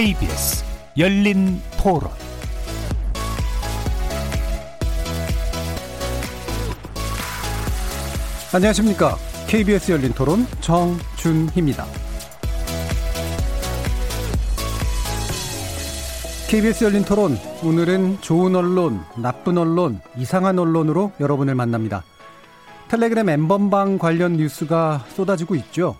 KBS 0.00 0.64
열린 0.96 1.60
토론 1.76 2.10
안녕하십니까. 8.54 9.18
KBS 9.46 9.92
열린 9.92 10.14
토론 10.14 10.46
정준희입니다. 10.62 11.84
KBS 16.48 16.84
열린 16.84 17.04
토론 17.04 17.36
오늘은 17.62 18.22
좋은 18.22 18.56
언론, 18.56 19.02
나쁜 19.18 19.58
언론, 19.58 20.00
이상한 20.16 20.58
언론으로 20.58 21.12
여러분을 21.20 21.54
만납니다. 21.54 22.04
텔레그램 22.88 23.28
엠번방 23.28 23.98
관련 23.98 24.38
뉴스가 24.38 25.04
쏟아지고 25.10 25.56
있죠. 25.56 25.94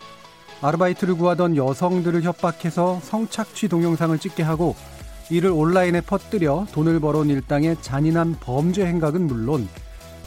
아르바이트를 0.63 1.15
구하던 1.15 1.57
여성들을 1.57 2.23
협박해서 2.23 3.01
성착취 3.03 3.69
동영상을 3.69 4.19
찍게 4.19 4.43
하고 4.43 4.77
이를 5.31 5.51
온라인에 5.51 6.01
퍼뜨려 6.01 6.67
돈을 6.73 7.01
벌어온 7.01 7.31
일당의 7.31 7.77
잔인한 7.81 8.37
범죄 8.41 8.85
행각은 8.85 9.27
물론 9.27 9.69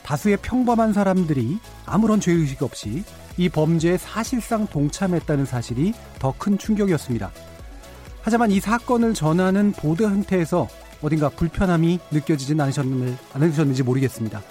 다수의 0.03 0.37
평범한 0.41 0.93
사람들이 0.93 1.59
아무런 1.85 2.19
죄의식 2.19 2.63
없이 2.63 3.03
이 3.37 3.49
범죄에 3.49 3.97
사실상 3.97 4.67
동참했다는 4.67 5.45
사실이 5.45 5.93
더 6.19 6.33
큰 6.37 6.57
충격이었습니다. 6.57 7.31
하지만 8.21 8.51
이 8.51 8.59
사건을 8.59 9.13
전하는 9.13 9.71
보도 9.73 10.05
형태에서 10.05 10.67
어딘가 11.01 11.29
불편함이 11.29 11.99
느껴지진 12.11 12.59
않으셨는지 12.61 13.83
모르겠습니다. 13.83 14.41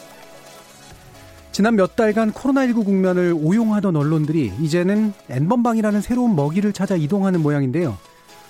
지난 1.52 1.76
몇 1.76 1.96
달간 1.96 2.32
코로나19 2.32 2.86
국면을 2.86 3.34
오용하던 3.38 3.94
언론들이 3.94 4.54
이제는 4.58 5.12
N번방이라는 5.28 6.00
새로운 6.00 6.34
먹이를 6.34 6.72
찾아 6.72 6.96
이동하는 6.96 7.42
모양인데요. 7.42 7.98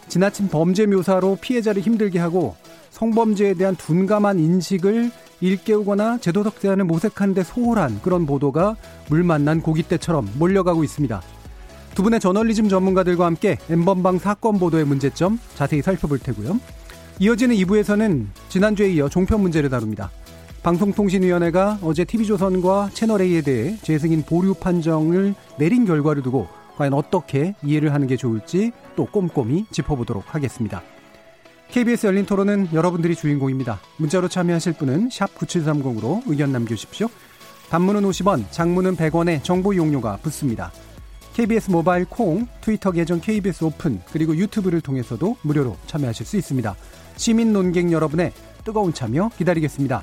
지나친 0.06 0.48
범죄 0.48 0.86
묘사로 0.86 1.36
피해자를 1.41 1.83
힘들게 1.83 2.20
하고 2.20 2.55
성범죄에 2.91 3.55
대한 3.55 3.75
둔감한 3.75 4.39
인식을 4.39 5.11
일깨우거나 5.41 6.19
제도적 6.19 6.61
대안을 6.61 6.84
모색하는 6.84 7.34
데 7.34 7.42
소홀한 7.42 8.00
그런 8.03 8.25
보도가 8.25 8.77
물 9.08 9.25
만난 9.25 9.62
고깃대처럼 9.62 10.34
몰려가고 10.39 10.84
있습니다. 10.84 11.20
두 11.97 12.05
분의 12.05 12.20
저널리즘 12.20 12.69
전문가들과 12.69 13.27
함께 13.27 13.58
N번방 13.69 14.20
사건 14.20 14.61
보도의 14.61 14.84
문제점 14.84 15.41
자세히 15.56 15.83
살펴볼 15.83 16.20
테고요. 16.20 16.61
이어지는 17.19 17.56
2부에서는 17.56 18.27
지난주에 18.48 18.92
이어 18.92 19.08
종편 19.08 19.41
문제를 19.41 19.70
다룹니다. 19.70 20.11
방송통신위원회가 20.62 21.80
어제 21.82 22.05
TV조선과 22.05 22.91
채널A에 22.94 23.42
대해 23.42 23.77
재승인 23.82 24.22
보류 24.22 24.55
판정을 24.55 25.34
내린 25.58 25.84
결과를 25.84 26.22
두고 26.22 26.46
과연 26.77 26.94
어떻게 26.94 27.55
이해를 27.64 27.92
하는 27.92 28.06
게 28.06 28.16
좋을지 28.16 28.70
또 28.94 29.06
꼼꼼히 29.06 29.66
짚어보도록 29.72 30.34
하겠습니다. 30.34 30.83
KBS 31.68 32.06
열린 32.06 32.27
토론은 32.27 32.68
여러분들이 32.72 33.16
주인공입니다. 33.16 33.80
문자로 33.96 34.28
참여하실 34.28 34.74
분은 34.74 35.08
9730으로 35.08 36.22
의견 36.27 36.52
남겨주십시오. 36.52 37.08
단문은 37.70 38.02
50원, 38.02 38.44
장문은 38.50 38.96
100원의 38.96 39.42
정보 39.42 39.72
이용료가 39.72 40.18
붙습니다. 40.18 40.70
KBS 41.33 41.70
모바일 41.70 42.05
콩, 42.05 42.46
트위터 42.60 42.92
계정 42.92 43.20
KBS 43.20 43.64
오픈, 43.64 44.00
그리고 44.12 44.36
유튜브를 44.36 44.83
통해서도 44.83 45.36
무료로 45.42 45.78
참여하실 45.86 46.27
수 46.27 46.36
있습니다. 46.36 46.77
시민 47.16 47.55
논객 47.55 47.90
여러분의 47.90 48.33
뜨거운 48.64 48.92
참여 48.92 49.30
기다리겠습니다. 49.38 50.02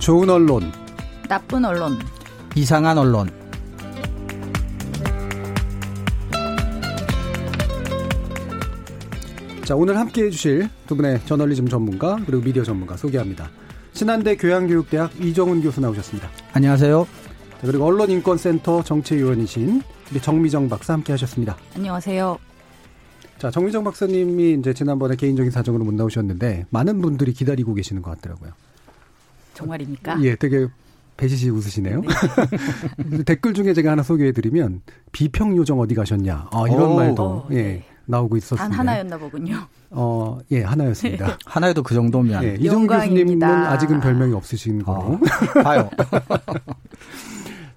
좋은 0.00 0.30
언론, 0.30 0.72
나쁜 1.28 1.62
언론, 1.62 1.98
이상한 2.56 2.96
언론. 2.96 3.28
자, 9.62 9.76
오늘 9.76 9.98
함께 9.98 10.24
해주실 10.24 10.70
두 10.86 10.96
분의 10.96 11.20
저널리즘 11.26 11.68
전문가 11.68 12.18
그리고 12.24 12.42
미디어 12.42 12.64
전문가 12.64 12.96
소개합니다. 12.96 13.50
신한대 13.92 14.36
교양교육대학 14.38 15.22
이정훈 15.22 15.60
교수 15.60 15.82
나오셨습니다. 15.82 16.30
안녕하세요. 16.54 17.06
자, 17.60 17.66
그리고 17.66 17.84
언론인권센터 17.84 18.82
정치위원이신 18.82 19.82
우리 20.10 20.20
정미정 20.20 20.70
박사 20.70 20.94
함께 20.94 21.12
하셨습니다. 21.12 21.58
안녕하세요. 21.76 22.38
자, 23.38 23.50
정미정 23.50 23.84
박사님이 23.84 24.54
이제 24.54 24.72
지난번에 24.72 25.14
개인적인 25.14 25.50
사정으로 25.50 25.84
못 25.84 25.92
나오셨는데 25.92 26.66
많은 26.70 27.02
분들이 27.02 27.34
기다리고 27.34 27.74
계시는 27.74 28.00
것 28.00 28.12
같더라고요. 28.12 28.52
정말입니까? 29.54 30.22
예, 30.22 30.36
되게 30.36 30.66
배지시 31.16 31.50
웃으시네요. 31.50 32.00
네. 32.00 33.22
댓글 33.24 33.52
중에 33.52 33.74
제가 33.74 33.92
하나 33.92 34.02
소개해드리면 34.02 34.80
비평 35.12 35.56
요정 35.56 35.78
어디 35.80 35.94
가셨냐. 35.94 36.48
아, 36.50 36.64
이런 36.66 36.82
오, 36.92 36.96
말도 36.96 37.22
오, 37.22 37.46
예 37.52 37.62
네. 37.62 37.84
나오고 38.06 38.36
있었습니다. 38.38 38.64
단 38.64 38.72
하나였나 38.72 39.18
보군요. 39.18 39.66
어, 39.90 40.38
예, 40.50 40.62
하나였습니다. 40.62 41.26
네. 41.26 41.32
하나여도 41.44 41.82
그 41.82 41.94
정도면. 41.94 42.42
예, 42.44 42.56
이정 42.58 42.86
교수님은 42.86 43.42
아직은 43.42 44.00
별명이 44.00 44.32
없으신 44.34 44.82
거로. 44.82 44.98
어, 44.98 45.20
봐요. 45.62 45.90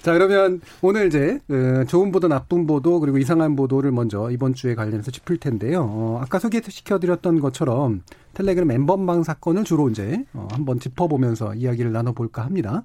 자, 0.04 0.12
그러면 0.12 0.60
오늘 0.82 1.08
이제 1.08 1.40
그 1.48 1.86
좋은 1.88 2.12
보도, 2.12 2.28
나쁜 2.28 2.68
보도 2.68 3.00
그리고 3.00 3.18
이상한 3.18 3.56
보도를 3.56 3.94
먼저 3.94 4.30
이번 4.32 4.54
주에 4.54 4.76
관련해서 4.76 5.12
짚을 5.12 5.38
텐데요. 5.38 5.86
어, 5.90 6.20
아까 6.22 6.40
소개시켜드렸던 6.40 7.40
것처럼 7.40 8.04
텔레그램 8.34 8.70
엠번방 8.72 9.24
사건을 9.24 9.64
주로 9.64 9.90
이제 9.90 10.26
어, 10.34 10.46
한번 10.52 10.82
짚어보면서 10.82 11.56
이야기를 11.56 11.94
나눠볼까 11.94 12.44
합니다. 12.44 12.84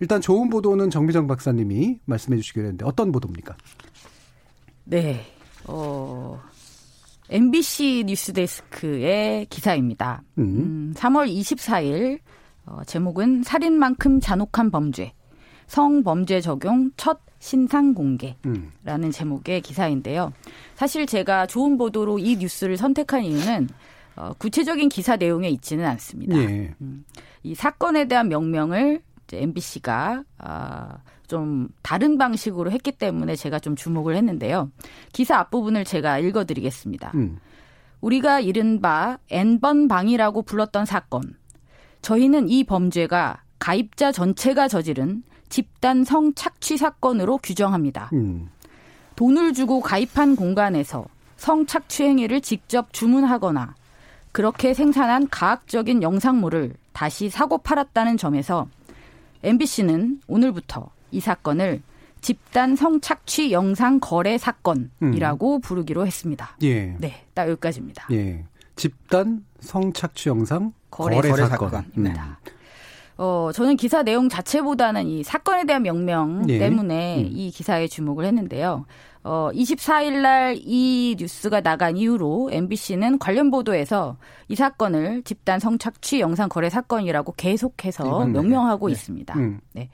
일단 0.00 0.22
좋은 0.22 0.48
보도는 0.48 0.88
정비정 0.88 1.26
박사님이 1.26 1.98
말씀해 2.06 2.38
주시기로 2.38 2.64
했는데 2.64 2.86
어떤 2.86 3.12
보도입니까? 3.12 3.54
네, 4.84 5.20
어, 5.66 6.40
MBC 7.28 8.04
뉴스데스크의 8.06 9.44
기사입니다. 9.50 10.22
음. 10.38 10.44
음 10.44 10.94
3월 10.96 11.28
24일 11.28 12.20
어, 12.64 12.80
제목은 12.86 13.42
살인만큼 13.42 14.20
잔혹한 14.20 14.70
범죄. 14.70 15.12
성범죄 15.66 16.40
적용 16.40 16.90
첫 16.96 17.20
신상 17.38 17.92
공개라는 17.92 18.34
음. 18.86 19.10
제목의 19.10 19.60
기사인데요. 19.60 20.32
사실 20.74 21.06
제가 21.06 21.46
좋은 21.46 21.76
보도로 21.76 22.18
이 22.18 22.36
뉴스를 22.36 22.76
선택한 22.76 23.22
이유는 23.22 23.68
어, 24.16 24.32
구체적인 24.38 24.88
기사 24.88 25.16
내용에 25.16 25.48
있지는 25.50 25.84
않습니다. 25.86 26.36
예. 26.38 26.74
음, 26.80 27.04
이 27.42 27.54
사건에 27.54 28.06
대한 28.06 28.28
명명을 28.28 29.02
이제 29.24 29.42
MBC가 29.42 30.22
아, 30.38 30.98
좀 31.26 31.68
다른 31.82 32.16
방식으로 32.16 32.70
했기 32.70 32.92
때문에 32.92 33.36
제가 33.36 33.58
좀 33.58 33.76
주목을 33.76 34.16
했는데요. 34.16 34.70
기사 35.12 35.38
앞부분을 35.38 35.84
제가 35.84 36.18
읽어드리겠습니다. 36.20 37.12
음. 37.14 37.38
우리가 38.00 38.40
이른바 38.40 39.18
N번 39.30 39.88
방이라고 39.88 40.42
불렀던 40.42 40.84
사건. 40.84 41.22
저희는 42.02 42.48
이 42.50 42.64
범죄가 42.64 43.42
가입자 43.58 44.12
전체가 44.12 44.68
저지른 44.68 45.22
집단 45.54 46.02
성착취 46.02 46.76
사건으로 46.76 47.38
규정합니다. 47.38 48.10
음. 48.12 48.48
돈을 49.14 49.52
주고 49.52 49.80
가입한 49.80 50.34
공간에서 50.34 51.04
성착취 51.36 52.02
행위를 52.02 52.40
직접 52.40 52.92
주문하거나 52.92 53.76
그렇게 54.32 54.74
생산한 54.74 55.28
가학적인 55.28 56.02
영상물을 56.02 56.74
다시 56.92 57.30
사고 57.30 57.58
팔았다는 57.58 58.16
점에서 58.16 58.66
MBC는 59.44 60.22
오늘부터 60.26 60.90
이 61.12 61.20
사건을 61.20 61.82
집단 62.20 62.74
성착취 62.74 63.52
영상 63.52 64.00
거래 64.00 64.38
사건이라고 64.38 65.54
음. 65.54 65.60
부르기로 65.60 66.04
했습니다. 66.04 66.56
예. 66.64 66.96
네, 66.98 67.24
딱 67.32 67.48
여기까지입니다. 67.48 68.08
예. 68.10 68.44
집단 68.74 69.44
성착취 69.60 70.30
영상 70.30 70.72
거래, 70.90 71.14
거래, 71.14 71.30
거래 71.30 71.46
사건입니다. 71.46 72.38
음. 72.44 72.53
어, 73.16 73.50
저는 73.54 73.76
기사 73.76 74.02
내용 74.02 74.28
자체보다는 74.28 75.06
이 75.06 75.22
사건에 75.22 75.64
대한 75.64 75.82
명명 75.82 76.44
예. 76.48 76.58
때문에 76.58 77.18
음. 77.18 77.30
이 77.32 77.50
기사에 77.50 77.86
주목을 77.86 78.24
했는데요. 78.24 78.84
어, 79.22 79.50
24일 79.54 80.20
날 80.20 80.56
이 80.58 81.16
뉴스가 81.18 81.60
나간 81.60 81.96
이후로 81.96 82.50
MBC는 82.52 83.18
관련 83.18 83.50
보도에서 83.50 84.16
이 84.48 84.54
사건을 84.54 85.22
집단 85.22 85.58
성착취 85.60 86.20
영상 86.20 86.48
거래 86.48 86.68
사건이라고 86.68 87.32
계속해서 87.36 88.26
명명하고 88.26 88.88
네. 88.88 88.92
있습니다. 88.92 89.38
음. 89.38 89.60
네. 89.72 89.88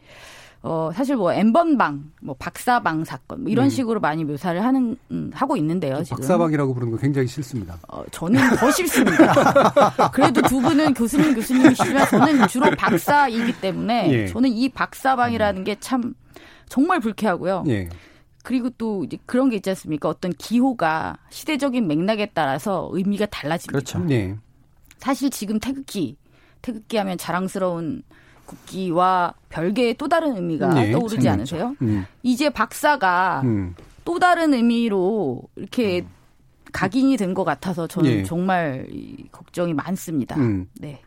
어, 0.63 0.91
사실 0.95 1.17
뭐 1.17 1.33
엠번방, 1.33 2.13
뭐 2.21 2.37
박사방 2.39 3.05
사건 3.05 3.43
뭐 3.43 3.51
이런 3.51 3.67
음. 3.67 3.71
식으로 3.71 3.99
많이 4.01 4.25
묘사를 4.25 4.63
하는 4.63 4.97
음, 5.11 5.31
하고 5.33 5.57
있는데요. 5.57 6.03
지금. 6.05 6.19
박사방이라고 6.19 6.75
부르는 6.75 6.93
거 6.93 6.99
굉장히 6.99 7.27
싫습니다. 7.29 7.79
어, 7.89 8.05
저는 8.11 8.57
더 8.57 8.71
싫습니다. 8.71 10.11
그래도 10.13 10.43
두 10.43 10.61
분은 10.61 10.93
교수님 10.95 11.35
교수님이시지만 11.35 12.07
저는 12.09 12.49
주로 12.49 12.71
박사이기 12.77 13.61
때문에 13.61 14.13
예. 14.13 14.27
저는 14.27 14.51
이 14.51 14.69
박사방이라는 14.69 15.65
게 15.65 15.77
참 15.81 16.15
정말 16.69 17.01
불쾌하고요. 17.01 17.65
예. 17.69 17.89
그리고 18.43 18.71
또 18.71 19.05
이제 19.05 19.19
그런 19.27 19.51
게 19.51 19.57
있지 19.57 19.71
않습니까? 19.71 20.09
어떤 20.09 20.33
기호가 20.33 21.17
시대적인 21.31 21.87
맥락에 21.87 22.31
따라서 22.33 22.89
의미가 22.93 23.27
달라집니다. 23.27 23.73
그렇죠. 23.73 23.99
네. 23.99 24.37
사실 24.99 25.31
지금 25.31 25.59
태극기, 25.59 26.17
태극기 26.63 26.97
하면 26.99 27.19
자랑스러운 27.19 28.03
국기와 28.51 29.35
별개의 29.49 29.95
또 29.95 30.09
다른 30.09 30.35
의미가 30.37 30.75
네, 30.75 30.91
떠오르지 30.91 31.23
생겼죠. 31.23 31.31
않으세요? 31.31 31.77
음. 31.83 32.05
이제 32.23 32.51
박사가 32.51 33.43
음. 33.45 33.75
또 34.05 34.19
다른 34.19 34.53
의미로 34.55 35.43
이렇게 35.57 36.01
음. 36.01 36.09
각인이 36.73 37.17
된 37.17 37.35
것 37.35 37.45
같아서 37.45 37.87
저는 37.87 38.11
네. 38.11 38.23
정말 38.25 38.87
걱정이 39.33 39.73
많습니다. 39.75 40.37
음. 40.37 40.67
네. 40.81 41.01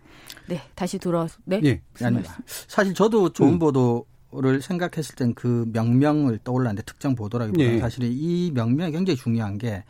네, 0.48 0.62
다시 0.76 0.98
돌아 0.98 1.28
네. 1.46 1.60
네. 1.62 1.82
아니, 2.02 2.20
사실 2.48 2.94
저도 2.94 3.30
좋은 3.30 3.54
음. 3.54 3.60
보도 3.60 4.06
를 4.36 4.64
생각했을 4.64 5.14
땐 5.14 5.36
그 5.36 5.70
명명을 5.74 6.40
떠올랐는데 6.44 6.82
특정 6.88 7.14
보도라기보다는 7.14 7.74
네. 7.76 7.80
사실 7.80 8.02
이 8.06 8.50
명명이 8.52 8.92
굉장히 8.92 9.16
중요한 9.16 9.60
게 9.60 9.84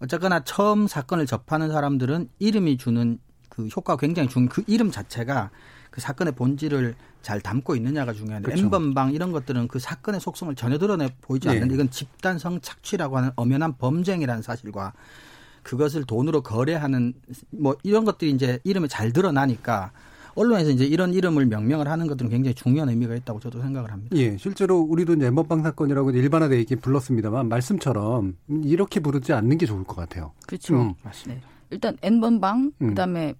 어쨌거나 0.00 0.44
처음 0.44 0.86
사건을 0.86 1.24
접하는 1.24 1.72
사람들은 1.72 2.28
이름이 2.40 2.76
주는 2.76 3.18
그 3.48 3.68
효과가 3.68 3.98
굉장히 3.98 4.28
중요한 4.28 4.50
그 4.50 4.62
이름 4.66 4.90
자체가 4.90 5.50
그 5.90 6.00
사건의 6.00 6.34
본질을 6.34 6.94
잘 7.22 7.40
담고 7.40 7.76
있느냐가 7.76 8.12
중요한데 8.12 8.46
그렇죠. 8.46 8.64
N번방 8.64 9.12
이런 9.12 9.32
것들은 9.32 9.68
그 9.68 9.78
사건의 9.78 10.20
속성을 10.20 10.54
전혀 10.54 10.78
드러내 10.78 11.08
보이지 11.20 11.48
네. 11.48 11.54
않는데 11.54 11.74
이건 11.74 11.90
집단성 11.90 12.60
착취라고 12.60 13.16
하는 13.18 13.30
엄연한 13.36 13.76
범죄행위라는 13.76 14.42
사실과 14.42 14.92
그것을 15.62 16.04
돈으로 16.04 16.42
거래하는 16.42 17.12
뭐 17.50 17.76
이런 17.82 18.04
것들이 18.04 18.30
이제 18.30 18.58
이름이 18.64 18.88
잘 18.88 19.12
드러나니까 19.12 19.92
언론에서 20.34 20.70
이제 20.70 20.84
이런 20.84 21.12
이름을 21.12 21.46
명명을 21.46 21.88
하는 21.88 22.06
것들은 22.06 22.30
굉장히 22.30 22.54
중요한 22.54 22.88
의미가 22.88 23.14
있다고 23.16 23.40
저도 23.40 23.60
생각을 23.60 23.90
합니다. 23.90 24.16
예, 24.16 24.36
실제로 24.36 24.78
우리도 24.78 25.14
이제 25.14 25.26
엠번방 25.26 25.62
사건이라고 25.62 26.12
일반화되어 26.12 26.58
있긴 26.60 26.80
불렀습니다만 26.80 27.48
말씀처럼 27.48 28.36
이렇게 28.64 29.00
부르지 29.00 29.32
않는 29.32 29.58
게 29.58 29.66
좋을 29.66 29.84
것 29.84 29.96
같아요. 29.96 30.32
그렇죠. 30.46 30.76
음. 30.76 30.94
맞습니다. 31.02 31.42
네. 31.42 31.50
일단 31.70 31.96
N번방, 32.02 32.72
음. 32.80 32.88
그다음에 32.88 33.34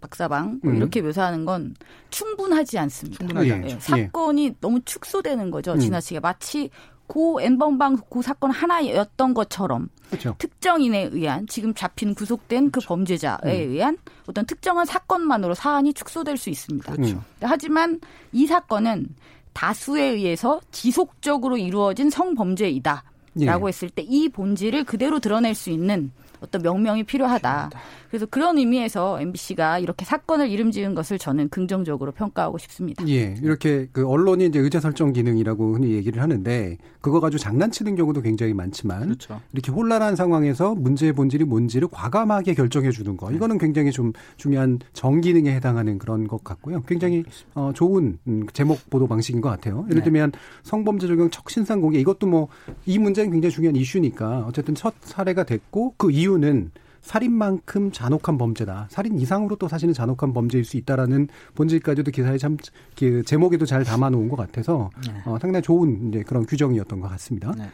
박사방 0.00 0.60
뭐 0.62 0.72
음. 0.72 0.76
이렇게 0.76 1.02
묘사하는 1.02 1.44
건 1.44 1.74
충분하지 2.10 2.78
않습니다. 2.78 3.18
충분하지 3.18 3.52
않죠. 3.52 3.76
예. 3.76 3.80
사건이 3.80 4.44
예. 4.46 4.54
너무 4.60 4.80
축소되는 4.84 5.50
거죠. 5.50 5.72
음. 5.72 5.78
지나치게 5.78 6.20
마치 6.20 6.70
고 7.06 7.40
N번방 7.40 7.96
고 8.08 8.22
사건 8.22 8.50
하나였던 8.52 9.34
것처럼 9.34 9.88
그렇죠. 10.10 10.34
특정인에 10.38 11.10
의한 11.12 11.46
지금 11.48 11.74
잡힌 11.74 12.14
구속된 12.14 12.66
그 12.66 12.70
그렇죠. 12.72 12.86
그 12.86 12.88
범죄자에 12.88 13.66
음. 13.66 13.70
의한 13.72 13.98
어떤 14.26 14.46
특정한 14.46 14.86
사건만으로 14.86 15.54
사안이 15.54 15.92
축소될 15.92 16.36
수 16.36 16.50
있습니다. 16.50 16.92
그렇죠. 16.92 17.22
하지만 17.40 18.00
이 18.32 18.46
사건은 18.46 19.08
다수에 19.52 20.02
의해서 20.04 20.60
지속적으로 20.70 21.56
이루어진 21.56 22.10
성범죄이다. 22.10 23.04
라고 23.42 23.66
예. 23.66 23.68
했을 23.68 23.88
때 23.88 24.02
이 24.02 24.28
본질을 24.28 24.84
그대로 24.84 25.20
드러낼 25.20 25.54
수 25.54 25.70
있는 25.70 26.10
어떤 26.40 26.62
명명이 26.62 27.04
필요하다. 27.04 27.70
그래서 28.08 28.26
그런 28.26 28.58
의미에서 28.58 29.20
MBC가 29.20 29.78
이렇게 29.78 30.04
사건을 30.04 30.50
이름 30.50 30.70
지은 30.70 30.94
것을 30.94 31.18
저는 31.18 31.48
긍정적으로 31.48 32.12
평가하고 32.12 32.58
싶습니다. 32.58 33.06
예. 33.08 33.34
이렇게 33.42 33.88
그 33.92 34.06
언론이 34.06 34.46
이제 34.46 34.58
의자 34.58 34.80
설정 34.80 35.12
기능이라고 35.12 35.74
흔히 35.74 35.92
얘기를 35.92 36.22
하는데 36.22 36.76
그거 37.00 37.20
가지고 37.20 37.38
장난치는 37.38 37.96
경우도 37.96 38.22
굉장히 38.22 38.52
많지만 38.54 39.02
그렇죠. 39.04 39.40
이렇게 39.52 39.72
혼란한 39.72 40.16
상황에서 40.16 40.74
문제의 40.74 41.12
본질이 41.12 41.44
뭔지를 41.44 41.88
과감하게 41.90 42.54
결정해 42.54 42.90
주는 42.90 43.16
거. 43.16 43.30
이거는 43.32 43.58
굉장히 43.58 43.90
좀 43.90 44.12
중요한 44.36 44.78
정기능에 44.92 45.52
해당하는 45.54 45.98
그런 45.98 46.26
것 46.28 46.44
같고요. 46.44 46.82
굉장히 46.82 47.24
어, 47.54 47.70
좋은 47.74 48.18
음, 48.26 48.46
제목 48.52 48.88
보도 48.90 49.06
방식인 49.06 49.40
것 49.40 49.48
같아요. 49.48 49.84
예를 49.90 49.98
네. 50.00 50.04
들면 50.04 50.32
성범죄 50.62 51.06
적용 51.06 51.30
척신상 51.30 51.80
공개 51.80 51.98
이것도 51.98 52.26
뭐 52.26 52.48
이 52.86 52.98
문제는 52.98 53.30
굉장히 53.30 53.52
중요한 53.52 53.76
이슈니까 53.76 54.44
어쨌든 54.46 54.74
첫 54.74 54.94
사례가 55.02 55.44
됐고 55.44 55.94
그 55.96 56.10
이 56.10 56.26
유는 56.34 56.70
살인만큼 57.02 57.92
잔혹한 57.92 58.36
범죄다. 58.36 58.86
살인 58.90 59.18
이상으로 59.18 59.56
또 59.56 59.68
사실은 59.68 59.94
잔혹한 59.94 60.32
범죄일 60.34 60.64
수 60.64 60.76
있다라는 60.76 61.28
본질까지도 61.54 62.10
기사에 62.10 62.36
참 62.38 62.56
그 62.96 63.22
제목에도 63.24 63.64
잘 63.64 63.84
담아놓은 63.84 64.28
것 64.28 64.36
같아서 64.36 64.90
네. 65.06 65.14
어, 65.24 65.38
상당히 65.40 65.62
좋은 65.62 66.08
이제 66.08 66.22
그런 66.22 66.44
규정이었던 66.44 67.00
것 67.00 67.08
같습니다. 67.08 67.52
네. 67.56 67.64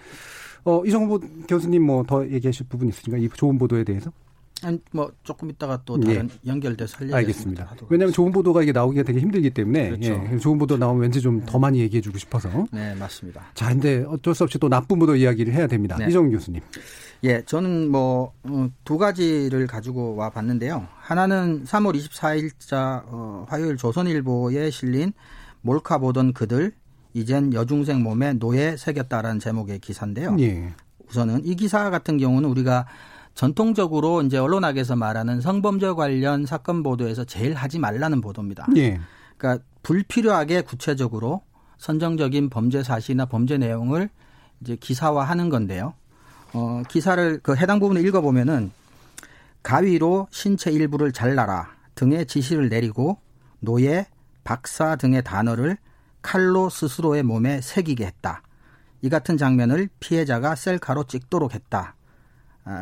어, 0.65 0.85
이정보 0.85 1.21
교수님 1.49 1.83
뭐 1.83 2.05
더 2.05 2.25
얘기하실 2.29 2.67
부분 2.69 2.89
있으신가? 2.89 3.19
이 3.19 3.29
좋은 3.31 3.59
보도에 3.59 3.83
대해서? 3.85 4.13
아니, 4.63 4.81
뭐 4.91 5.11
조금 5.23 5.51
있다가 5.51 5.83
또 5.85 5.99
다른 6.01 6.31
예. 6.31 6.49
연결돼서 6.51 6.97
할 6.99 7.13
알겠습니다. 7.13 7.75
왜냐하면 7.91 8.13
좋은 8.13 8.33
보도가 8.33 8.63
이게 8.63 8.73
나오기가 8.73 9.03
되게 9.03 9.21
힘들기 9.21 9.51
때문에 9.51 9.91
그렇죠. 9.91 10.29
예. 10.33 10.39
좋은 10.39 10.57
보도 10.59 10.79
나오면 10.79 11.03
왠지 11.03 11.21
좀더 11.21 11.53
네. 11.53 11.59
많이 11.59 11.79
얘기해주고 11.81 12.17
싶어서. 12.19 12.49
네, 12.73 12.95
맞습니다. 12.95 13.45
자, 13.55 13.69
근데 13.69 14.03
어쩔 14.09 14.35
수 14.35 14.45
없이 14.45 14.59
또 14.59 14.69
나쁜 14.69 14.99
보도 14.99 15.15
이야기를 15.17 15.53
해야 15.53 15.67
됩니다. 15.67 15.97
네. 15.99 16.07
이정 16.09 16.31
교수님. 16.31 16.63
예, 17.25 17.43
저는 17.43 17.91
뭐두 17.91 18.95
어, 18.95 18.99
가지를 18.99 19.67
가지고 19.67 20.17
와 20.17 20.31
봤는데요. 20.31 20.87
하나는 20.99 21.65
3월 21.65 21.97
24일자 21.97 23.03
어, 23.07 23.47
화요일 23.49 23.77
조선일보에 23.77 24.71
실린 24.71 25.13
몰카 25.63 25.99
보던 25.99 26.33
그들 26.33 26.73
이젠 27.15 27.53
여중생 27.53 28.03
몸에 28.03 28.35
노예 28.35 28.77
새겼다라는 28.77 29.41
제목의 29.41 29.79
기사인데요. 29.79 30.37
예. 30.39 30.75
우선은 31.09 31.47
이 31.47 31.55
기사 31.55 31.89
같은 31.91 32.19
경우는 32.19 32.49
우리가 32.51 32.87
전통적으로 33.35 34.23
이제 34.23 34.39
언론학에서 34.39 34.97
말하는 34.97 35.41
성범죄 35.41 35.93
관련 35.93 36.47
사건 36.47 36.83
보도에서 36.83 37.25
제일 37.25 37.55
하지 37.55 37.79
말라는 37.79 38.21
보도입니다. 38.21 38.67
예. 38.77 39.01
그러니까 39.37 39.65
불필요하게 39.83 40.63
구체적으로 40.63 41.43
선정적인 41.79 42.49
범죄 42.51 42.83
사실이나 42.83 43.27
범죄 43.27 43.59
내용을 43.59 44.09
이제 44.61 44.77
기사화하는 44.77 45.49
건데요. 45.49 45.95
어, 46.53 46.83
기사를 46.89 47.41
그 47.43 47.57
해당 47.57 47.81
부분을 47.81 48.05
읽어보면은 48.07 48.71
가위로 49.63 50.29
신체 50.31 50.71
일부를 50.71 51.13
잘라라 51.13 51.69
등의 51.95 52.27
지시를 52.27 52.69
내리고 52.69 53.19
노예, 53.61 54.07
박사 54.45 54.97
등의 54.97 55.25
단어를 55.25 55.77
칼로 56.23 56.69
스스로의 56.69 57.23
몸에 57.23 57.61
새기게 57.61 58.07
했다. 58.07 58.43
이 59.03 59.09
같은 59.09 59.37
장면을 59.37 59.89
피해자가 60.01 60.55
셀카로 60.55 61.05
찍도록 61.05 61.55
했다. 61.55 61.95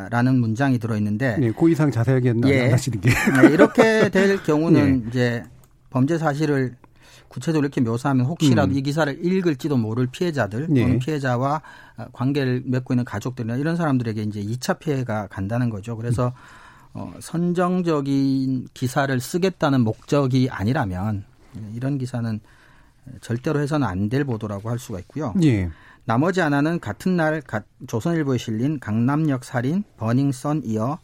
라는 0.09 0.39
문장이 0.39 0.79
들어있는데. 0.79 1.37
네, 1.37 1.51
그 1.51 1.69
이상 1.69 1.91
자세하게 1.91 2.33
예, 2.45 2.71
하시는 2.71 2.99
게. 2.99 3.11
네, 3.11 3.53
이렇게 3.53 4.09
될 4.09 4.41
경우는 4.41 5.03
네. 5.03 5.09
이제 5.09 5.43
범죄 5.91 6.17
사실을 6.17 6.75
구체적으로 7.35 7.65
이렇게 7.65 7.81
묘사하면 7.81 8.27
혹시라도 8.27 8.71
음. 8.71 8.77
이 8.77 8.81
기사를 8.81 9.13
읽을지도 9.21 9.75
모를 9.75 10.07
피해자들 10.07 10.67
네. 10.69 10.83
또는 10.83 10.99
피해자와 10.99 11.61
관계를 12.13 12.63
맺고 12.65 12.93
있는 12.93 13.03
가족들이나 13.03 13.57
이런 13.57 13.75
사람들에게 13.75 14.21
이제 14.23 14.41
2차 14.41 14.79
피해가 14.79 15.27
간다는 15.27 15.69
거죠. 15.69 15.97
그래서 15.97 16.31
어, 16.93 17.13
선정적인 17.19 18.69
기사를 18.73 19.19
쓰겠다는 19.19 19.81
목적이 19.81 20.47
아니라면 20.49 21.25
이런 21.75 21.97
기사는 21.97 22.39
절대로 23.19 23.59
해서는 23.59 23.85
안 23.85 24.07
될 24.07 24.23
보도라고 24.23 24.69
할 24.69 24.79
수가 24.79 24.99
있고요. 24.99 25.33
예. 25.43 25.69
나머지 26.05 26.39
하나는 26.39 26.79
같은 26.79 27.17
날 27.17 27.41
조선일보에 27.87 28.37
실린 28.37 28.79
강남역 28.79 29.43
살인 29.43 29.83
버닝썬 29.97 30.61
이어 30.63 30.99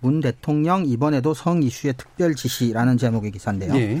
문 0.00 0.18
대통령 0.20 0.84
이번에도 0.86 1.34
성 1.34 1.62
이슈의 1.62 1.94
특별 1.96 2.34
지시라는 2.34 2.98
제목의 2.98 3.30
기사인데요. 3.30 3.76
예. 3.76 4.00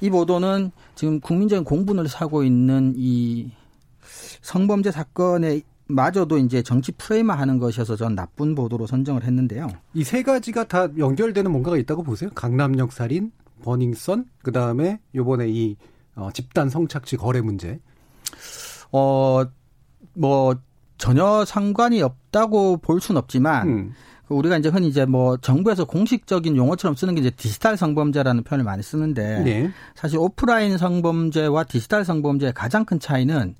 이 0.00 0.10
보도는 0.10 0.70
지금 0.94 1.20
국민적인 1.20 1.64
공분을 1.64 2.08
사고 2.08 2.44
있는 2.44 2.94
이 2.96 3.50
성범죄 4.42 4.90
사건에 4.92 5.62
마저도 5.86 6.38
이제 6.38 6.62
정치 6.62 6.92
프레임화 6.92 7.34
하는 7.34 7.58
것이어서 7.58 7.96
전 7.96 8.14
나쁜 8.14 8.54
보도로 8.54 8.86
선정을 8.86 9.24
했는데요. 9.24 9.68
이 9.94 10.04
세 10.04 10.22
가지가 10.22 10.64
다 10.64 10.88
연결되는 10.98 11.50
뭔가가 11.50 11.76
있다고 11.78 12.02
보세요. 12.02 12.30
강남역 12.34 12.92
살인, 12.92 13.32
버닝썬, 13.62 14.26
그 14.42 14.52
다음에 14.52 15.00
요번에 15.14 15.48
이 15.48 15.76
어, 16.14 16.30
집단 16.32 16.68
성착취 16.68 17.16
거래 17.16 17.40
문제. 17.40 17.80
어, 18.92 19.42
뭐 20.14 20.54
전혀 20.98 21.44
상관이 21.44 22.02
없다고 22.02 22.78
볼 22.78 23.00
수는 23.00 23.18
없지만 23.20 23.68
음. 23.68 23.92
그 24.28 24.34
우리가 24.34 24.58
이제 24.58 24.68
흔히 24.68 24.88
이제 24.88 25.06
뭐 25.06 25.38
정부에서 25.38 25.86
공식적인 25.86 26.54
용어처럼 26.54 26.94
쓰는 26.94 27.14
게 27.14 27.20
이제 27.22 27.30
디지털 27.30 27.78
성범죄라는 27.78 28.44
표현을 28.44 28.64
많이 28.64 28.82
쓰는데 28.82 29.42
네. 29.42 29.70
사실 29.94 30.18
오프라인 30.18 30.76
성범죄와 30.76 31.64
디지털 31.64 32.04
성범죄의 32.04 32.52
가장 32.52 32.84
큰 32.84 33.00
차이는 33.00 33.54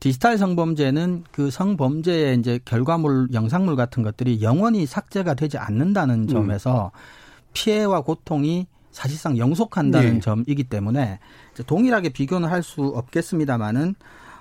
디지털 0.00 0.38
성범죄는 0.38 1.24
그 1.30 1.50
성범죄의 1.50 2.38
이제 2.38 2.58
결과물 2.64 3.28
영상물 3.34 3.76
같은 3.76 4.02
것들이 4.02 4.40
영원히 4.40 4.86
삭제가 4.86 5.34
되지 5.34 5.58
않는다는 5.58 6.22
음. 6.22 6.26
점에서 6.26 6.90
음. 6.94 6.98
피해와 7.52 8.00
고통이 8.00 8.66
사실상 8.92 9.36
영속한다는 9.36 10.14
네. 10.14 10.20
점이기 10.20 10.64
때문에 10.64 11.18
동일하게 11.66 12.10
비교는 12.10 12.48
할 12.48 12.62
수 12.62 12.82
없겠습니다만은 12.82 13.94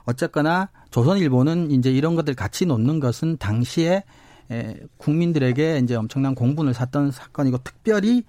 어쨌거나 0.06 0.70
조선일보는 0.92 1.72
이제 1.72 1.92
이런 1.92 2.16
것들 2.16 2.36
같이 2.36 2.66
놓는 2.66 3.00
것은 3.02 3.38
당시에 3.38 4.04
국민들에게 4.98 5.80
이제 5.84 5.96
엄청난 5.96 6.36
공분을 6.36 6.74
샀던 6.74 7.12
사건이고 7.12 7.60
특별히 7.64 8.24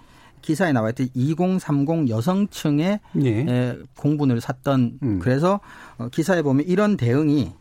기사에 0.45 0.73
나와 0.73 0.91
있듯 0.91 1.11
2030 1.15 2.11
여성층의 2.11 3.01
예. 3.25 3.79
공분을 3.97 4.43
샀던 4.43 4.99
음. 5.03 5.19
그래서 5.19 5.61
어, 5.97 6.09
기사에 6.09 6.43
보면 6.43 6.67
이런 6.67 6.99
대응이 6.99 7.53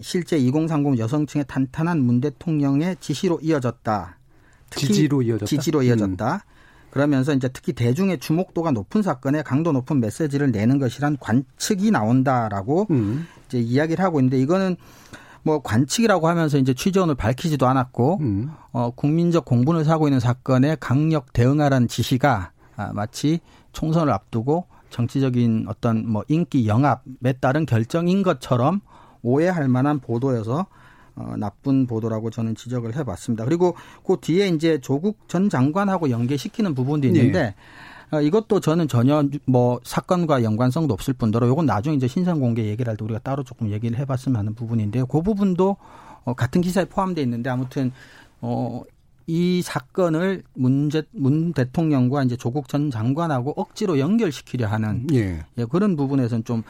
실제 0.00 0.38
2030 0.38 0.98
여성층의 0.98 1.46
탄탄한 1.48 2.00
문 2.00 2.20
대통령의 2.20 2.96
지시로 3.00 3.40
이어졌다. 3.42 4.16
지지로 4.70 5.22
이어졌다. 5.22 5.46
지지로 5.46 5.82
이어졌다. 5.82 6.34
음. 6.34 6.38
그러면서 6.90 7.32
이제 7.32 7.48
특히 7.48 7.72
대중의 7.72 8.20
주목도가 8.20 8.70
높은 8.70 9.02
사건에 9.02 9.42
강도 9.42 9.72
높은 9.72 9.98
메시지를 9.98 10.52
내는 10.52 10.78
것이란 10.78 11.16
관측이 11.18 11.90
나온다라고 11.90 12.86
음. 12.90 13.26
이제 13.48 13.58
이야기를 13.58 14.04
하고 14.04 14.20
있는데 14.20 14.38
이거는 14.38 14.76
뭐 15.42 15.60
관측이라고 15.62 16.28
하면서 16.28 16.58
이제 16.58 16.74
취재원을 16.74 17.14
밝히지도 17.14 17.66
않았고 17.66 18.18
음. 18.20 18.50
어 18.72 18.90
국민적 18.90 19.44
공분을 19.44 19.84
사고 19.84 20.06
있는 20.06 20.20
사건에 20.20 20.76
강력 20.78 21.32
대응하라는 21.32 21.88
지시가 21.88 22.52
아, 22.76 22.92
마치 22.92 23.40
총선을 23.72 24.12
앞두고 24.12 24.66
정치적인 24.90 25.66
어떤 25.68 26.08
뭐 26.08 26.22
인기 26.28 26.68
영합에 26.68 27.32
따른 27.40 27.66
결정인 27.66 28.22
것처럼 28.22 28.80
오해할 29.22 29.68
만한 29.68 30.00
보도여서 30.00 30.66
어, 31.14 31.34
나쁜 31.36 31.86
보도라고 31.86 32.30
저는 32.30 32.54
지적을 32.54 32.96
해봤습니다. 32.96 33.44
그리고 33.44 33.74
그 34.06 34.16
뒤에 34.20 34.48
이제 34.48 34.78
조국 34.78 35.18
전 35.28 35.50
장관하고 35.50 36.10
연계시키는 36.10 36.74
부분도 36.74 37.06
있는데 37.08 37.42
네. 37.42 37.54
어, 38.12 38.20
이것도 38.20 38.60
저는 38.60 38.88
전혀 38.88 39.24
뭐 39.46 39.80
사건과 39.84 40.42
연관성도 40.42 40.92
없을 40.92 41.14
뿐더러 41.14 41.48
요건 41.48 41.64
나중에 41.66 41.96
이제 41.96 42.06
신상 42.06 42.40
공개 42.40 42.66
얘기를 42.66 42.90
할 42.90 42.96
때 42.96 43.04
우리가 43.04 43.20
따로 43.20 43.42
조금 43.42 43.70
얘기를 43.70 43.98
해봤으면 43.98 44.36
하는 44.38 44.54
부분인데요. 44.54 45.06
그 45.06 45.22
부분도 45.22 45.76
어, 46.24 46.34
같은 46.34 46.60
기사에 46.60 46.84
포함되어 46.84 47.24
있는데 47.24 47.48
아무튼 47.48 47.90
어, 48.42 48.82
이 49.26 49.62
사건을 49.62 50.42
문제, 50.52 51.04
문 51.12 51.54
대통령과 51.54 52.22
이제 52.24 52.36
조국 52.36 52.68
전 52.68 52.90
장관하고 52.90 53.54
억지로 53.56 53.98
연결시키려 53.98 54.66
하는 54.66 55.06
예. 55.14 55.44
예, 55.56 55.64
그런 55.64 55.96
부분에서는 55.96 56.44
좀 56.44 56.62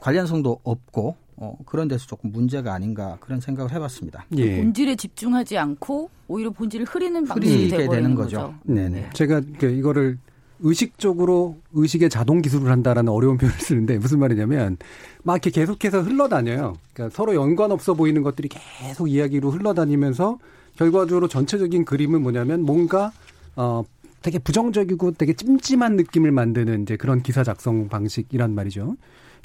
관련성도 0.00 0.58
없고 0.64 1.14
어, 1.36 1.56
그런 1.66 1.86
데서 1.86 2.06
조금 2.06 2.32
문제가 2.32 2.74
아닌가 2.74 3.16
그런 3.20 3.40
생각을 3.40 3.70
해봤습니다. 3.72 4.24
예. 4.38 4.56
본질에 4.56 4.96
집중하지 4.96 5.56
않고 5.56 6.10
오히려 6.26 6.50
본질을 6.50 6.86
흐리는 6.86 7.24
방식이 7.26 7.68
되는 7.68 8.14
거죠. 8.16 8.36
거죠. 8.38 8.54
네네. 8.64 8.88
네. 8.88 9.10
제가 9.12 9.40
그 9.58 9.66
이거를 9.70 10.18
의식적으로 10.60 11.58
의식의 11.72 12.10
자동 12.10 12.40
기술을 12.42 12.70
한다라는 12.70 13.12
어려운 13.12 13.38
표현을 13.38 13.58
쓰는데 13.58 13.98
무슨 13.98 14.18
말이냐면 14.18 14.76
막 15.22 15.34
이렇게 15.34 15.50
계속해서 15.50 16.02
흘러다녀요. 16.02 16.76
그러니까 16.92 17.14
서로 17.14 17.34
연관 17.34 17.72
없어 17.72 17.94
보이는 17.94 18.22
것들이 18.22 18.48
계속 18.48 19.08
이야기로 19.08 19.50
흘러다니면서 19.50 20.38
결과적으로 20.76 21.28
전체적인 21.28 21.84
그림은 21.84 22.22
뭐냐면 22.22 22.62
뭔가 22.62 23.12
어 23.56 23.84
되게 24.22 24.38
부정적이고 24.38 25.12
되게 25.12 25.34
찜찜한 25.34 25.96
느낌을 25.96 26.32
만드는 26.32 26.82
이제 26.82 26.96
그런 26.96 27.22
기사 27.22 27.44
작성 27.44 27.88
방식이란 27.88 28.54
말이죠. 28.54 28.96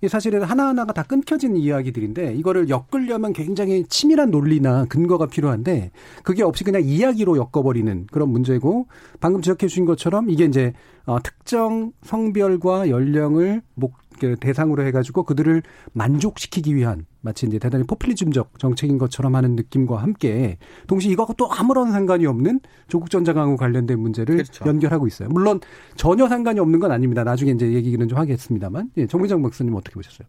사실은 0.07 0.43
하나하나가 0.43 0.93
다 0.93 1.03
끊겨진 1.03 1.57
이야기들인데 1.57 2.35
이거를 2.35 2.69
엮으려면 2.69 3.33
굉장히 3.33 3.83
치밀한 3.87 4.31
논리나 4.31 4.85
근거가 4.85 5.27
필요한데 5.27 5.91
그게 6.23 6.43
없이 6.43 6.63
그냥 6.63 6.81
이야기로 6.83 7.37
엮어버리는 7.37 8.07
그런 8.11 8.29
문제고 8.29 8.87
방금 9.19 9.41
지적해 9.41 9.67
주신 9.67 9.85
것처럼 9.85 10.29
이게 10.29 10.45
이제 10.45 10.73
어, 11.05 11.21
특정 11.21 11.91
성별과 12.03 12.89
연령을 12.89 13.61
목 13.73 13.93
그 14.19 14.35
대상으로 14.39 14.83
해가지고 14.85 15.23
그들을 15.23 15.63
만족시키기 15.93 16.75
위한 16.75 17.05
마치 17.21 17.45
이제 17.47 17.59
대단히 17.59 17.83
포퓰리즘적 17.85 18.59
정책인 18.59 18.97
것처럼 18.97 19.35
하는 19.35 19.55
느낌과 19.55 19.97
함께 19.97 20.57
동시에 20.87 21.11
이거하고 21.13 21.33
또 21.37 21.51
아무런 21.51 21.91
상관이 21.91 22.25
없는 22.25 22.59
조국 22.87 23.09
전 23.09 23.23
장관과 23.25 23.55
관련된 23.57 23.99
문제를 23.99 24.35
그렇죠. 24.37 24.65
연결하고 24.65 25.07
있어요. 25.07 25.29
물론 25.29 25.59
전혀 25.95 26.27
상관이 26.27 26.59
없는 26.59 26.79
건 26.79 26.91
아닙니다. 26.91 27.23
나중에 27.23 27.51
이제 27.51 27.71
얘기는 27.73 28.07
좀 28.07 28.17
하겠습니다만 28.17 28.91
예, 28.97 29.07
정민정 29.07 29.41
박사님 29.41 29.73
어떻게 29.75 29.93
보셨어요? 29.95 30.27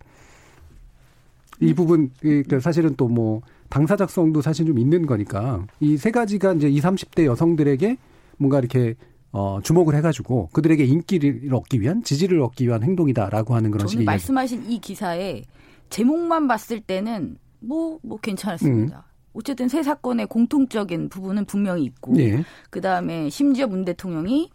이 1.61 1.75
부분 1.75 2.11
그 2.21 2.61
사실은 2.61 2.95
또 2.97 3.09
뭐 3.09 3.43
당사자성도 3.71 4.41
사실 4.43 4.67
좀 4.67 4.79
있는 4.79 5.07
거니까 5.07 5.65
이 5.81 5.97
세 5.97 6.11
가지가 6.11 6.55
이제 6.55 6.69
20, 6.69 6.83
30대 6.85 7.25
여성들에게 7.25 7.97
뭔가 8.39 8.59
이렇게 8.59 8.95
어, 9.33 9.61
주목을 9.63 9.95
해가지고 9.97 10.49
그들에게 10.53 10.85
인기를 10.85 11.55
얻기 11.55 11.81
위한 11.81 12.03
지지를 12.03 12.41
얻기 12.43 12.67
위한 12.67 12.83
행동이다라고 12.83 13.55
하는 13.55 13.71
그런 13.71 13.87
식의 13.87 14.05
말씀하신 14.05 14.71
이 14.71 14.81
기사에 14.81 15.43
제목만 15.89 16.49
봤을 16.49 16.81
때는 16.81 17.37
뭐뭐 17.61 17.99
뭐 18.03 18.19
괜찮았습니다. 18.19 18.97
음. 18.97 19.11
어쨌든 19.33 19.69
새 19.69 19.83
사건의 19.83 20.27
공통적인 20.27 21.09
부분은 21.09 21.45
분명히 21.45 21.85
있고 21.85 22.19
예. 22.19 22.43
그다음에 22.71 23.31
심지어 23.31 23.69
문 23.69 23.85
대통령이 23.85 24.51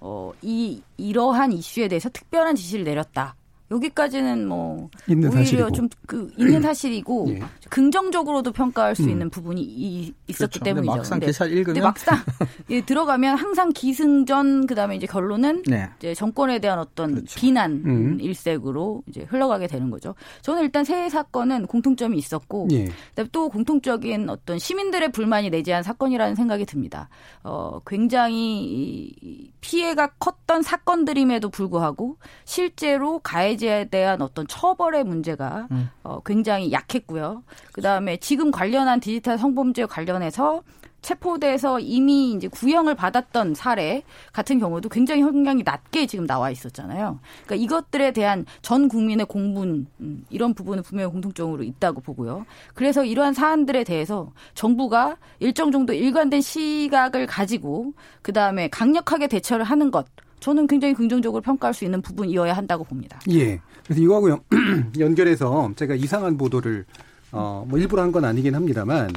어, 0.00 0.32
이 0.42 0.82
이러한 0.96 1.52
이슈에 1.52 1.88
대해서 1.88 2.08
특별한 2.10 2.54
지시를 2.54 2.84
내렸다. 2.84 3.34
여기까지는 3.70 4.46
뭐 4.46 4.88
있는 5.06 5.30
오히려 5.30 5.70
좀그 5.70 6.32
있는 6.38 6.62
사실이고 6.62 7.26
예. 7.30 7.40
긍정적으로도 7.68 8.52
평가할 8.52 8.94
수 8.94 9.02
음. 9.02 9.10
있는 9.10 9.30
부분이 9.30 9.60
이, 9.60 10.14
있었기 10.26 10.60
그렇죠. 10.60 10.64
때문이죠. 10.64 10.96
막상 10.96 11.20
기사 11.20 11.44
읽으면 11.44 11.64
근데 11.64 11.80
막상 11.80 12.16
예, 12.70 12.80
들어가면 12.80 13.36
항상 13.36 13.70
기승전 13.72 14.66
그다음에 14.66 14.96
이제 14.96 15.06
결론은 15.06 15.62
네. 15.66 15.88
이제 15.98 16.14
정권에 16.14 16.60
대한 16.60 16.78
어떤 16.78 17.16
그렇죠. 17.16 17.38
비난 17.38 17.82
음. 17.84 18.18
일색으로 18.20 19.02
이제 19.08 19.26
흘러가게 19.28 19.66
되는 19.66 19.90
거죠. 19.90 20.14
저는 20.40 20.62
일단 20.62 20.84
새 20.84 21.08
사건은 21.10 21.66
공통점이 21.66 22.16
있었고 22.16 22.68
예. 22.72 22.88
또 23.32 23.50
공통적인 23.50 24.30
어떤 24.30 24.58
시민들의 24.58 25.12
불만이 25.12 25.50
내재한 25.50 25.82
사건이라는 25.82 26.34
생각이 26.36 26.64
듭니다. 26.64 27.10
어, 27.42 27.80
굉장히 27.86 29.52
피해가 29.60 30.12
컸던 30.18 30.62
사건들임에도 30.62 31.50
불구하고 31.50 32.16
실제로 32.44 33.18
가해 33.18 33.57
가해자에 33.58 33.86
대한 33.86 34.22
어떤 34.22 34.46
처벌의 34.46 35.04
문제가 35.04 35.68
음. 35.70 35.90
어, 36.02 36.20
굉장히 36.24 36.72
약했고요. 36.72 37.42
그 37.72 37.82
다음에 37.82 38.16
지금 38.16 38.50
관련한 38.50 39.00
디지털 39.00 39.36
성범죄 39.36 39.86
관련해서 39.86 40.62
체포돼서 41.00 41.78
이미 41.78 42.32
이제 42.32 42.48
구형을 42.48 42.96
받았던 42.96 43.54
사례 43.54 44.02
같은 44.32 44.58
경우도 44.58 44.88
굉장히 44.88 45.22
형량이 45.22 45.62
낮게 45.62 46.06
지금 46.06 46.26
나와 46.26 46.50
있었잖아요. 46.50 47.20
그러니까 47.44 47.54
이것들에 47.54 48.12
대한 48.12 48.44
전 48.62 48.88
국민의 48.88 49.26
공분 49.26 49.86
음, 50.00 50.24
이런 50.28 50.54
부분은 50.54 50.82
분명히 50.82 51.12
공통적으로 51.12 51.62
있다고 51.62 52.00
보고요. 52.00 52.46
그래서 52.74 53.04
이러한 53.04 53.32
사안들에 53.32 53.84
대해서 53.84 54.32
정부가 54.54 55.16
일정 55.38 55.70
정도 55.70 55.92
일관된 55.92 56.40
시각을 56.40 57.26
가지고 57.26 57.92
그 58.20 58.32
다음에 58.32 58.68
강력하게 58.68 59.28
대처를 59.28 59.64
하는 59.64 59.92
것 59.92 60.06
저는 60.40 60.66
굉장히 60.66 60.94
긍정적으로 60.94 61.40
평가할 61.42 61.74
수 61.74 61.84
있는 61.84 62.00
부분이어야 62.02 62.52
한다고 62.52 62.84
봅니다. 62.84 63.18
예. 63.30 63.60
그래서 63.84 64.00
이거하고 64.02 64.38
연결해서 64.98 65.72
제가 65.76 65.94
이상한 65.94 66.36
보도를 66.36 66.84
어, 67.32 67.64
뭐 67.68 67.78
일부러 67.78 68.02
한 68.02 68.12
건 68.12 68.24
아니긴 68.24 68.54
합니다만 68.54 69.10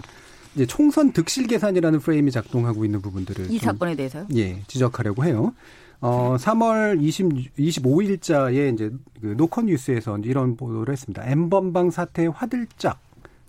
이제 0.55 0.65
총선 0.65 1.13
득실 1.13 1.47
계산이라는 1.47 1.99
프레임이 1.99 2.31
작동하고 2.31 2.83
있는 2.83 3.01
부분들을 3.01 3.49
이 3.51 3.57
사건에 3.57 3.95
대해서요? 3.95 4.27
예, 4.35 4.61
지적하려고 4.67 5.23
해요. 5.23 5.53
어, 6.01 6.35
3월 6.39 7.01
20, 7.01 7.55
25일자에 7.57 8.73
이제 8.73 8.91
그 9.21 9.35
노컷 9.37 9.65
뉴스에서 9.65 10.17
이런 10.19 10.57
보도를 10.57 10.91
했습니다. 10.91 11.23
엠번방 11.25 11.91
사태 11.91 12.25
화들짝 12.27 12.99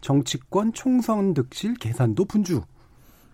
정치권 0.01 0.73
총선 0.75 1.33
득실 1.35 1.75
계산도 1.75 2.25
분주 2.27 2.63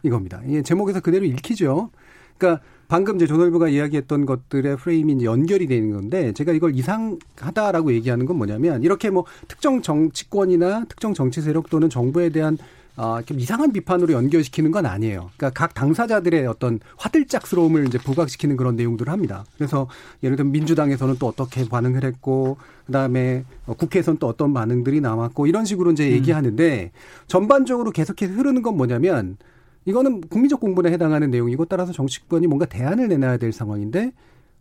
이겁니다. 0.02 0.40
이 0.46 0.62
제목에서 0.62 1.00
그대로 1.00 1.24
읽히죠. 1.24 1.90
그러니까 2.38 2.62
방금 2.88 3.16
이제 3.16 3.26
조널부가 3.26 3.68
이야기했던 3.68 4.24
것들의 4.24 4.78
프레임이 4.78 5.12
이제 5.14 5.26
연결이 5.26 5.66
되는 5.66 5.92
건데 5.92 6.32
제가 6.32 6.52
이걸 6.52 6.74
이상하다라고 6.74 7.92
얘기하는 7.92 8.24
건 8.24 8.38
뭐냐면 8.38 8.82
이렇게 8.82 9.10
뭐 9.10 9.24
특정 9.46 9.82
정치권이나 9.82 10.86
특정 10.88 11.12
정치 11.12 11.42
세력 11.42 11.68
또는 11.68 11.90
정부에 11.90 12.30
대한 12.30 12.56
아, 13.00 13.22
좀 13.24 13.38
이상한 13.38 13.72
비판으로 13.72 14.12
연결시키는 14.12 14.72
건 14.72 14.84
아니에요. 14.84 15.30
그러니까 15.36 15.50
각 15.50 15.72
당사자들의 15.72 16.44
어떤 16.48 16.80
화들짝스러움을 16.96 17.86
이제 17.86 17.96
부각시키는 17.96 18.56
그런 18.56 18.74
내용들을 18.74 19.12
합니다. 19.12 19.44
그래서 19.56 19.86
예를 20.24 20.36
들면 20.36 20.50
민주당에서는 20.50 21.14
또 21.20 21.28
어떻게 21.28 21.64
반응을 21.68 22.02
했고, 22.02 22.56
그 22.86 22.92
다음에 22.92 23.44
국회에서는 23.66 24.18
또 24.18 24.26
어떤 24.26 24.52
반응들이 24.52 25.00
나왔고, 25.00 25.46
이런 25.46 25.64
식으로 25.64 25.92
이제 25.92 26.08
음. 26.08 26.12
얘기하는데, 26.14 26.90
전반적으로 27.28 27.92
계속해서 27.92 28.32
흐르는 28.32 28.62
건 28.62 28.76
뭐냐면, 28.76 29.36
이거는 29.84 30.20
국민적 30.22 30.60
공분에 30.60 30.90
해당하는 30.92 31.30
내용이고 31.30 31.64
따라서 31.64 31.92
정치권이 31.92 32.46
뭔가 32.46 32.66
대안을 32.66 33.08
내놔야 33.08 33.38
될 33.38 33.52
상황인데 33.52 34.12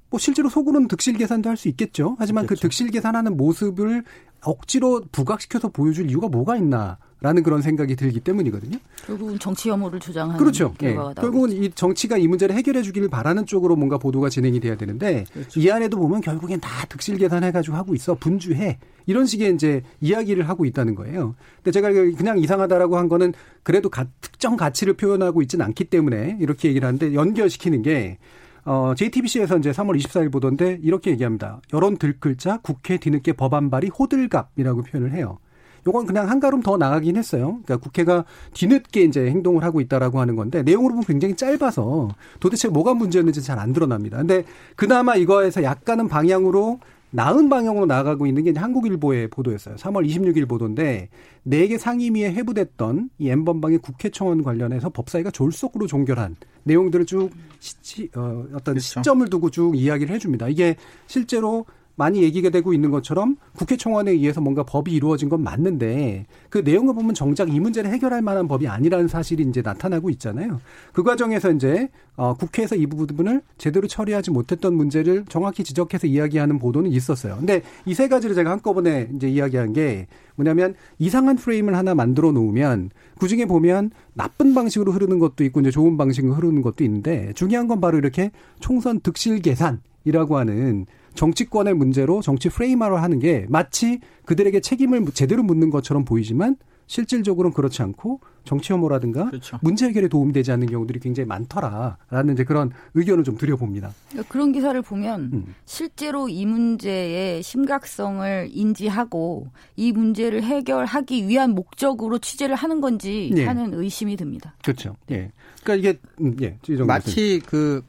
뭐 0.09 0.19
실제로 0.19 0.47
속으로는 0.49 0.87
득실 0.87 1.17
계산도 1.17 1.49
할 1.49 1.57
수 1.57 1.67
있겠죠. 1.69 2.15
하지만 2.19 2.43
그 2.43 2.49
그렇죠. 2.49 2.61
그 2.61 2.67
득실 2.69 2.91
계산하는 2.91 3.35
모습을 3.35 4.03
억지로 4.41 5.03
부각시켜서 5.11 5.69
보여줄 5.69 6.09
이유가 6.09 6.27
뭐가 6.27 6.57
있나. 6.57 6.97
라는 7.19 7.41
그런 7.41 7.63
생각이 7.63 7.95
들기 7.95 8.19
때문이거든요. 8.19 8.77
결국은 9.07 9.39
정치 9.39 9.71
혐오를 9.71 9.99
주장하는 9.99 10.37
그렇죠. 10.37 10.75
예. 10.83 10.93
결국은 10.93 11.51
이 11.51 11.71
정치가 11.71 12.15
이 12.15 12.27
문제를 12.27 12.55
해결해 12.55 12.83
주기를 12.83 13.09
바라는 13.09 13.47
쪽으로 13.47 13.75
뭔가 13.75 13.97
보도가 13.97 14.29
진행이 14.29 14.59
돼야 14.59 14.75
되는데 14.77 15.25
그렇죠. 15.33 15.59
이 15.59 15.71
안에도 15.71 15.97
보면 15.97 16.21
결국엔 16.21 16.59
다 16.59 16.85
득실 16.85 17.17
계산해 17.17 17.51
가지고 17.51 17.75
하고 17.75 17.95
있어. 17.95 18.13
분주해. 18.13 18.77
이런 19.07 19.25
식의 19.25 19.55
이제 19.55 19.81
이야기를 19.99 20.47
하고 20.47 20.65
있다는 20.65 20.93
거예요. 20.93 21.33
근데 21.63 21.71
제가 21.71 21.89
그냥 21.91 22.37
이상하다라고 22.37 22.97
한 22.97 23.09
거는 23.09 23.33
그래도 23.63 23.89
가, 23.89 24.05
특정 24.21 24.55
가치를 24.55 24.93
표현하고 24.93 25.41
있지는 25.41 25.65
않기 25.65 25.85
때문에 25.85 26.37
이렇게 26.39 26.69
얘기를 26.69 26.85
하는데 26.85 27.15
연결시키는 27.15 27.81
게 27.81 28.19
어, 28.67 28.93
JTBC에서 28.95 29.57
이제 29.59 29.71
3월 29.71 29.97
24일 29.97 30.29
보던데 30.29 30.77
이렇게 30.83 31.11
얘기합니다. 31.11 31.61
여론 31.73 31.95
들글자 31.95 32.57
국회 32.57 32.97
뒤늦게 32.97 33.31
법안 33.31 33.69
발의 33.69 33.91
호들갑이라고 33.97 34.83
표현을 34.83 35.13
해요. 35.13 35.39
요건 35.87 36.05
그냥 36.05 36.29
한 36.29 36.41
걸음 36.41 36.61
더 36.61 36.75
나가긴 36.75 37.15
했어요. 37.15 37.59
그러니까 37.63 37.77
국회가 37.77 38.25
뒤늦게 38.53 39.03
이제 39.03 39.27
행동을 39.27 39.63
하고 39.63 39.79
있다라고 39.79 40.19
하는 40.19 40.35
건데 40.35 40.63
내용으로 40.63 40.95
보면 40.95 41.05
굉장히 41.05 41.37
짧아서 41.37 42.09
도대체 42.41 42.67
뭐가 42.67 42.93
문제였는지 42.93 43.41
잘 43.41 43.57
안 43.57 43.71
드러납니다. 43.71 44.17
근데 44.17 44.43
그나마 44.75 45.15
이거에서 45.15 45.63
약간은 45.63 46.09
방향으로 46.09 46.81
나은 47.11 47.49
방향으로 47.49 47.85
나아가고 47.85 48.27
있는 48.27 48.43
게 48.43 48.53
한국일보의 48.55 49.29
보도였어요. 49.29 49.75
3월 49.75 50.07
26일 50.07 50.47
보도인데 50.47 51.09
4개 51.47 51.77
상임위에 51.77 52.33
회부됐던 52.33 53.09
이 53.17 53.29
엠번방의 53.29 53.79
국회 53.79 54.09
청원 54.09 54.43
관련해서 54.43 54.89
법사위가 54.89 55.31
졸속으로 55.31 55.87
종결한 55.87 56.35
내용들을 56.63 57.05
쭉 57.05 57.29
시, 57.59 58.09
어, 58.15 58.45
어떤 58.53 58.75
그렇죠. 58.75 58.79
시점을 58.79 59.29
두고 59.29 59.49
쭉 59.49 59.77
이야기를 59.77 60.13
해줍니다. 60.15 60.49
이게 60.49 60.75
실제로 61.07 61.65
많이 61.97 62.21
얘기가 62.23 62.49
되고 62.49 62.73
있는 62.73 62.91
것처럼 62.91 63.35
국회 63.57 63.75
청원에 63.75 64.11
의해서 64.11 64.39
뭔가 64.39 64.63
법이 64.63 64.93
이루어진 64.93 65.29
건 65.29 65.43
맞는데 65.43 66.27
그 66.49 66.59
내용을 66.59 66.93
보면 66.93 67.13
정작 67.13 67.53
이 67.53 67.59
문제를 67.59 67.91
해결할 67.91 68.21
만한 68.21 68.47
법이 68.47 68.67
아니라는 68.67 69.07
사실이 69.07 69.43
이제 69.49 69.61
나타나고 69.61 70.09
있잖아요. 70.11 70.61
그 70.93 71.03
과정에서 71.03 71.51
이제 71.51 71.89
어 72.15 72.35
국회에서 72.35 72.75
이 72.75 72.85
부분을 72.85 73.41
제대로 73.57 73.87
처리하지 73.87 74.31
못했던 74.31 74.75
문제를 74.75 75.25
정확히 75.27 75.63
지적해서 75.63 76.07
이야기하는 76.07 76.59
보도는 76.59 76.91
있었어요. 76.91 77.35
근데 77.37 77.61
이 77.85 77.97
세 77.97 78.07
가지를 78.07 78.35
제가 78.35 78.51
한꺼번에 78.51 79.09
이제 79.15 79.27
이야기한 79.27 79.73
게 79.73 80.05
뭐냐면 80.35 80.75
이상한 80.99 81.35
프레임을 81.35 81.75
하나 81.75 81.95
만들어 81.95 82.31
놓으면 82.31 82.91
그 83.19 83.27
중에 83.27 83.45
보면 83.45 83.89
나쁜 84.13 84.53
방식으로 84.53 84.91
흐르는 84.91 85.17
것도 85.17 85.43
있고 85.45 85.61
이제 85.61 85.71
좋은 85.71 85.97
방식으로 85.97 86.35
흐르는 86.35 86.61
것도 86.61 86.83
있는데 86.83 87.33
중요한 87.33 87.67
건 87.67 87.81
바로 87.81 87.97
이렇게 87.97 88.29
총선 88.59 88.99
득실 88.99 89.41
계산이라고 89.41 90.37
하는 90.37 90.85
정치권의 91.17 91.73
문제로 91.73 92.21
정치 92.21 92.47
프레임화를 92.47 93.01
하는 93.01 93.19
게 93.19 93.45
마치 93.49 93.99
그들에게 94.25 94.61
책임을 94.61 95.05
제대로 95.13 95.43
묻는 95.43 95.69
것처럼 95.69 96.05
보이지만 96.05 96.55
실질적으로는 96.85 97.53
그렇지 97.53 97.81
않고 97.81 98.21
정치 98.45 98.71
혐오라든가 98.71 99.25
그렇죠. 99.25 99.59
문제 99.61 99.87
해결에 99.87 100.07
도움이 100.07 100.31
되지 100.31 100.53
않는 100.53 100.67
경우들이 100.67 101.01
굉장히 101.01 101.27
많더라라는 101.27 102.33
이제 102.33 102.45
그런 102.45 102.71
의견을 102.93 103.25
좀 103.25 103.37
드려봅니다. 103.37 103.91
그러니까 104.09 104.31
그런 104.31 104.53
기사를 104.53 104.81
보면 104.81 105.29
음. 105.33 105.55
실제로 105.65 106.29
이 106.29 106.45
문제의 106.45 107.43
심각성을 107.43 108.49
인지하고 108.51 109.47
이 109.75 109.91
문제를 109.91 110.43
해결하기 110.43 111.27
위한 111.27 111.55
목적으로 111.55 112.19
취재를 112.19 112.55
하는 112.55 112.79
건지 112.79 113.33
예. 113.35 113.45
하는 113.45 113.73
의심이 113.73 114.15
듭니다. 114.15 114.55
그렇죠. 114.63 114.95
예. 115.11 115.31
그러니까 115.63 115.89
이게 115.89 115.99
음, 116.21 116.37
예. 116.41 116.57
마치 116.85 117.41
그 117.45 117.83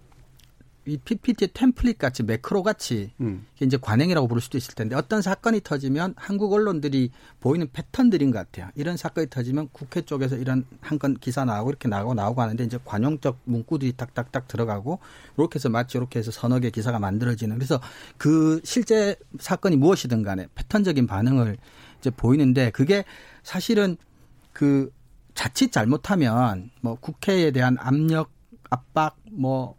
이 0.89 0.97
PPT 0.99 1.49
템플릿 1.49 1.99
같이 1.99 2.23
매크로 2.23 2.63
같이 2.63 3.13
음. 3.21 3.47
이제 3.61 3.77
관행이라고 3.77 4.29
부를 4.29 4.41
수도 4.43 4.59
있을 4.59 4.75
텐데 4.75 4.95
어떤 4.97 5.23
사건이 5.23 5.61
터지면 5.63 6.15
한국 6.17 6.53
언론들이 6.53 7.11
보이는 7.41 7.69
패턴들인 7.73 8.31
것 8.31 8.39
같아요. 8.39 8.71
이런 8.75 8.97
사건이 8.97 9.29
터지면 9.31 9.69
국회 9.73 10.03
쪽에서 10.03 10.37
이런 10.37 10.65
한 10.81 10.99
건 10.99 11.15
기사 11.15 11.45
나오고 11.45 11.71
이렇게 11.71 11.89
나오고 11.89 12.15
나오고 12.15 12.43
하는데 12.43 12.65
이제 12.65 12.79
관용적 12.85 13.39
문구들이 13.45 13.93
딱딱딱 13.97 14.49
들어가고 14.49 14.99
이렇게 15.37 15.57
해서 15.57 15.69
마치 15.69 15.97
이렇게 15.97 16.19
해서 16.19 16.31
서너 16.31 16.59
개 16.59 16.71
기사가 16.71 16.99
만들어지는 16.99 17.57
그래서 17.57 17.81
그 18.17 18.61
실제 18.65 19.17
사건이 19.39 19.77
무엇이든 19.77 20.23
간에 20.23 20.49
패턴적인 20.55 21.07
반응을 21.07 21.57
이제 22.01 22.11
보이는데 22.11 22.71
그게 22.71 23.05
사실은 23.43 23.97
그 24.53 24.93
자칫 25.35 25.71
잘못하면 25.71 26.71
뭐 26.81 26.97
국회에 26.97 27.53
대한 27.53 27.77
압력 27.79 28.31
압박 28.71 29.17
뭐 29.31 29.77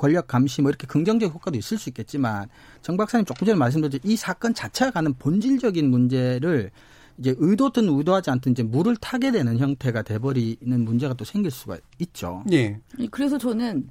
권력 0.00 0.28
감시 0.28 0.62
뭐 0.62 0.70
이렇게 0.70 0.86
긍정적 0.86 1.34
효과도 1.34 1.58
있을 1.58 1.76
수 1.76 1.90
있겠지만 1.90 2.48
정 2.80 2.96
박사님 2.96 3.26
조금 3.26 3.44
전에 3.44 3.58
말씀드렸듯이 3.58 4.00
이 4.10 4.16
사건 4.16 4.54
자체가 4.54 4.92
가는 4.92 5.12
본질적인 5.12 5.90
문제를 5.90 6.70
이제 7.18 7.34
의도든 7.36 7.86
의도하지 7.86 8.30
않든 8.30 8.52
이제 8.52 8.62
물을 8.62 8.96
타게 8.96 9.30
되는 9.30 9.58
형태가 9.58 10.00
돼버리는 10.00 10.84
문제가 10.84 11.12
또 11.12 11.26
생길 11.26 11.50
수가 11.50 11.76
있죠. 11.98 12.42
예. 12.50 12.80
그래서 13.10 13.36
저는 13.36 13.90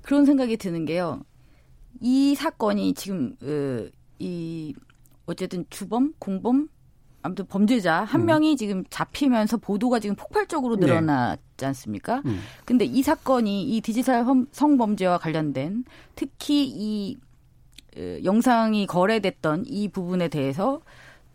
그런 0.00 0.24
생각이 0.24 0.56
드는 0.56 0.86
게요. 0.86 1.22
이 2.00 2.34
사건이 2.34 2.94
지금 2.94 3.36
어, 3.42 3.86
이 4.18 4.72
어쨌든 5.26 5.66
주범, 5.68 6.14
공범 6.18 6.68
아무튼 7.22 7.46
범죄자 7.46 8.02
한 8.04 8.22
음. 8.22 8.26
명이 8.26 8.56
지금 8.56 8.84
잡히면서 8.90 9.56
보도가 9.56 10.00
지금 10.00 10.16
폭발적으로 10.16 10.76
네. 10.76 10.86
늘어났지 10.86 11.64
않습니까? 11.64 12.22
음. 12.26 12.40
근데 12.64 12.84
이 12.84 13.02
사건이 13.02 13.62
이 13.62 13.80
디지털 13.80 14.24
성범죄와 14.50 15.18
관련된 15.18 15.84
특히 16.14 16.66
이 16.66 17.16
어, 17.96 18.18
영상이 18.24 18.86
거래됐던 18.86 19.64
이 19.66 19.88
부분에 19.88 20.28
대해서 20.28 20.80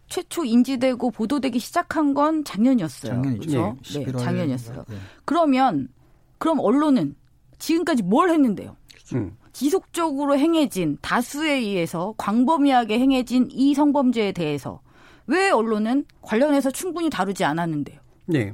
최초 0.10 0.44
인지되고 0.44 1.12
보도되기 1.12 1.60
시작한 1.60 2.14
건 2.14 2.44
작년이었어요. 2.44 3.14
작년이죠. 3.14 3.78
그렇죠? 3.82 4.00
네, 4.00 4.06
네 4.06 4.12
작년이었어요. 4.18 4.86
네. 4.88 4.96
그러면 5.26 5.90
그럼 6.38 6.60
언론은 6.60 7.16
지금까지 7.60 8.04
뭘 8.04 8.30
했는데요? 8.30 8.76
그렇죠. 8.94 9.18
음. 9.18 9.38
지속적으로 9.54 10.38
행해진 10.38 10.98
다수에 11.02 11.54
의해서 11.54 12.14
광범위하게 12.18 13.00
행해진 13.00 13.48
이 13.52 13.74
성범죄에 13.74 14.32
대해서 14.34 14.82
왜 15.28 15.50
언론은 15.50 16.06
관련해서 16.22 16.72
충분히 16.72 17.10
다루지 17.10 17.44
않았는데요? 17.44 18.00
네. 18.26 18.54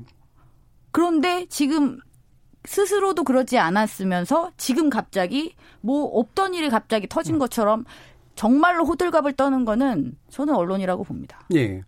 그런데 0.91 1.45
지금 1.49 1.99
스스로도 2.65 3.23
그러지 3.23 3.57
않았으면서 3.57 4.51
지금 4.57 4.89
갑자기 4.89 5.55
뭐 5.81 6.03
없던 6.05 6.53
일이 6.53 6.69
갑자기 6.69 7.07
터진 7.07 7.35
음. 7.35 7.39
것처럼 7.39 7.85
정말로 8.35 8.85
호들갑을 8.85 9.33
떠는 9.33 9.65
거는 9.65 10.17
저는 10.29 10.55
언론이라고 10.55 11.03
봅니다. 11.03 11.41
예. 11.53 11.67
네. 11.67 11.83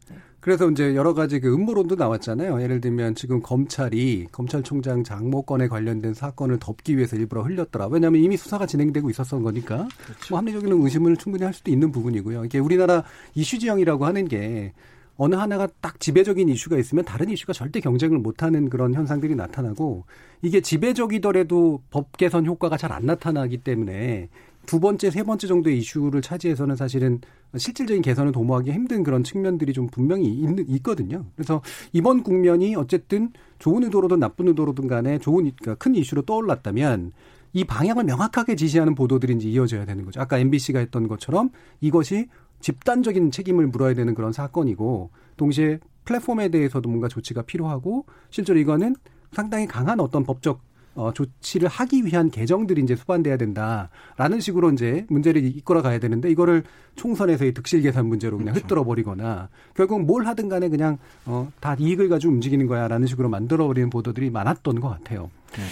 그래서 0.46 0.70
이제 0.70 0.96
여러 0.96 1.16
가지 1.16 1.40
그 1.40 1.52
음모론도 1.52 1.96
나왔잖아요. 1.96 2.62
예를 2.62 2.80
들면 2.80 3.16
지금 3.16 3.42
검찰이 3.42 4.28
검찰총장 4.32 5.04
장모권에 5.04 5.68
관련된 5.68 6.14
사건을 6.14 6.60
덮기 6.60 6.98
위해서 6.98 7.16
일부러 7.16 7.42
흘렸더라. 7.42 7.88
왜냐하면 7.88 8.22
이미 8.22 8.38
수사가 8.38 8.68
진행되고 8.68 9.10
있었던 9.10 9.42
거니까 9.42 9.88
그렇죠. 10.06 10.28
뭐 10.30 10.38
합리적인 10.38 10.72
의심을 10.72 11.18
충분히 11.18 11.46
할 11.46 11.52
수도 11.52 11.72
있는 11.72 11.92
부분이고요. 11.92 12.46
이게 12.46 12.60
우리나라 12.60 13.04
이슈 13.34 13.58
지형이라고 13.58 14.06
하는 14.06 14.28
게 14.28 14.74
어느 15.18 15.34
하나가 15.34 15.68
딱 15.82 16.00
지배적인 16.00 16.48
이슈가 16.48 16.78
있으면 16.78 17.06
다른 17.06 17.28
이슈가 17.30 17.52
절대 17.52 17.80
경쟁을 17.80 18.20
못하는 18.20 18.70
그런 18.70 18.94
현상들이 18.94 19.34
나타나고 19.34 20.06
이게 20.44 20.62
지배적이더라도 20.62 21.82
법 21.90 22.16
개선 22.18 22.46
효과가 22.46 22.78
잘 22.78 22.92
안 22.92 23.08
나타나기 23.08 23.58
때문에 23.58 24.30
두 24.68 24.80
번째, 24.80 25.10
세 25.10 25.24
번째 25.24 25.48
정도의 25.48 25.80
이슈를 25.80 26.22
차지해서는 26.22 26.76
사실은 26.76 27.22
실질적인 27.58 28.02
개선을 28.02 28.32
도모하기 28.32 28.72
힘든 28.72 29.04
그런 29.04 29.24
측면들이 29.24 29.74
좀 29.74 29.88
분명히 29.88 30.28
있, 30.28 30.70
있거든요. 30.70 31.26
그래서 31.36 31.62
이번 31.94 32.24
국면이 32.24 32.76
어쨌든 32.76 33.32
좋은 33.60 33.84
의도로든 33.84 34.20
나쁜 34.20 34.48
의도로든 34.48 34.88
간에 34.88 35.20
좋은, 35.20 35.52
그러니까 35.60 35.76
큰 35.76 35.96
이슈로 35.96 36.24
떠올랐다면 36.24 37.12
이 37.54 37.64
방향을 37.64 38.04
명확하게 38.04 38.56
지시하는 38.56 38.96
보도들이 38.96 39.34
이제 39.36 39.50
이어져야 39.50 39.86
되는 39.86 40.04
거죠. 40.04 40.20
아까 40.20 40.38
MBC가 40.38 40.80
했던 40.80 41.08
것처럼 41.08 41.50
이것이 41.80 42.28
집단적인 42.60 43.32
책임을 43.32 43.68
물어야 43.68 43.94
되는 43.94 44.14
그런 44.14 44.34
사건이고 44.34 45.12
동시에 45.38 45.80
플랫폼에 46.04 46.50
대해서도 46.50 46.90
뭔가 46.90 47.08
조치가 47.08 47.44
필요하고 47.44 48.06
실제로 48.30 48.60
이거는 48.60 48.96
상당히 49.32 49.68
강한 49.68 50.00
어떤 50.00 50.24
법적 50.24 50.62
어, 50.96 51.12
조치를 51.14 51.68
하기 51.68 52.06
위한 52.06 52.32
개정들이 52.32 52.82
이제 52.82 52.96
수반돼야 52.96 53.38
된다라는 53.38 54.40
식으로 54.40 54.72
이제 54.72 55.06
문제를 55.10 55.44
이끌어 55.44 55.82
가야 55.82 56.00
되는데 56.00 56.30
이거를 56.32 56.64
총선에서의 56.96 57.54
득실 57.54 57.82
계산 57.82 58.08
문제로 58.08 58.38
그냥 58.38 58.54
그렇죠. 58.54 58.66
흩뜨려 58.66 58.84
버리거나 58.86 59.50
결국 59.76 60.02
뭘 60.06 60.26
하든 60.26 60.48
간에 60.50 60.70
그냥 60.70 60.98
어, 61.26 61.52
다 61.60 61.76
이익을 61.78 62.08
가지고 62.10 62.34
움직이는 62.34 62.66
거야라는 62.68 63.08
식으로 63.08 63.30
만들어 63.30 63.68
버리는 63.68 63.90
보도들이 63.90 64.30
많았던 64.30 64.80
것 64.80 64.90
같아요. 64.90 65.30
네. 65.54 65.64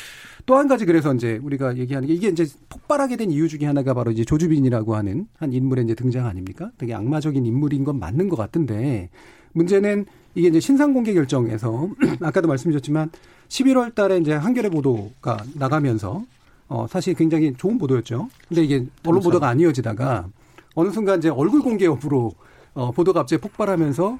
또한 0.45 0.67
가지 0.67 0.85
그래서 0.85 1.13
이제 1.13 1.39
우리가 1.41 1.77
얘기하는 1.77 2.07
게 2.07 2.13
이게 2.13 2.27
이제 2.27 2.45
폭발하게 2.67 3.15
된 3.15 3.31
이유 3.31 3.47
중에 3.47 3.65
하나가 3.65 3.93
바로 3.93 4.11
이제 4.11 4.25
조주빈이라고 4.25 4.95
하는 4.95 5.27
한 5.37 5.53
인물의 5.53 5.85
이제 5.85 5.95
등장 5.95 6.25
아닙니까? 6.25 6.71
되게 6.77 6.93
악마적인 6.93 7.45
인물인 7.45 7.85
건 7.85 7.97
맞는 7.97 8.27
것 8.27 8.35
같은데 8.35 9.09
문제는 9.53 10.05
이게 10.35 10.47
이제 10.47 10.59
신상 10.59 10.93
공개 10.93 11.13
결정에서 11.13 11.89
아까도 12.21 12.47
말씀드렸지만 12.47 13.11
11월 13.49 13.93
달에 13.93 14.17
이제 14.17 14.33
한겨레 14.33 14.69
보도가 14.69 15.43
나가면서 15.55 16.23
어, 16.67 16.87
사실 16.87 17.13
굉장히 17.13 17.53
좋은 17.55 17.77
보도였죠. 17.77 18.29
근데 18.47 18.63
이게 18.63 18.85
언론 19.05 19.21
보도가 19.21 19.47
안 19.47 19.59
이어지다가 19.59 20.27
어느 20.75 20.89
순간 20.89 21.19
이제 21.19 21.29
얼굴 21.29 21.61
공개 21.61 21.85
여부로 21.85 22.33
어, 22.73 22.91
보도가 22.91 23.21
갑자기 23.21 23.41
폭발하면서 23.41 24.19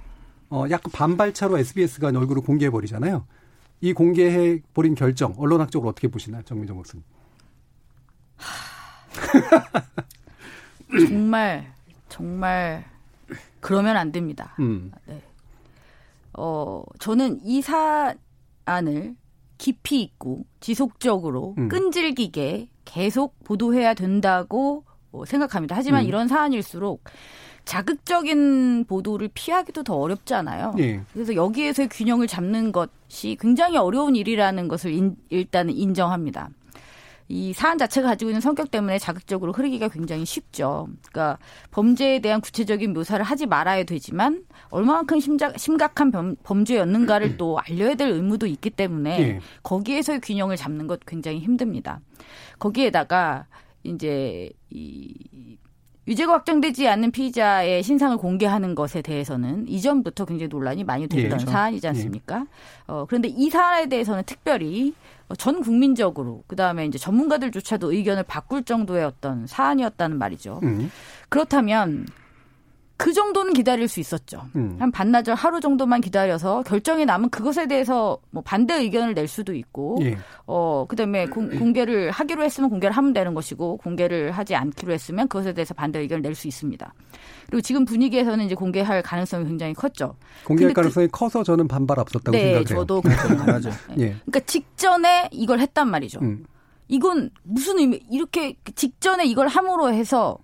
어, 0.52 0.66
약간 0.70 0.92
반발 0.92 1.34
차로 1.34 1.58
SBS가 1.58 2.10
얼굴을 2.10 2.44
공개해 2.44 2.70
버리잖아요. 2.70 3.26
이 3.82 3.94
공개해 3.94 4.62
버린 4.74 4.94
결정 4.94 5.34
언론학적으로 5.38 5.90
어떻게 5.90 6.08
보시나요, 6.08 6.44
정민정 6.44 6.78
목사님? 6.78 7.04
정말 11.08 11.74
정말 12.08 12.86
그러면 13.60 13.98
안 13.98 14.12
됩니다. 14.12 14.54
음. 14.60 14.92
네. 15.08 15.20
어, 16.38 16.84
저는 17.00 17.40
이 17.44 17.62
사안을 17.62 19.16
깊이 19.58 20.02
있고 20.02 20.46
지속적으로 20.60 21.56
음. 21.58 21.70
끈질기게 21.70 22.70
계속 22.86 23.36
보도해야 23.44 23.94
된다고 23.94 24.84
어, 25.12 25.26
생각합니다. 25.26 25.76
하지만 25.76 26.04
음. 26.04 26.08
이런 26.08 26.28
사안일수록 26.28 27.04
자극적인 27.66 28.86
보도를 28.86 29.30
피하기도 29.34 29.84
더 29.84 29.96
어렵잖아요. 29.96 30.74
예. 30.80 31.02
그래서 31.14 31.34
여기에서의 31.36 31.88
균형을 31.90 32.28
잡는 32.28 32.72
것이 32.74 33.38
굉장히 33.40 33.78
어려운 33.78 34.16
일이라는 34.16 34.68
것을 34.68 34.92
인, 34.92 35.16
일단은 35.30 35.74
인정합니다. 35.74 36.50
이 37.28 37.54
사안 37.54 37.78
자체가 37.78 38.10
가지고 38.10 38.32
있는 38.32 38.42
성격 38.42 38.72
때문에 38.72 39.00
자극적으로 39.00 39.52
흐르기가 39.54 39.88
굉장히 39.88 40.26
쉽죠. 40.26 40.88
그러니까 41.12 41.38
범죄에 41.72 42.20
대한 42.20 42.42
구체적인 42.42 42.94
묘사를 42.94 43.24
하지 43.24 43.46
말아야 43.46 43.84
되지만 43.84 44.44
얼마만큼 44.70 45.20
심작, 45.20 45.60
심각한 45.60 46.12
범, 46.12 46.36
범죄였는가를 46.44 47.38
또 47.38 47.60
알려야 47.60 47.96
될 47.96 48.10
의무도 48.10 48.46
있기 48.48 48.70
때문에 48.70 49.20
예. 49.22 49.40
거기에서의 49.64 50.20
균형을 50.22 50.58
잡는 50.58 50.88
것 50.88 51.00
굉장히 51.06 51.40
힘듭니다. 51.40 52.02
거기에다가 52.60 53.48
이제 53.84 54.50
이 54.70 55.58
유죄가 56.08 56.34
확정되지 56.34 56.88
않는 56.88 57.12
피의자의 57.12 57.82
신상을 57.82 58.18
공개하는 58.18 58.76
것에 58.76 59.02
대해서는 59.02 59.68
이전부터 59.68 60.26
굉장히 60.26 60.50
논란이 60.50 60.84
많이 60.84 61.08
됐던 61.08 61.24
예, 61.24 61.30
그렇죠. 61.30 61.48
사안이지 61.48 61.88
않습니까? 61.88 62.46
어, 62.88 63.06
그런데 63.08 63.30
이 63.30 63.50
사안에 63.50 63.88
대해서는 63.88 64.24
특별히 64.26 64.94
어, 65.30 65.36
전 65.36 65.62
국민적으로 65.62 66.44
그다음에 66.48 66.86
이제 66.86 66.98
전문가들조차도 66.98 67.94
의견을 67.94 68.24
바꿀 68.24 68.64
정도의 68.64 69.06
어떤 69.06 69.48
사안이었다는 69.48 70.18
말이죠. 70.18 70.60
음. 70.64 70.92
그렇다면 71.30 72.06
그 73.04 73.12
정도는 73.12 73.52
기다릴 73.52 73.90
수 73.90 74.00
있었죠. 74.00 74.44
음. 74.56 74.78
한 74.80 74.90
반나절 74.90 75.36
하루 75.36 75.60
정도만 75.60 76.00
기다려서 76.00 76.64
결정이 76.64 77.04
나면 77.04 77.30
그것에 77.32 77.68
대해서 77.68 78.18
뭐 78.32 78.42
반대 78.44 78.76
의견을 78.76 79.14
낼 79.14 79.28
수도 79.28 79.54
있고 79.54 79.98
예. 80.04 80.18
어 80.46 80.86
그다음에 80.88 81.26
공, 81.26 81.50
공개를 81.50 82.12
하기로 82.12 82.42
했으면 82.46 82.70
공개를 82.70 82.96
하면 82.96 83.12
되는 83.12 83.34
것이고 83.34 83.76
공개를 83.78 84.32
하지 84.32 84.56
않기로 84.56 84.94
했으면 84.94 85.28
그것에 85.28 85.52
대해서 85.52 85.74
반대 85.74 86.00
의견을 86.00 86.22
낼 86.22 86.34
수 86.34 86.48
있습니다. 86.48 86.94
그리고 87.48 87.60
지금 87.62 87.84
분위기에서는 87.84 88.46
이제 88.46 88.56
공개할 88.56 89.02
가능성이 89.02 89.46
굉장히 89.48 89.74
컸죠. 89.74 90.16
공개할 90.46 90.74
그- 90.74 90.82
가능성이 90.82 91.10
커서 91.10 91.44
저는 91.44 91.68
반발 91.68 92.00
없었다고 92.00 92.32
네, 92.32 92.54
생각해요. 92.54 92.66
저도 92.66 93.02
그렇게 93.02 93.22
생각합니다. 93.28 93.70
예. 94.00 94.16
그러니까 94.26 94.40
직전에 94.46 95.28
이걸 95.34 95.60
했단 95.60 95.90
말이죠. 95.90 96.20
음. 96.22 96.46
이건 96.88 97.32
무슨 97.44 97.80
의미 97.80 98.00
이렇게 98.10 98.56
직전에 98.76 99.26
이걸 99.26 99.50
함으로 99.50 99.92
해서 99.94 100.38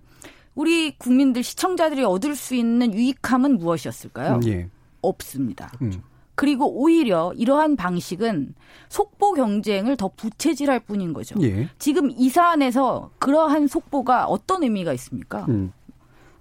우리 0.60 0.94
국민들 0.98 1.42
시청자들이 1.42 2.04
얻을 2.04 2.36
수 2.36 2.54
있는 2.54 2.92
유익함은 2.92 3.56
무엇이었을까요? 3.56 4.34
음, 4.34 4.40
예. 4.46 4.68
없습니다. 5.00 5.72
음. 5.80 5.90
그리고 6.34 6.66
오히려 6.70 7.32
이러한 7.34 7.76
방식은 7.76 8.54
속보 8.90 9.32
경쟁을 9.32 9.96
더 9.96 10.08
부채질할 10.14 10.80
뿐인 10.80 11.14
거죠. 11.14 11.34
예. 11.40 11.70
지금 11.78 12.10
이 12.10 12.28
사안에서 12.28 13.10
그러한 13.18 13.68
속보가 13.68 14.26
어떤 14.26 14.62
의미가 14.62 14.92
있습니까? 14.92 15.46
음. 15.48 15.72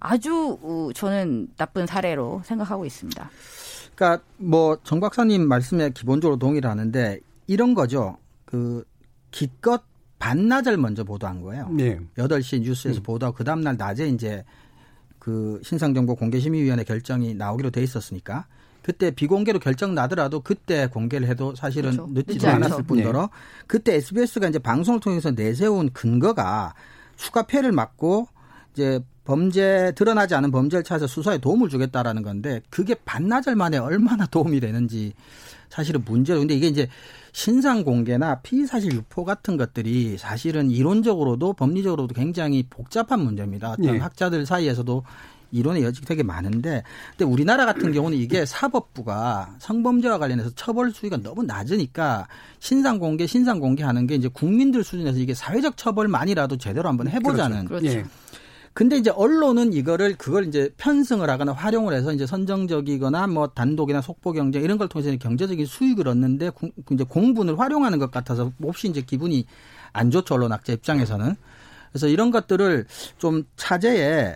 아주 0.01 0.57
어, 0.63 0.89
저는 0.93 1.47
나쁜 1.55 1.85
사례로 1.87 2.41
생각하고 2.43 2.85
있습니다. 2.85 3.29
그러니까 3.95 4.21
뭐 4.35 4.77
정 4.83 4.99
박사님 4.99 5.47
말씀에 5.47 5.91
기본적으로 5.91 6.37
동의를 6.37 6.69
하는데 6.69 7.19
이런 7.47 7.73
거죠. 7.73 8.17
그 8.43 8.83
기껏 9.31 9.81
반나절 10.19 10.77
먼저 10.77 11.03
보도한 11.03 11.41
거예요. 11.41 11.69
예. 11.79 11.99
8시 12.17 12.61
뉴스에서 12.61 13.01
보도하고 13.01 13.37
그 13.37 13.43
다음날 13.43 13.77
낮에 13.77 14.07
이제 14.09 14.43
그 15.17 15.59
신상정보 15.63 16.15
공개심의위원회 16.15 16.83
결정이 16.83 17.33
나오기로 17.33 17.71
돼 17.71 17.81
있었으니까 17.81 18.45
그때 18.81 19.11
비공개로 19.11 19.59
결정 19.59 19.93
나더라도 19.93 20.41
그때 20.41 20.87
공개를 20.87 21.27
해도 21.27 21.53
사실은 21.55 21.91
그렇죠. 21.91 22.07
늦지도 22.11 22.33
늦지 22.33 22.47
않았을. 22.47 22.83
뿐더러 22.83 23.29
그때 23.67 23.95
SBS가 23.95 24.47
이제 24.47 24.59
방송을 24.59 24.99
통해서 24.99 25.31
내세운 25.31 25.89
근거가 25.91 26.73
추가 27.15 27.43
피해를 27.43 27.71
막고 27.71 28.27
이제 28.73 28.99
범죄 29.25 29.91
드러나지 29.95 30.33
않은 30.35 30.49
범죄를 30.51 30.83
찾아서 30.83 31.05
수사에 31.05 31.37
도움을 31.37 31.69
주겠다라는 31.69 32.23
건데 32.23 32.61
그게 32.69 32.95
반나절 33.05 33.55
만에 33.55 33.77
얼마나 33.77 34.25
도움이 34.25 34.59
되는지 34.59 35.13
사실은 35.69 36.03
문제로 36.03 36.39
근데 36.39 36.55
이게 36.55 36.67
이제 36.67 36.87
신상 37.31 37.83
공개나 37.83 38.41
피의 38.41 38.67
사실 38.67 38.93
유포 38.93 39.25
같은 39.25 39.57
것들이 39.57 40.17
사실은 40.17 40.71
이론적으로도 40.71 41.53
법리적으로도 41.53 42.13
굉장히 42.13 42.65
복잡한 42.69 43.21
문제입니다. 43.21 43.71
어떤 43.71 43.95
예. 43.95 43.97
학자들 43.99 44.45
사이에서도 44.45 45.03
이론의 45.51 45.83
여지가 45.83 46.05
되게 46.05 46.23
많은데 46.23 46.83
근데 47.17 47.25
우리나라 47.25 47.65
같은 47.65 47.91
경우는 47.91 48.17
이게 48.17 48.45
사법부가 48.45 49.55
성범죄와 49.59 50.19
관련해서 50.19 50.51
처벌 50.55 50.91
수위가 50.91 51.17
너무 51.17 51.43
낮으니까 51.43 52.27
신상 52.59 52.99
공개 52.99 53.25
신상 53.25 53.59
공개하는 53.59 54.05
게 54.07 54.15
이제 54.15 54.27
국민들 54.27 54.83
수준에서 54.83 55.17
이게 55.17 55.33
사회적 55.33 55.77
처벌만이라도 55.77 56.57
제대로 56.57 56.89
한번 56.89 57.07
해보자는 57.07 57.65
그렇죠. 57.65 57.87
예. 57.87 58.05
근데 58.73 58.97
이제 58.97 59.09
언론은 59.09 59.73
이거를 59.73 60.15
그걸 60.15 60.47
이제 60.47 60.69
편승을 60.77 61.29
하거나 61.29 61.51
활용을 61.51 61.93
해서 61.93 62.13
이제 62.13 62.25
선정적이거나 62.25 63.27
뭐 63.27 63.47
단독이나 63.47 64.01
속보 64.01 64.31
경쟁 64.33 64.63
이런 64.63 64.77
걸 64.77 64.87
통해서 64.87 65.15
경제적인 65.17 65.65
수익을 65.65 66.07
얻는데 66.07 66.51
구- 66.51 66.71
이제 66.91 67.03
공분을 67.03 67.59
활용하는 67.59 67.99
것 67.99 68.11
같아서 68.11 68.51
몹시 68.57 68.87
이제 68.87 69.01
기분이 69.01 69.45
안 69.91 70.11
좋죠 70.11 70.35
언론 70.35 70.51
학자 70.51 70.73
입장에서는. 70.73 71.35
그래서 71.91 72.07
이런 72.07 72.31
것들을 72.31 72.85
좀 73.17 73.43
차제에 73.55 74.35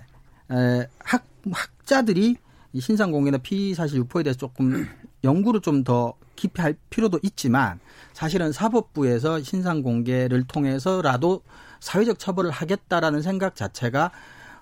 에, 0.51 0.87
학 0.99 1.25
학자들이 1.51 2.35
이 2.73 2.81
신상 2.81 3.11
공개나 3.11 3.37
피의 3.37 3.75
사실 3.75 3.97
유포에 3.99 4.23
대해서 4.23 4.37
조금 4.39 4.87
연구를 5.23 5.61
좀 5.61 5.83
더 5.83 6.15
깊이 6.35 6.61
할 6.61 6.75
필요도 6.89 7.19
있지만 7.21 7.79
사실은 8.13 8.51
사법부에서 8.51 9.41
신상 9.43 9.81
공개를 9.83 10.43
통해서라도 10.43 11.41
사회적 11.83 12.19
처벌을 12.19 12.49
하겠다라는 12.51 13.21
생각 13.21 13.55
자체가 13.55 14.11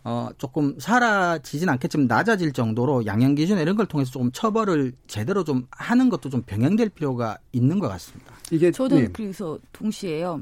어 0.03 0.29
조금 0.37 0.79
사라지진 0.79 1.69
않겠지만 1.69 2.07
낮아질 2.07 2.53
정도로 2.53 3.05
양형 3.05 3.35
기준 3.35 3.59
이런 3.59 3.75
걸 3.75 3.85
통해서 3.85 4.11
조금 4.11 4.31
처벌을 4.31 4.93
제대로 5.07 5.43
좀 5.43 5.67
하는 5.71 6.09
것도 6.09 6.29
좀 6.29 6.41
병행될 6.41 6.89
필요가 6.89 7.37
있는 7.51 7.79
것 7.79 7.87
같습니다. 7.87 8.33
이게 8.51 8.71
저는 8.71 8.97
예. 8.97 9.07
그래서 9.07 9.59
동시에요. 9.71 10.41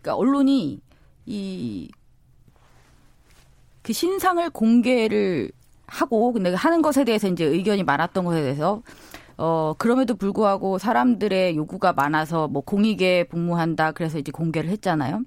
그러니까 0.00 0.16
언론이 0.16 0.80
이 1.26 1.90
그 3.84 3.92
신상을 3.92 4.48
공개를 4.50 5.52
하고 5.86 6.32
근데 6.32 6.54
하는 6.54 6.80
것에 6.80 7.04
대해서 7.04 7.28
이제 7.28 7.44
의견이 7.44 7.82
많았던 7.84 8.24
것에 8.24 8.40
대해서 8.40 8.82
어 9.36 9.74
그럼에도 9.76 10.14
불구하고 10.14 10.78
사람들의 10.78 11.54
요구가 11.56 11.92
많아서 11.92 12.48
뭐 12.48 12.62
공익에 12.62 13.24
복무한다 13.24 13.92
그래서 13.92 14.18
이제 14.18 14.32
공개를 14.32 14.70
했잖아요. 14.70 15.22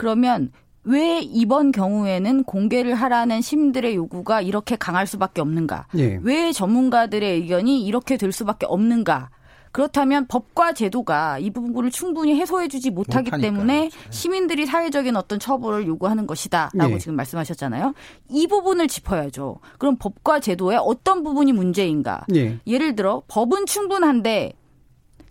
그러면 0.00 0.50
왜 0.82 1.20
이번 1.20 1.72
경우에는 1.72 2.44
공개를 2.44 2.94
하라는 2.94 3.42
시민들의 3.42 3.94
요구가 3.94 4.40
이렇게 4.40 4.74
강할 4.74 5.06
수밖에 5.06 5.42
없는가? 5.42 5.88
예. 5.98 6.18
왜 6.22 6.52
전문가들의 6.52 7.34
의견이 7.34 7.84
이렇게 7.84 8.16
될 8.16 8.32
수밖에 8.32 8.64
없는가? 8.64 9.28
그렇다면 9.72 10.26
법과 10.26 10.72
제도가 10.72 11.38
이 11.38 11.50
부분을 11.50 11.90
충분히 11.90 12.34
해소해주지 12.34 12.92
못하기 12.92 13.30
못하니까, 13.30 13.36
때문에 13.46 13.90
그렇죠. 13.90 14.10
시민들이 14.10 14.64
사회적인 14.64 15.14
어떤 15.16 15.38
처벌을 15.38 15.86
요구하는 15.86 16.26
것이다라고 16.26 16.92
네. 16.94 16.98
지금 16.98 17.14
말씀하셨잖아요. 17.16 17.92
이 18.30 18.46
부분을 18.46 18.88
짚어야죠. 18.88 19.58
그럼 19.78 19.96
법과 19.98 20.40
제도의 20.40 20.78
어떤 20.80 21.22
부분이 21.22 21.52
문제인가? 21.52 22.24
예. 22.34 22.58
예를 22.66 22.96
들어 22.96 23.22
법은 23.28 23.66
충분한데 23.66 24.54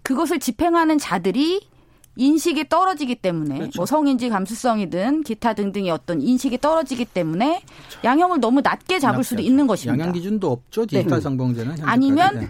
그것을 0.04 0.38
집행하는 0.40 1.00
자들이 1.00 1.69
인식이 2.20 2.68
떨어지기 2.68 3.16
때문에 3.16 3.58
그렇죠. 3.58 3.80
뭐 3.80 3.86
성인지 3.86 4.30
감수성이든 4.30 5.24
기타 5.24 5.54
등등의 5.54 5.90
어떤 5.90 6.22
인식이 6.22 6.60
떨어지기 6.60 7.06
때문에 7.06 7.62
양형을 8.04 8.42
너무 8.42 8.62
낮게 8.62 9.00
잡을 9.00 9.24
수도 9.24 9.38
낮게 9.38 9.48
있는 9.48 9.68
것입니다. 9.68 10.04
양형 10.04 10.14
기준도 10.14 10.52
없죠 10.52 10.86
디지털 10.86 11.18
네. 11.18 11.22
성범죄는. 11.22 11.76
아니면 11.82 12.40
네. 12.40 12.50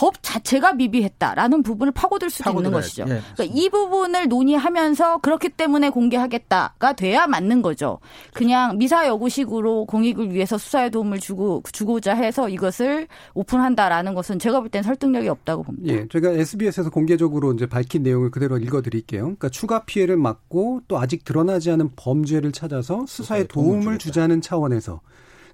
법 0.00 0.14
자체가 0.22 0.72
미비했다라는 0.72 1.62
부분을 1.62 1.92
파고들 1.92 2.30
수도 2.30 2.52
있는 2.52 2.70
것이죠. 2.70 3.02
예, 3.02 3.20
그러니까 3.34 3.44
이 3.44 3.68
부분을 3.68 4.28
논의하면서 4.28 5.18
그렇기 5.18 5.50
때문에 5.50 5.90
공개하겠다가 5.90 6.94
돼야 6.94 7.26
맞는 7.26 7.60
거죠. 7.60 7.98
그냥 8.32 8.78
미사 8.78 9.06
여구식으로 9.06 9.84
공익을 9.84 10.32
위해서 10.32 10.56
수사에 10.56 10.88
도움을 10.88 11.20
주고 11.20 11.62
주고자 11.70 12.14
해서 12.14 12.48
이것을 12.48 13.08
오픈한다라는 13.34 14.14
것은 14.14 14.38
제가 14.38 14.60
볼 14.60 14.70
땐 14.70 14.82
설득력이 14.82 15.28
없다고 15.28 15.64
봅니다. 15.64 15.92
예, 15.92 16.08
제가 16.08 16.30
SBS에서 16.30 16.88
공개적으로 16.88 17.52
이제 17.52 17.66
밝힌 17.66 18.02
내용을 18.02 18.30
그대로 18.30 18.56
읽어드릴게요. 18.56 19.22
그러니까 19.22 19.50
추가 19.50 19.84
피해를 19.84 20.16
막고 20.16 20.80
또 20.88 20.98
아직 20.98 21.24
드러나지 21.24 21.70
않은 21.72 21.90
범죄를 21.96 22.52
찾아서 22.52 23.04
수사에 23.06 23.44
도움을 23.48 23.98
주자는 23.98 24.40
차원에서 24.40 25.02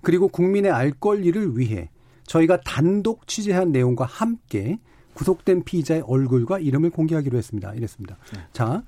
그리고 0.02 0.28
국민의 0.28 0.70
알 0.70 0.92
권리를 0.92 1.59
위해 1.59 1.88
저희가 2.27 2.61
단독 2.61 3.27
취재한 3.27 3.73
내용과 3.73 4.05
함께 4.05 4.79
구속된 5.15 5.65
피의자의 5.65 6.03
얼굴과 6.07 6.59
이름을 6.59 6.91
공개하기로 6.91 7.39
했습니다. 7.39 7.73
이랬습니다. 7.75 8.17
네. 8.35 8.41
자, 8.53 8.83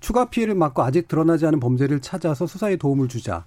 추가 0.00 0.30
피해를 0.30 0.54
막고 0.54 0.82
아직 0.82 1.08
드러나지 1.08 1.46
않은 1.46 1.60
범죄를 1.60 2.00
찾아서 2.00 2.46
수사에 2.46 2.76
도움을 2.76 3.08
주자. 3.08 3.44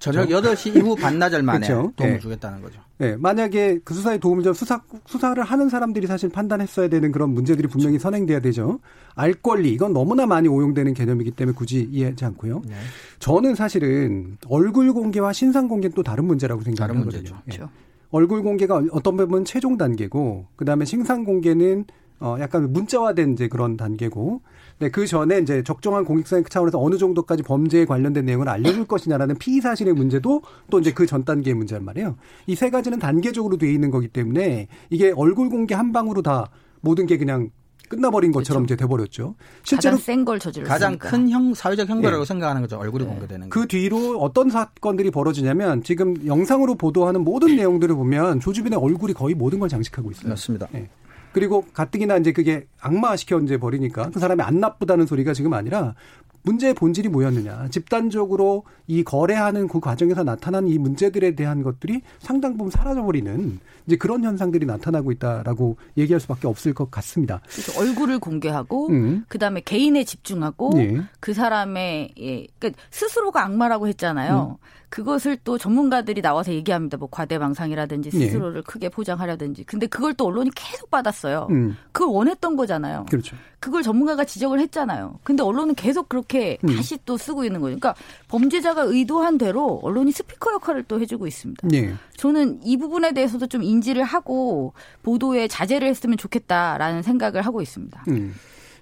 저녁 0.00 0.28
8시 0.28 0.76
이후 0.76 0.96
반나절 0.96 1.42
만에 1.42 1.66
그렇죠? 1.66 1.92
도움을 1.94 2.14
네. 2.14 2.20
주겠다는 2.20 2.62
거죠. 2.62 2.80
네, 2.98 3.16
만약에 3.16 3.80
그 3.84 3.94
수사에 3.94 4.18
도움을 4.18 4.42
좀 4.42 4.54
수사 4.54 4.82
수사를 5.06 5.42
하는 5.42 5.68
사람들이 5.68 6.06
사실 6.06 6.30
판단했어야 6.30 6.88
되는 6.88 7.12
그런 7.12 7.30
문제들이 7.30 7.68
분명히 7.68 7.98
그렇죠. 7.98 8.04
선행돼야 8.04 8.40
되죠. 8.40 8.80
알 9.14 9.34
권리 9.34 9.70
이건 9.72 9.92
너무나 9.92 10.26
많이 10.26 10.48
오용되는 10.48 10.94
개념이기 10.94 11.32
때문에 11.32 11.54
굳이 11.54 11.86
이해하지 11.90 12.24
않고요. 12.24 12.62
네. 12.66 12.74
저는 13.18 13.54
사실은 13.54 14.38
얼굴 14.48 14.92
공개와 14.92 15.34
신상 15.34 15.68
공개는 15.68 15.94
또 15.94 16.02
다른 16.02 16.24
문제라고 16.24 16.62
생각하거든요. 16.62 17.36
예. 17.46 17.52
그렇죠. 17.52 17.70
얼굴 18.10 18.42
공개가 18.42 18.82
어떤 18.92 19.16
부분은 19.16 19.44
최종 19.44 19.76
단계고 19.76 20.46
그다음에 20.56 20.84
신상 20.84 21.24
공개는 21.24 21.84
어 22.22 22.36
약간 22.38 22.70
문자화된 22.72 23.32
이제 23.32 23.48
그런 23.48 23.76
단계고 23.78 24.42
네, 24.78 24.90
그 24.90 25.06
전에 25.06 25.38
이제 25.38 25.62
적정한 25.62 26.04
공익성 26.04 26.44
차원에서 26.44 26.78
어느 26.78 26.98
정도까지 26.98 27.42
범죄에 27.42 27.86
관련된 27.86 28.26
내용을 28.26 28.48
알려줄 28.48 28.84
것이냐라는 28.86 29.36
피의 29.38 29.60
사실의 29.62 29.94
문제도 29.94 30.42
또 30.70 30.80
이제 30.80 30.92
그 30.92 31.06
전 31.06 31.24
단계의 31.24 31.54
문제란 31.54 31.84
말이에요. 31.84 32.16
이 32.46 32.54
세 32.54 32.68
가지는 32.70 32.98
단계적으로 32.98 33.56
돼 33.56 33.72
있는 33.72 33.90
거기 33.90 34.08
때문에 34.08 34.68
이게 34.90 35.12
얼굴 35.16 35.48
공개 35.48 35.74
한 35.74 35.92
방으로 35.92 36.20
다 36.22 36.50
모든 36.82 37.06
게 37.06 37.16
그냥 37.16 37.50
끝나버린 37.90 38.30
것처럼 38.30 38.62
그렇죠. 38.62 38.74
이제 38.74 38.82
돼버렸죠. 38.84 39.34
실제로 39.64 39.96
센걸 39.96 40.38
저질렀으니까. 40.38 40.72
가장 40.72 40.96
큰 40.96 41.28
형, 41.28 41.52
사회적 41.52 41.88
형벌이라고 41.88 42.22
네. 42.22 42.28
생각하는 42.28 42.62
거죠. 42.62 42.78
얼굴이 42.78 43.04
네. 43.04 43.10
공개되는 43.10 43.50
그 43.50 43.66
뒤로 43.66 44.18
어떤 44.20 44.48
사건들이 44.48 45.10
벌어지냐면 45.10 45.82
지금 45.82 46.14
영상으로 46.24 46.76
보도하는 46.76 47.22
모든 47.22 47.56
내용들을 47.56 47.94
보면 47.94 48.40
조주빈의 48.40 48.78
얼굴이 48.78 49.12
거의 49.12 49.34
모든 49.34 49.58
걸 49.58 49.68
장식하고 49.68 50.12
있어요. 50.12 50.28
맞습니다. 50.28 50.68
네. 50.70 50.88
그리고 51.32 51.64
가뜩이나 51.72 52.16
이제 52.16 52.32
그게 52.32 52.66
악마시켜 52.80 53.40
이제 53.40 53.58
버리니까 53.58 54.10
그 54.10 54.20
사람이 54.20 54.42
안 54.42 54.60
나쁘다는 54.60 55.06
소리가 55.06 55.32
지금 55.32 55.52
아니라 55.52 55.94
문제의 56.42 56.74
본질이 56.74 57.08
뭐였느냐. 57.08 57.68
집단적으로 57.70 58.64
이 58.86 59.04
거래하는 59.04 59.68
그 59.68 59.80
과정에서 59.80 60.24
나타난 60.24 60.66
이 60.66 60.78
문제들에 60.78 61.34
대한 61.34 61.62
것들이 61.62 62.00
상당 62.18 62.56
부분 62.56 62.70
사라져버리는 62.70 63.60
이제 63.86 63.96
그런 63.96 64.24
현상들이 64.24 64.66
나타나고 64.66 65.12
있다라고 65.12 65.76
얘기할 65.96 66.20
수밖에 66.20 66.46
없을 66.46 66.74
것 66.74 66.90
같습니다. 66.90 67.40
그래서 67.48 67.80
얼굴을 67.80 68.18
공개하고 68.18 68.88
음. 68.88 69.24
그다음에 69.28 69.60
개인에 69.60 70.04
집중하고 70.04 70.70
네. 70.74 71.00
그 71.20 71.34
사람의 71.34 72.14
예, 72.18 72.46
그러니까 72.58 72.82
스스로가 72.90 73.44
악마라고 73.44 73.88
했잖아요. 73.88 74.58
음. 74.60 74.80
그것을 74.90 75.38
또 75.44 75.56
전문가들이 75.56 76.20
나와서 76.20 76.52
얘기합니다. 76.52 76.96
뭐 76.96 77.08
과대망상이라든지 77.10 78.10
네. 78.10 78.26
스스로를 78.26 78.54
네. 78.54 78.60
크게 78.66 78.88
포장하려든지. 78.88 79.64
근데 79.64 79.86
그걸 79.86 80.14
또 80.14 80.26
언론이 80.26 80.50
계속 80.54 80.90
받았어요. 80.90 81.46
음. 81.50 81.76
그걸 81.92 82.12
원했던 82.12 82.56
거잖아요. 82.56 83.06
그렇죠. 83.08 83.36
그걸 83.60 83.82
전문가가 83.82 84.24
지적을 84.24 84.58
했잖아요. 84.58 85.20
근데 85.22 85.42
언론은 85.42 85.76
계속 85.76 86.08
그렇게 86.08 86.29
음. 86.64 86.76
다시 86.76 86.98
또 87.04 87.16
쓰고 87.16 87.44
있는 87.44 87.60
거예요. 87.60 87.78
그러니까 87.78 87.94
범죄자가 88.28 88.82
의도한 88.82 89.38
대로 89.38 89.80
언론이 89.82 90.12
스피커 90.12 90.54
역할을 90.54 90.84
또 90.84 91.00
해주고 91.00 91.26
있습니다. 91.26 91.68
네. 91.68 91.94
저는 92.16 92.60
이 92.64 92.76
부분에 92.76 93.12
대해서도 93.12 93.46
좀 93.46 93.62
인지를 93.62 94.04
하고 94.04 94.72
보도에 95.02 95.48
자제를 95.48 95.88
했으면 95.88 96.16
좋겠다라는 96.16 97.02
생각을 97.02 97.42
하고 97.42 97.60
있습니다. 97.60 98.04
음. 98.08 98.34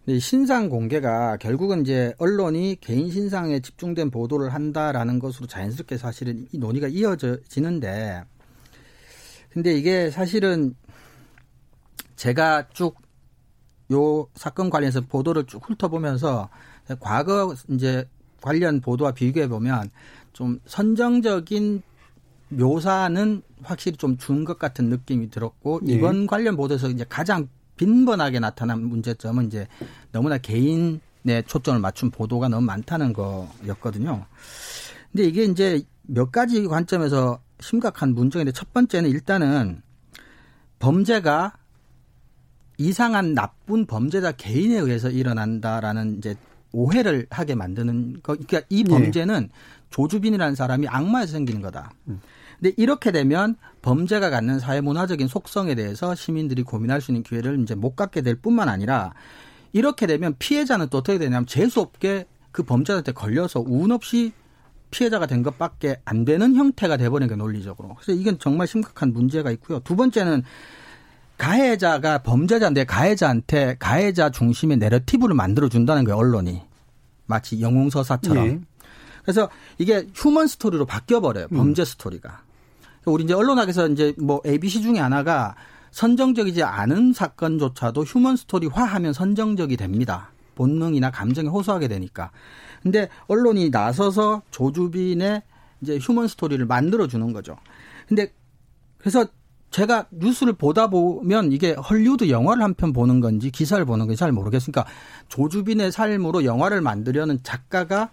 이 0.06 0.18
신상 0.20 0.68
공개가 0.68 1.36
결국은 1.36 1.82
이제 1.82 2.14
언론이 2.18 2.78
개인 2.80 3.10
신상에 3.10 3.60
집중된 3.60 4.10
보도를 4.10 4.54
한다라는 4.54 5.18
것으로 5.18 5.46
자연스럽게 5.46 5.98
사실은 5.98 6.46
이 6.52 6.58
논의가 6.58 6.88
이어지는데 6.88 8.22
근데 9.50 9.74
이게 9.74 10.10
사실은 10.10 10.74
제가 12.16 12.68
쭉 12.70 13.08
요 13.92 14.26
사건 14.34 14.70
관련해서 14.70 15.00
보도를 15.02 15.44
쭉 15.44 15.62
훑어보면서 15.68 16.48
과거 17.00 17.54
이제 17.70 18.08
관련 18.40 18.80
보도와 18.80 19.12
비교해 19.12 19.48
보면 19.48 19.90
좀 20.32 20.60
선정적인 20.66 21.82
묘사는 22.50 23.42
확실히 23.62 23.96
좀 23.96 24.16
준 24.16 24.44
것 24.44 24.58
같은 24.58 24.88
느낌이 24.88 25.30
들었고 25.30 25.80
예. 25.88 25.92
이번 25.94 26.26
관련 26.26 26.56
보도에서 26.56 26.88
이제 26.88 27.04
가장 27.08 27.48
빈번하게 27.76 28.40
나타난 28.40 28.82
문제점은 28.82 29.46
이제 29.46 29.66
너무나 30.12 30.38
개인의 30.38 31.00
초점을 31.46 31.78
맞춘 31.80 32.10
보도가 32.10 32.48
너무 32.48 32.64
많다는 32.66 33.12
거였거든요. 33.12 34.24
근데 35.12 35.24
이게 35.24 35.44
이제 35.44 35.82
몇 36.02 36.32
가지 36.32 36.66
관점에서 36.66 37.40
심각한 37.60 38.14
문제인데 38.14 38.52
첫 38.52 38.72
번째는 38.72 39.10
일단은 39.10 39.82
범죄가 40.78 41.54
이상한 42.78 43.34
나쁜 43.34 43.86
범죄자 43.86 44.32
개인에 44.32 44.76
의해서 44.78 45.10
일어난다라는 45.10 46.18
이제 46.18 46.36
오해를 46.72 47.26
하게 47.30 47.54
만드는 47.54 48.20
거. 48.22 48.34
그러니까 48.34 48.62
이 48.68 48.84
네. 48.84 48.90
범죄는 48.90 49.42
네. 49.42 49.48
조주빈이라는 49.90 50.54
사람이 50.54 50.88
악마에서 50.88 51.32
생기는 51.32 51.62
거다. 51.62 51.92
음. 52.08 52.20
근데 52.60 52.74
이렇게 52.76 53.12
되면 53.12 53.56
범죄가 53.82 54.30
갖는 54.30 54.58
사회 54.58 54.80
문화적인 54.80 55.28
속성에 55.28 55.74
대해서 55.74 56.14
시민들이 56.14 56.62
고민할 56.62 57.00
수 57.00 57.12
있는 57.12 57.22
기회를 57.22 57.60
이제 57.62 57.74
못 57.74 57.94
갖게 57.94 58.20
될 58.20 58.34
뿐만 58.34 58.68
아니라 58.68 59.14
이렇게 59.72 60.06
되면 60.06 60.34
피해자는 60.38 60.88
또 60.88 60.98
어떻게 60.98 61.18
되냐면 61.18 61.46
재수 61.46 61.80
없게 61.80 62.26
그 62.50 62.62
범죄한테 62.64 63.12
걸려서 63.12 63.60
운 63.60 63.92
없이 63.92 64.32
피해자가 64.90 65.26
된 65.26 65.42
것밖에 65.42 66.00
안 66.04 66.24
되는 66.24 66.54
형태가 66.54 66.96
돼버린 66.96 67.28
게 67.28 67.36
논리적으로. 67.36 67.94
그래서 67.94 68.18
이건 68.18 68.38
정말 68.38 68.66
심각한 68.66 69.12
문제가 69.12 69.50
있고요. 69.52 69.80
두 69.80 69.96
번째는 69.96 70.42
가해자가 71.38 72.18
범죄자인데 72.18 72.84
가해자한테 72.84 73.76
가해자 73.78 74.30
중심의 74.30 74.76
narrative를 74.76 75.34
만들어 75.34 75.68
준다는 75.68 76.04
거예요 76.04 76.18
언론이 76.18 76.62
마치 77.26 77.60
영웅서사처럼. 77.60 78.46
네. 78.48 78.60
그래서 79.22 79.48
이게 79.78 80.06
human 80.14 80.46
story로 80.46 80.86
바뀌어 80.86 81.20
버려요 81.20 81.46
범죄 81.48 81.82
음. 81.82 81.84
스토리가. 81.84 82.42
우리 83.04 83.24
이제 83.24 83.34
언론학에서 83.34 83.88
이제 83.88 84.14
뭐 84.18 84.40
ABC 84.44 84.82
중에 84.82 84.98
하나가 84.98 85.54
선정적이지 85.90 86.62
않은 86.62 87.12
사건조차도 87.12 88.02
human 88.02 88.36
story화하면 88.36 89.12
선정적이 89.12 89.76
됩니다. 89.76 90.32
본능이나 90.56 91.10
감정에 91.10 91.48
호소하게 91.48 91.88
되니까. 91.88 92.30
근데 92.82 93.08
언론이 93.28 93.70
나서서 93.70 94.42
조주빈의 94.50 95.42
이제 95.82 95.98
human 95.98 96.26
story를 96.28 96.64
만들어 96.66 97.06
주는 97.06 97.32
거죠. 97.32 97.56
근데 98.08 98.32
그래서 98.98 99.26
제가 99.70 100.06
뉴스를 100.10 100.54
보다 100.54 100.88
보면 100.88 101.52
이게 101.52 101.72
헐리우드 101.74 102.30
영화를 102.30 102.62
한 102.62 102.74
편 102.74 102.92
보는 102.92 103.20
건지 103.20 103.50
기사를 103.50 103.84
보는 103.84 104.06
건지 104.06 104.18
잘 104.18 104.32
모르겠으니까 104.32 104.86
조주빈의 105.28 105.92
삶으로 105.92 106.44
영화를 106.44 106.80
만들려는 106.80 107.40
작가가 107.42 108.10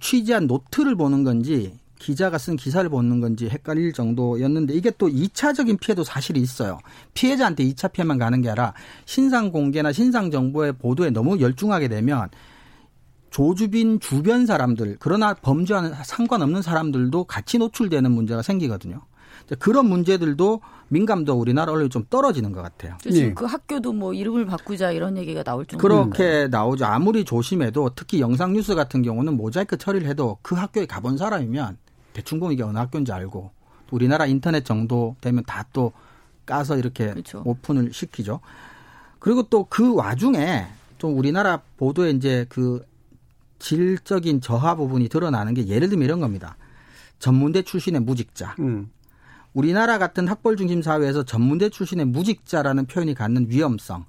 취재한 0.00 0.46
노트를 0.46 0.96
보는 0.96 1.24
건지 1.24 1.78
기자가 1.98 2.38
쓴 2.38 2.56
기사를 2.56 2.88
보는 2.88 3.20
건지 3.20 3.48
헷갈릴 3.48 3.92
정도였는데 3.92 4.72
이게 4.74 4.90
또 4.96 5.08
2차적인 5.08 5.78
피해도 5.80 6.02
사실이 6.02 6.40
있어요. 6.40 6.78
피해자한테 7.14 7.62
2차 7.64 7.92
피해만 7.92 8.18
가는 8.18 8.40
게 8.40 8.48
아니라 8.48 8.72
신상 9.04 9.50
공개나 9.52 9.92
신상 9.92 10.30
정보의 10.30 10.72
보도에 10.74 11.10
너무 11.10 11.40
열중하게 11.40 11.88
되면 11.88 12.28
조주빈 13.30 14.00
주변 14.00 14.46
사람들 14.46 14.96
그러나 14.98 15.34
범죄와는 15.34 15.92
상관없는 16.04 16.62
사람들도 16.62 17.24
같이 17.24 17.58
노출되는 17.58 18.10
문제가 18.10 18.42
생기거든요. 18.42 19.02
그런 19.58 19.86
문제들도 19.88 20.60
민감도 20.88 21.34
우리나라 21.34 21.72
언론이 21.72 21.88
좀 21.90 22.04
떨어지는 22.08 22.52
것 22.52 22.62
같아요. 22.62 22.96
지금 23.00 23.18
네. 23.20 23.34
그 23.34 23.44
학교도 23.44 23.92
뭐 23.92 24.12
이름을 24.14 24.46
바꾸자 24.46 24.92
이런 24.92 25.16
얘기가 25.16 25.42
나올 25.42 25.66
정도 25.66 25.80
그렇게 25.82 26.48
나오죠. 26.48 26.84
아무리 26.84 27.24
조심해도 27.24 27.90
특히 27.94 28.20
영상 28.20 28.52
뉴스 28.52 28.74
같은 28.74 29.02
경우는 29.02 29.36
모자이크 29.36 29.76
처리를 29.76 30.08
해도 30.08 30.38
그 30.42 30.54
학교에 30.54 30.86
가본 30.86 31.16
사람이면 31.16 31.76
대충 32.12 32.40
보면 32.40 32.52
이게 32.52 32.62
어느 32.62 32.78
학교인지 32.78 33.12
알고 33.12 33.50
우리나라 33.90 34.26
인터넷 34.26 34.64
정도 34.64 35.16
되면 35.20 35.44
다 35.44 35.64
또 35.72 35.92
까서 36.46 36.76
이렇게 36.76 37.10
그렇죠. 37.10 37.42
오픈을 37.44 37.92
시키죠. 37.92 38.40
그리고 39.20 39.42
또 39.44 39.64
그 39.64 39.94
와중에 39.94 40.66
좀 40.98 41.16
우리나라 41.16 41.60
보도에 41.76 42.10
이제 42.10 42.44
그 42.48 42.84
질적인 43.60 44.40
저하 44.40 44.74
부분이 44.74 45.08
드러나는 45.08 45.54
게 45.54 45.66
예를 45.68 45.88
들면 45.88 46.04
이런 46.04 46.18
겁니다. 46.20 46.56
전문대 47.20 47.62
출신의 47.62 48.00
무직자. 48.00 48.56
음. 48.58 48.90
우리나라 49.52 49.98
같은 49.98 50.28
학벌 50.28 50.56
중심 50.56 50.82
사회에서 50.82 51.24
전문대 51.24 51.68
출신의 51.70 52.06
무직자라는 52.06 52.86
표현이 52.86 53.14
갖는 53.14 53.46
위험성, 53.48 54.04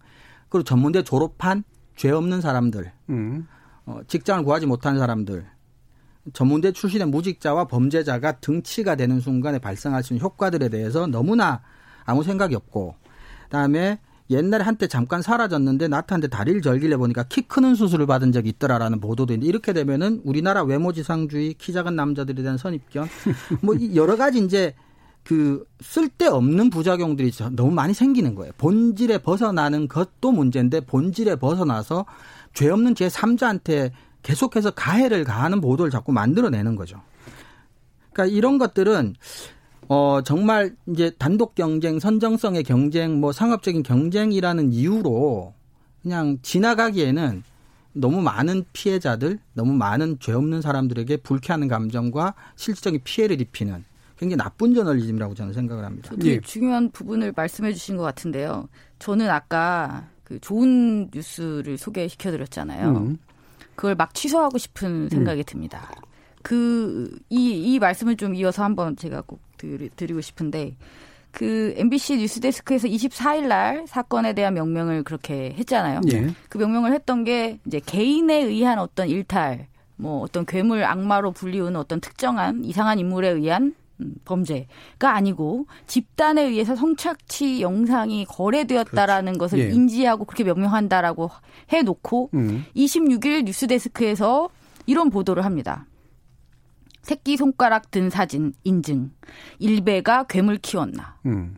그리고 0.50 0.64
전문대 0.64 1.04
졸업한 1.04 1.64
죄 1.96 2.12
없는 2.12 2.42
사람들, 2.42 2.92
음. 3.10 3.48
어, 3.86 4.00
직장을 4.08 4.44
구하지 4.44 4.68
못한 4.68 4.98
사람들, 4.98 5.46
전문대 6.34 6.72
출신의 6.72 7.08
무직자와 7.08 7.66
범죄자가 7.66 8.34
등치가 8.34 8.96
되는 8.96 9.20
순간에 9.20 9.58
발생할 9.60 10.04
수 10.04 10.14
있는 10.14 10.24
효과들에 10.24 10.70
대해서 10.70 11.08
너무나 11.08 11.62
아무 12.06 12.24
생각이 12.24 12.54
없고, 12.56 12.96
그다음에 13.46 14.00
옛날에 14.30 14.64
한때 14.64 14.88
잠깐 14.88 15.22
사라졌는데 15.22 15.90
나타났는데 15.90 16.34
다리를 16.34 16.62
절길래 16.62 16.96
보니까 16.96 17.24
키 17.24 17.42
크는 17.42 17.76
수술을 17.76 18.06
받은 18.06 18.32
적이 18.32 18.50
있더라라는 18.50 19.02
보도도 19.02 19.34
있는데 19.34 19.50
이렇게 19.50 19.74
되면은 19.74 20.22
우리나라 20.24 20.64
외모지상주의, 20.64 21.56
키 21.56 21.74
작은 21.74 21.96
남자들에 21.96 22.42
대한 22.42 22.58
선입견, 22.58 23.10
뭐 23.62 23.76
여러 23.96 24.16
가지 24.16 24.40
이제 24.40 24.74
그 25.24 25.66
쓸데없는 25.82 26.70
부작용들이 26.70 27.32
너무 27.52 27.72
많이 27.72 27.94
생기는 27.94 28.36
거예요. 28.36 28.52
본질에 28.58 29.20
벗어나는 29.20 29.88
것도 29.88 30.32
문제인데 30.32 30.82
본질에 30.82 31.36
벗어나서 31.36 32.06
죄 32.54 32.70
없는 32.70 32.96
제 32.96 33.08
3자한테 33.08 33.92
계속해서 34.24 34.72
가해를 34.72 35.24
가하는 35.24 35.62
보도를 35.62 35.92
자꾸 35.92 36.12
만들어내는 36.12 36.76
거죠. 36.76 37.02
그러니까 38.12 38.36
이런 38.36 38.58
것들은 38.58 39.16
어 39.88 40.22
정말 40.24 40.76
이제 40.88 41.12
단독 41.18 41.56
경쟁, 41.56 42.00
선정성의 42.00 42.64
경쟁, 42.64 43.20
뭐 43.20 43.32
상업적인 43.32 43.84
경쟁이라는 43.84 44.74
이유로 44.74 45.54
그냥 46.02 46.38
지나가기에는 46.42 47.44
너무 47.94 48.22
많은 48.22 48.64
피해자들, 48.74 49.40
너무 49.54 49.74
많은 49.74 50.18
죄 50.20 50.34
없는 50.34 50.62
사람들에게 50.62 51.18
불쾌하는 51.18 51.68
감정과 51.68 52.36
실질적인 52.56 53.02
피해를 53.04 53.42
입히는 53.42 53.84
굉장히 54.22 54.38
나쁜 54.38 54.76
저널리즘이라고 54.76 55.34
저는 55.34 55.52
생각을 55.52 55.84
합니다. 55.84 56.12
되게 56.12 56.34
예. 56.36 56.42
중요한 56.42 56.92
부분을 56.92 57.34
말씀해 57.36 57.74
주신 57.74 57.98
것 57.98 58.04
같은데요. 58.04 58.70
저는 59.00 59.28
아까 59.32 60.08
그 60.24 60.40
좋은 60.40 61.10
뉴스를 61.12 61.80
소개시켜 61.80 62.30
드렸잖아요. 62.30 62.90
음. 62.90 63.18
그걸 63.74 63.96
막 63.96 64.14
취소하고 64.14 64.60
싶은 64.60 65.10
생각이 65.10 65.42
음. 65.42 65.44
듭니다. 65.48 65.90
그, 66.44 67.10
이, 67.30 67.74
이 67.74 67.80
말씀을 67.80 68.16
좀 68.16 68.36
이어서 68.36 68.64
한번 68.64 68.96
제가 68.96 69.22
꼭 69.22 69.42
드리, 69.58 69.90
드리고 69.90 70.22
싶은데, 70.22 70.76
그 71.32 71.74
MBC 71.78 72.18
뉴스데스크에서 72.18 72.88
24일 72.88 73.48
날 73.48 73.86
사건에 73.88 74.34
대한 74.34 74.54
명명을 74.54 75.02
그렇게 75.02 75.56
했잖아요. 75.58 76.02
예. 76.14 76.28
그 76.48 76.60
명명을 76.60 76.94
했던 76.94 77.24
게 77.24 77.58
이제 77.66 77.80
개인에 77.84 78.44
의한 78.44 78.78
어떤 78.78 79.10
일탈, 79.10 79.68
뭐 79.96 80.22
어떤 80.22 80.46
괴물 80.46 80.84
악마로 80.84 81.32
불리우는 81.32 81.76
어떤 81.76 82.02
특정한 82.02 82.64
이상한 82.66 83.00
인물에 83.00 83.30
의한 83.30 83.64
음, 83.64 83.81
범죄가 84.26 85.14
아니고 85.14 85.66
집단에 85.88 86.44
의해서 86.44 86.76
성착취 86.76 87.62
영상이 87.62 88.26
거래되었다라는 88.26 89.34
그렇죠. 89.34 89.40
것을 89.40 89.60
예. 89.60 89.70
인지하고 89.74 90.26
그렇게 90.26 90.44
명명한다라고 90.44 91.30
해놓고 91.70 92.30
음. 92.34 92.66
26일 92.76 93.44
뉴스데스크에서 93.46 94.50
이런 94.86 95.10
보도를 95.10 95.46
합니다. 95.46 95.86
새끼 97.02 97.36
손가락 97.38 97.90
든 97.92 98.10
사진 98.10 98.54
인증. 98.64 99.12
일베가 99.60 100.26
괴물 100.30 100.58
키웠나. 100.58 101.18
음. 101.26 101.56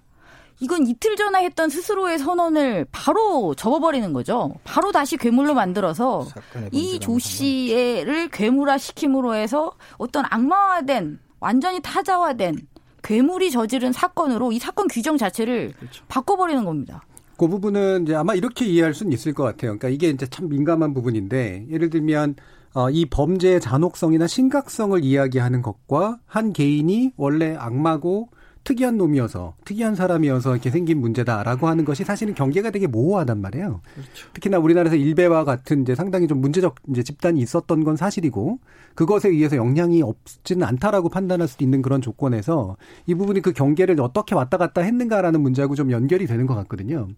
이건 0.59 0.87
이틀 0.87 1.17
전에 1.17 1.43
했던 1.43 1.69
스스로의 1.69 2.17
선언을 2.19 2.85
바로 2.91 3.53
접어버리는 3.53 4.13
거죠. 4.13 4.53
바로 4.63 4.93
다시 4.93 5.17
괴물로 5.17 5.53
만들어서 5.55 6.25
이 6.71 6.99
조 6.99 7.19
씨를 7.19 8.29
괴물화 8.29 8.77
시킴으로 8.77 9.35
해서 9.35 9.73
어떤 9.97 10.23
악마화된 10.29 11.19
완전히 11.43 11.81
타자화된 11.81 12.55
괴물이 13.03 13.51
저지른 13.51 13.91
사건으로 13.91 14.53
이 14.53 14.59
사건 14.59 14.87
규정 14.87 15.17
자체를 15.17 15.73
그렇죠. 15.77 16.05
바꿔버리는 16.07 16.63
겁니다. 16.63 17.03
그 17.37 17.49
부분은 17.49 18.03
이제 18.03 18.15
아마 18.15 18.33
이렇게 18.33 18.65
이해할 18.65 18.93
수는 18.93 19.11
있을 19.11 19.33
것 19.33 19.43
같아요. 19.43 19.77
그러니까 19.77 19.89
이게 19.89 20.07
이제 20.09 20.25
참 20.27 20.47
민감한 20.47 20.93
부분인데 20.93 21.67
예를 21.69 21.89
들면 21.89 22.35
어, 22.73 22.89
이 22.89 23.05
범죄의 23.05 23.59
잔혹성이나 23.59 24.25
심각성을 24.25 25.03
이야기하는 25.03 25.61
것과 25.61 26.19
한 26.25 26.53
개인이 26.53 27.11
원래 27.17 27.55
악마고 27.57 28.29
특이한 28.63 28.97
놈이어서 28.97 29.55
특이한 29.65 29.95
사람이어서 29.95 30.51
이렇게 30.53 30.69
생긴 30.69 30.99
문제다라고 31.01 31.67
하는 31.67 31.85
것이 31.85 32.03
사실은 32.03 32.33
경계가 32.33 32.71
되게 32.71 32.87
모호하단 32.87 33.41
말이에요. 33.41 33.81
그렇죠. 33.93 34.27
특히나 34.33 34.59
우리나라에서 34.59 34.95
일베와 34.95 35.43
같은 35.43 35.81
이제 35.81 35.95
상당히 35.95 36.27
좀 36.27 36.39
문제적 36.39 36.75
이제 36.89 37.03
집단이 37.03 37.39
있었던 37.41 37.83
건 37.83 37.95
사실이고 37.95 38.59
그것에 38.95 39.29
의해서 39.29 39.57
영향이 39.57 40.01
없지는 40.01 40.65
않다라고 40.65 41.09
판단할 41.09 41.47
수도 41.47 41.63
있는 41.63 41.81
그런 41.81 42.01
조건에서 42.01 42.77
이 43.05 43.15
부분이 43.15 43.41
그 43.41 43.51
경계를 43.51 43.99
어떻게 43.99 44.35
왔다 44.35 44.57
갔다 44.57 44.81
했는가라는 44.81 45.41
문제하고 45.41 45.75
좀 45.75 45.91
연결이 45.91 46.25
되는 46.27 46.45
것 46.45 46.55
같거든요. 46.55 47.09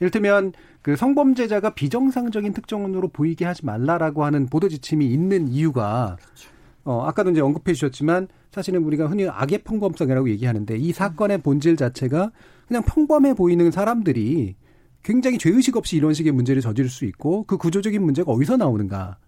이를테면 0.00 0.52
그 0.82 0.96
성범죄자가 0.96 1.70
비정상적인 1.70 2.52
특정으로 2.52 3.08
보이게 3.08 3.44
하지 3.44 3.64
말라라고 3.64 4.24
하는 4.24 4.46
보도 4.46 4.68
지침이 4.68 5.06
있는 5.06 5.48
이유가 5.48 6.16
그렇죠. 6.20 6.53
어 6.84 7.02
아까도 7.02 7.30
이제 7.30 7.40
언급해 7.40 7.72
주셨지만 7.72 8.28
사실은 8.52 8.84
우리가 8.84 9.06
흔히 9.06 9.26
악의 9.28 9.64
평범성이라고 9.64 10.28
얘기하는데 10.30 10.76
이 10.76 10.92
사건의 10.92 11.38
본질 11.38 11.76
자체가 11.76 12.30
그냥 12.68 12.82
평범해 12.82 13.34
보이는 13.34 13.70
사람들이 13.70 14.56
굉장히 15.02 15.38
죄의식 15.38 15.76
없이 15.76 15.96
이런 15.96 16.14
식의 16.14 16.32
문제를 16.32 16.62
저지를 16.62 16.90
수 16.90 17.04
있고 17.04 17.44
그 17.44 17.56
구조적인 17.56 18.02
문제가 18.02 18.32
어디서 18.32 18.56
나오는가. 18.56 19.18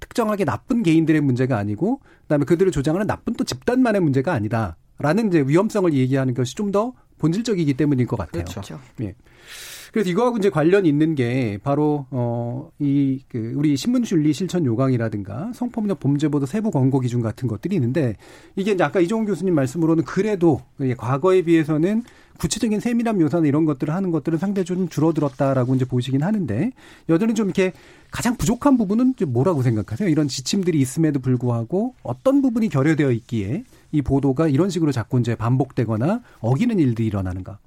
특정하게 0.00 0.44
나쁜 0.44 0.82
개인들의 0.82 1.20
문제가 1.20 1.58
아니고 1.58 2.00
그다음에 2.22 2.44
그들을 2.44 2.72
조장하는 2.72 3.06
나쁜 3.06 3.34
또 3.34 3.44
집단만의 3.44 4.00
문제가 4.00 4.32
아니다 4.32 4.76
라는 4.98 5.28
이제 5.28 5.44
위험성을 5.46 5.92
얘기하는 5.94 6.34
것이 6.34 6.56
좀 6.56 6.72
더 6.72 6.92
본질적이기 7.22 7.74
때문인 7.74 8.08
것 8.08 8.16
같아요. 8.16 8.44
그렇죠. 8.44 8.80
예. 9.00 9.14
그래서 9.92 10.08
이거하고 10.08 10.38
이제 10.38 10.48
관련 10.48 10.86
있는 10.86 11.14
게 11.14 11.58
바로 11.62 12.06
어이그 12.10 13.52
우리 13.56 13.76
신문준리 13.76 14.32
실천 14.32 14.64
요강이라든가 14.64 15.52
성폭력 15.54 16.00
범죄 16.00 16.28
보도 16.28 16.46
세부 16.46 16.70
권고 16.70 16.98
기준 16.98 17.20
같은 17.20 17.46
것들이 17.46 17.76
있는데 17.76 18.16
이게 18.56 18.72
이제 18.72 18.82
아까 18.82 19.00
이종훈 19.00 19.26
교수님 19.26 19.54
말씀으로는 19.54 20.04
그래도 20.04 20.62
과거에 20.96 21.42
비해서는 21.42 22.02
구체적인 22.38 22.80
세밀한 22.80 23.18
묘사나 23.18 23.46
이런 23.46 23.66
것들을 23.66 23.92
하는 23.92 24.10
것들은 24.10 24.38
상대적으로 24.38 24.86
좀 24.86 24.88
줄어들었다라고 24.88 25.74
이제 25.74 25.84
보시긴 25.84 26.22
하는데 26.22 26.72
여전히 27.10 27.34
좀 27.34 27.46
이렇게 27.46 27.72
가장 28.10 28.36
부족한 28.36 28.78
부분은 28.78 29.14
뭐라고 29.28 29.62
생각하세요? 29.62 30.08
이런 30.08 30.26
지침들이 30.26 30.80
있음에도 30.80 31.20
불구하고 31.20 31.94
어떤 32.02 32.40
부분이 32.40 32.70
결여되어 32.70 33.12
있기에 33.12 33.64
이 33.92 34.00
보도가 34.02 34.48
이런 34.48 34.70
식으로 34.70 34.90
자꾸 34.90 35.20
이제 35.20 35.34
반복되거나 35.34 36.22
어기는 36.40 36.78
일들이 36.78 37.06
일어나는가? 37.06 37.58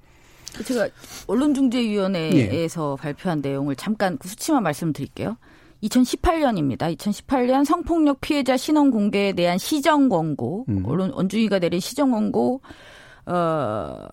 제가 0.64 0.88
언론중재위원회에서 1.26 2.96
예. 2.98 3.02
발표한 3.02 3.40
내용을 3.40 3.76
잠깐 3.76 4.18
그 4.18 4.28
수치만 4.28 4.62
말씀드릴게요. 4.62 5.36
2018년입니다. 5.82 6.96
2018년 6.96 7.64
성폭력 7.64 8.20
피해자 8.20 8.56
신원 8.56 8.90
공개에 8.90 9.32
대한 9.32 9.58
시정 9.58 10.08
권고, 10.08 10.64
음. 10.68 10.84
언론 10.86 11.12
언중위가 11.12 11.58
내린 11.58 11.80
시정 11.80 12.12
권고, 12.12 12.62
어, 13.26 14.06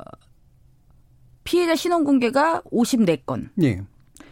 피해자 1.43 1.75
신원 1.75 2.03
공개가 2.03 2.61
54건. 2.71 3.49
예. 3.63 3.81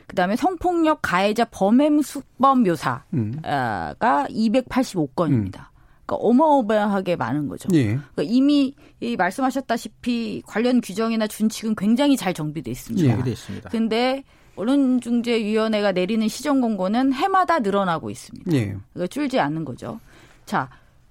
그다음에 0.07 0.35
성폭력 0.35 0.99
가해자 1.01 1.45
범행 1.45 2.01
수법 2.01 2.59
묘사가 2.59 3.05
음. 3.13 3.39
285건입니다. 3.41 5.70
그러니까 6.11 6.15
어마어마하게 6.17 7.15
많은 7.15 7.47
거죠. 7.47 7.69
예. 7.73 7.85
그러니까 7.85 8.23
이미 8.23 8.75
이 8.99 9.15
말씀하셨다시피 9.15 10.43
관련 10.45 10.81
규정이나 10.81 11.27
준칙은 11.27 11.75
굉장히 11.75 12.17
잘 12.17 12.33
정비돼 12.33 12.69
있습니다. 12.69 13.05
예. 13.05 13.11
정비돼 13.11 13.31
있습니다. 13.31 13.69
근데 13.69 14.23
언론중재위원회가 14.57 15.93
내리는 15.93 16.27
시정 16.27 16.59
공고는 16.59 17.13
해마다 17.13 17.59
늘어나고 17.59 18.09
있습니다. 18.09 18.51
예. 18.51 18.75
그러니까 18.93 19.07
줄지 19.09 19.39
않는 19.39 19.63
거죠. 19.63 19.99
자, 20.45 20.69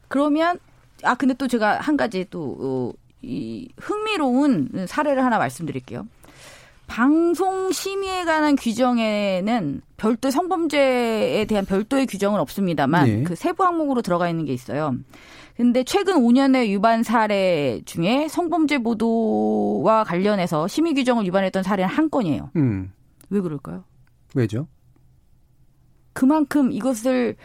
그러면 0.09 0.59
아 1.03 1.15
근데 1.15 1.33
또 1.33 1.49
제가 1.49 1.81
한 1.81 1.97
가지 1.97 2.27
또이 2.29 2.49
어, 2.61 2.93
흥미로운 3.79 4.87
사례를 4.87 5.25
하나 5.25 5.39
말씀드릴게요. 5.39 6.07
방송 6.91 7.71
심의에 7.71 8.25
관한 8.25 8.57
규정에는 8.57 9.81
별도 9.97 10.29
성범죄에 10.29 11.45
대한 11.45 11.65
별도의 11.65 12.07
규정은 12.07 12.41
없습니다만 12.41 13.05
네. 13.05 13.23
그 13.23 13.37
세부 13.37 13.65
항목으로 13.65 14.03
들어가 14.03 14.29
있는 14.29 14.45
게 14.45 14.53
있어요. 14.53 14.97
근데 15.57 15.85
최근 15.85 16.17
5년의 16.17 16.69
위반 16.69 17.05
사례 17.05 17.81
중에 17.85 18.27
성범죄 18.29 18.79
보도와 18.79 20.03
관련해서 20.03 20.67
심의 20.67 20.95
규정을 20.95 21.25
위반했던 21.27 21.63
사례는 21.63 21.89
한 21.89 22.11
건이에요. 22.11 22.51
음. 22.57 22.93
왜 23.29 23.41
그럴까요? 23.41 23.85
왜죠? 24.35 24.67
그만큼 26.13 26.73
이것을 26.73 27.37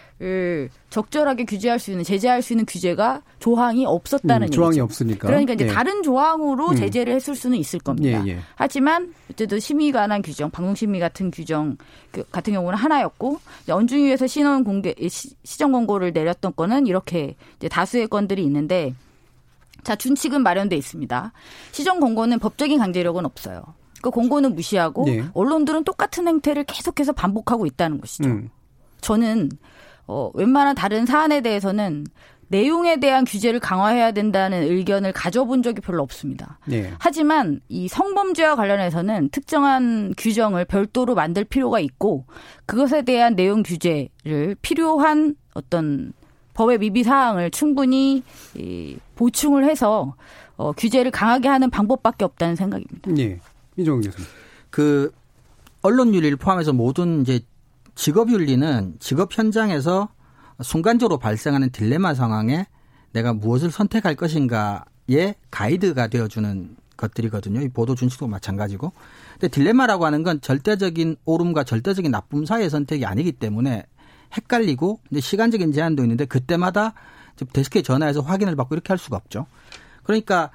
적절하게 0.90 1.46
규제할 1.46 1.78
수 1.80 1.92
있는 1.92 2.04
제재할 2.04 2.42
수 2.42 2.54
있는 2.54 2.66
규제가 2.66 3.22
조항이 3.40 3.86
없었다는 3.86 4.48
음, 4.48 4.52
조항이 4.52 4.72
얘기죠. 4.74 4.84
없으니까. 4.84 5.28
그러니까 5.28 5.54
이제 5.54 5.66
예. 5.66 5.70
다른 5.70 6.02
조항으로 6.02 6.70
음. 6.70 6.76
제재를 6.76 7.14
했을 7.14 7.36
수는 7.36 7.58
있을 7.58 7.80
겁니다. 7.80 8.26
예, 8.26 8.32
예. 8.32 8.40
하지만 8.56 9.14
어쨌든 9.32 9.60
심의 9.60 9.92
관한 9.92 10.22
규정, 10.22 10.50
방송 10.50 10.74
심의 10.74 11.00
같은 11.00 11.30
규정 11.32 11.78
그 12.12 12.24
같은 12.32 12.54
경우는 12.54 12.78
하나였고 12.78 13.40
언중위에서 13.70 14.28
신원 14.28 14.64
공개 14.64 14.94
시 15.08 15.36
정 15.58 15.72
권고를 15.72 16.12
내렸던 16.12 16.54
건은 16.56 16.88
이렇게 16.88 17.36
이제 17.58 17.70
다수의 17.70 18.08
건들이 18.08 18.44
있는데 18.44 18.94
자, 19.84 19.96
준칙은 19.96 20.42
마련돼 20.42 20.76
있습니다. 20.76 21.32
시정 21.72 22.00
공고는 22.00 22.40
법적인 22.40 22.80
강제력은 22.80 23.24
없어요. 23.26 23.62
그 24.06 24.12
공고는 24.12 24.54
무시하고 24.54 25.06
네. 25.06 25.24
언론들은 25.34 25.84
똑같은 25.84 26.28
행태를 26.28 26.66
계속해서 26.66 27.12
반복하고 27.12 27.66
있다는 27.66 28.00
것이죠. 28.00 28.30
음. 28.30 28.52
저는 29.02 29.50
어 30.06 30.30
웬만한 30.36 30.76
다른 30.76 31.08
사안에 31.08 31.42
대해서는 31.42 32.06
내용에 32.50 33.00
대한 33.00 33.26
규제를 33.26 33.60
강화해야 33.60 34.12
된다는 34.12 34.62
의견을 34.62 35.12
가져본 35.12 35.64
적이 35.64 35.82
별로 35.82 36.04
없습니다. 36.04 36.60
네. 36.66 36.94
하지만 37.00 37.62
이 37.68 37.88
성범죄와 37.88 38.56
관련해서는 38.56 39.30
특정한 39.30 40.14
규정을 40.16 40.66
별도로 40.66 41.16
만들 41.16 41.44
필요가 41.44 41.80
있고 41.80 42.26
그것에 42.68 43.02
대한 43.02 43.36
내용 43.36 43.64
규제를 43.64 44.56
필요한 44.62 45.36
어떤 45.56 46.14
법의 46.54 46.78
미비 46.78 47.04
사항을 47.04 47.50
충분히 47.50 48.22
이 48.54 48.98
보충을 49.16 49.66
해서 49.66 50.14
어, 50.58 50.74
규제를 50.74 51.10
강하게 51.10 51.48
하는 51.48 51.72
방법밖에 51.72 52.24
없다는 52.24 52.56
생각입니다. 52.56 53.12
네. 53.12 53.40
이종훈 53.78 54.04
교수님. 54.04 54.28
그 54.70 55.12
언론 55.82 56.14
윤리를 56.14 56.36
포함해서 56.38 56.74
모든 56.74 57.22
이제 57.22 57.42
직업 57.96 58.32
윤리는 58.32 58.96
직업 59.00 59.38
현장에서 59.38 60.10
순간적으로 60.62 61.18
발생하는 61.18 61.70
딜레마 61.72 62.14
상황에 62.14 62.66
내가 63.12 63.34
무엇을 63.34 63.72
선택할 63.72 64.16
것인가의 64.16 65.36
가이드가 65.52 66.08
되어주는 66.08 66.76
것들이거든요. 66.98 67.62
이 67.62 67.70
보도 67.70 67.96
준칙도 67.96 68.28
마찬가지고. 68.28 68.92
근데 69.34 69.48
딜레마라고 69.48 70.06
하는 70.06 70.24
건 70.24 70.42
절대적인 70.42 71.18
옳음과 71.26 71.64
절대적인 71.64 72.12
나쁨 72.12 72.46
사이의 72.46 72.70
선택이 72.70 73.06
아니기 73.06 73.32
때문에 73.34 73.86
헷갈리고 74.36 75.00
근데 75.08 75.22
시간적인 75.22 75.72
제한도 75.72 76.04
있는데 76.04 76.26
그때마다 76.26 76.94
데스크에 77.54 77.82
전화해서 77.82 78.22
확인을 78.22 78.56
받고 78.56 78.76
이렇게 78.76 78.90
할 78.90 78.98
수가 78.98 79.18
없죠. 79.18 79.46
그러니까 80.04 80.52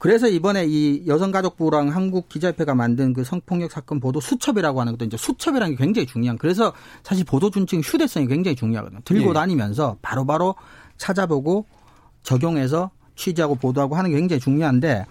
그래서 0.00 0.28
이번에 0.28 0.64
이 0.66 1.06
여성가족부랑 1.06 1.88
한국기자협회가 1.94 2.74
만든 2.74 3.12
그 3.12 3.22
성폭력 3.22 3.70
사건 3.70 4.00
보도 4.00 4.18
수첩이라고 4.18 4.80
하는 4.80 4.94
것도 4.94 5.04
이제 5.04 5.18
수첩이라는 5.18 5.76
게 5.76 5.84
굉장히 5.84 6.06
중요한. 6.06 6.38
그래서 6.38 6.72
사실 7.02 7.22
보도 7.26 7.50
준칙 7.50 7.80
휴대성이 7.84 8.26
굉장히 8.26 8.56
중요하거든요. 8.56 9.02
들고 9.04 9.28
예. 9.28 9.34
다니면서 9.34 9.98
바로바로 10.00 10.54
바로 10.54 10.64
찾아보고 10.96 11.66
적용해서 12.22 12.90
취재하고 13.14 13.56
보도하고 13.56 13.94
하는 13.94 14.10
게 14.10 14.16
굉장히 14.16 14.40
중요한데 14.40 15.04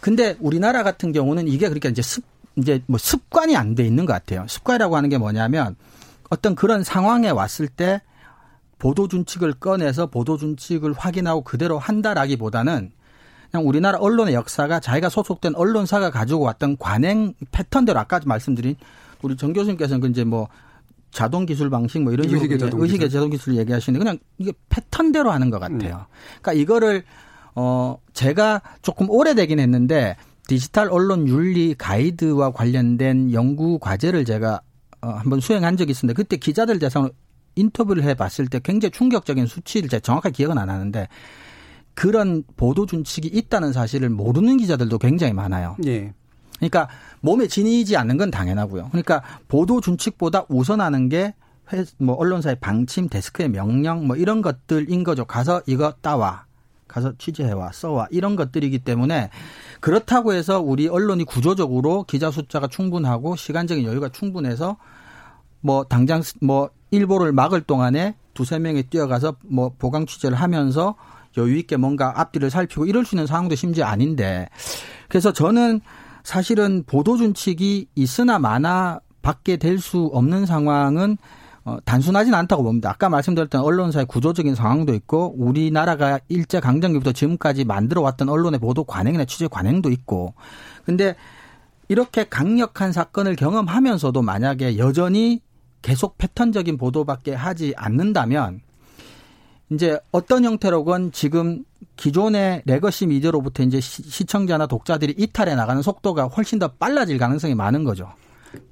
근데 0.00 0.36
우리나라 0.38 0.82
같은 0.82 1.10
경우는 1.10 1.48
이게 1.48 1.70
그렇게 1.70 1.88
이제 1.88 2.02
습 2.02 2.24
이제 2.56 2.82
뭐 2.86 2.98
습관이 2.98 3.56
안 3.56 3.74
돼 3.74 3.86
있는 3.86 4.04
것 4.04 4.12
같아요. 4.12 4.44
습관이라고 4.46 4.96
하는 4.98 5.08
게 5.08 5.16
뭐냐면 5.16 5.76
어떤 6.28 6.54
그런 6.54 6.84
상황에 6.84 7.30
왔을 7.30 7.68
때 7.68 8.02
보도 8.78 9.08
준칙을 9.08 9.54
꺼내서 9.54 10.08
보도 10.08 10.36
준칙을 10.36 10.92
확인하고 10.92 11.40
그대로 11.40 11.78
한다라기보다는 11.78 12.92
그냥 13.54 13.68
우리나라 13.68 13.98
언론의 13.98 14.34
역사가 14.34 14.80
자기가 14.80 15.08
소속된 15.08 15.54
언론사가 15.54 16.10
가지고 16.10 16.40
왔던 16.40 16.76
관행 16.76 17.34
패턴대로 17.52 18.00
아까 18.00 18.20
말씀드린 18.24 18.74
우리 19.22 19.36
정 19.36 19.52
교수님께서는 19.52 20.00
그 20.00 20.08
이제 20.08 20.24
뭐 20.24 20.48
자동 21.12 21.46
기술 21.46 21.70
방식 21.70 22.02
뭐 22.02 22.12
이런 22.12 22.26
식으로 22.26 22.40
의식의 22.40 22.58
자동, 22.58 22.82
의식의 22.82 23.10
자동 23.10 23.30
기술 23.30 23.56
얘기하시는데 23.56 24.04
그냥 24.04 24.18
이게 24.38 24.52
패턴대로 24.70 25.30
하는 25.30 25.50
것 25.50 25.60
같아요. 25.60 26.06
음. 26.10 26.40
그러니까 26.42 26.52
이거를 26.54 27.04
어 27.54 27.96
제가 28.12 28.60
조금 28.82 29.08
오래되긴 29.08 29.60
했는데 29.60 30.16
디지털 30.48 30.88
언론 30.90 31.28
윤리 31.28 31.76
가이드와 31.78 32.50
관련된 32.50 33.32
연구 33.32 33.78
과제를 33.78 34.24
제가 34.24 34.62
어 35.00 35.08
한번 35.10 35.38
수행한 35.38 35.76
적이 35.76 35.92
있었는데 35.92 36.20
그때 36.20 36.38
기자들 36.38 36.80
대상으로 36.80 37.12
인터뷰를 37.54 38.02
해봤을 38.02 38.48
때 38.50 38.58
굉장히 38.64 38.90
충격적인 38.90 39.46
수치를 39.46 39.88
제가 39.88 40.00
정확하게 40.00 40.32
기억은 40.32 40.58
안 40.58 40.70
하는데 40.70 41.06
그런 41.94 42.42
보도 42.56 42.86
준칙이 42.86 43.28
있다는 43.28 43.72
사실을 43.72 44.10
모르는 44.10 44.56
기자들도 44.56 44.98
굉장히 44.98 45.32
많아요. 45.32 45.76
예. 45.86 46.12
그러니까 46.58 46.88
몸에 47.20 47.46
지니지 47.46 47.96
않는 47.96 48.16
건 48.16 48.30
당연하고요. 48.30 48.88
그러니까 48.90 49.22
보도 49.48 49.80
준칙보다 49.80 50.46
우선하는 50.48 51.08
게 51.08 51.34
회, 51.72 51.84
뭐 51.98 52.14
언론사의 52.16 52.56
방침, 52.60 53.08
데스크의 53.08 53.48
명령 53.48 54.06
뭐 54.06 54.16
이런 54.16 54.42
것들인 54.42 55.04
거죠. 55.04 55.24
가서 55.24 55.62
이거 55.66 55.92
따와. 56.00 56.44
가서 56.86 57.12
취재해와, 57.18 57.72
써와 57.72 58.06
이런 58.10 58.36
것들이기 58.36 58.78
때문에 58.80 59.30
그렇다고 59.80 60.32
해서 60.32 60.60
우리 60.60 60.86
언론이 60.86 61.24
구조적으로 61.24 62.04
기자 62.04 62.30
숫자가 62.30 62.68
충분하고 62.68 63.34
시간적인 63.34 63.84
여유가 63.84 64.10
충분해서 64.10 64.76
뭐 65.60 65.84
당장 65.84 66.22
뭐 66.40 66.70
일보를 66.92 67.32
막을 67.32 67.62
동안에 67.62 68.14
두세 68.34 68.60
명이 68.60 68.84
뛰어가서 68.84 69.36
뭐 69.42 69.72
보강 69.76 70.06
취재를 70.06 70.36
하면서 70.36 70.94
여유 71.36 71.56
있게 71.58 71.76
뭔가 71.76 72.20
앞뒤를 72.20 72.50
살피고 72.50 72.86
이럴 72.86 73.04
수 73.04 73.14
있는 73.14 73.26
상황도 73.26 73.54
심지어 73.54 73.86
아닌데 73.86 74.48
그래서 75.08 75.32
저는 75.32 75.80
사실은 76.22 76.84
보도 76.86 77.16
준칙이 77.16 77.88
있으나 77.94 78.38
마나 78.38 79.00
받게 79.22 79.56
될 79.56 79.78
수 79.78 80.10
없는 80.12 80.46
상황은 80.46 81.16
어, 81.66 81.78
단순하진 81.86 82.34
않다고 82.34 82.62
봅니다. 82.62 82.90
아까 82.90 83.08
말씀드렸던 83.08 83.62
언론사의 83.62 84.04
구조적인 84.06 84.54
상황도 84.54 84.92
있고 84.94 85.34
우리나라가 85.38 86.20
일제 86.28 86.60
강점기부터 86.60 87.12
지금까지 87.12 87.64
만들어 87.64 88.02
왔던 88.02 88.28
언론의 88.28 88.60
보도 88.60 88.84
관행이나 88.84 89.24
취재 89.24 89.48
관행도 89.48 89.90
있고 89.90 90.34
근데 90.84 91.16
이렇게 91.88 92.24
강력한 92.24 92.92
사건을 92.92 93.36
경험하면서도 93.36 94.20
만약에 94.20 94.76
여전히 94.76 95.40
계속 95.80 96.18
패턴적인 96.18 96.76
보도밖에 96.76 97.34
하지 97.34 97.72
않는다면 97.76 98.60
이제 99.74 99.98
어떤 100.12 100.44
형태로건 100.44 101.12
지금 101.12 101.64
기존의 101.96 102.62
legacy 102.64 103.06
미디어로부터 103.06 103.62
이제 103.62 103.80
시 103.80 104.24
청자나 104.24 104.66
독자들이 104.66 105.14
이탈해 105.16 105.54
나가는 105.54 105.80
속도가 105.82 106.24
훨씬 106.26 106.58
더 106.58 106.68
빨라질 106.68 107.18
가능성이 107.18 107.54
많은 107.54 107.84
거죠. 107.84 108.12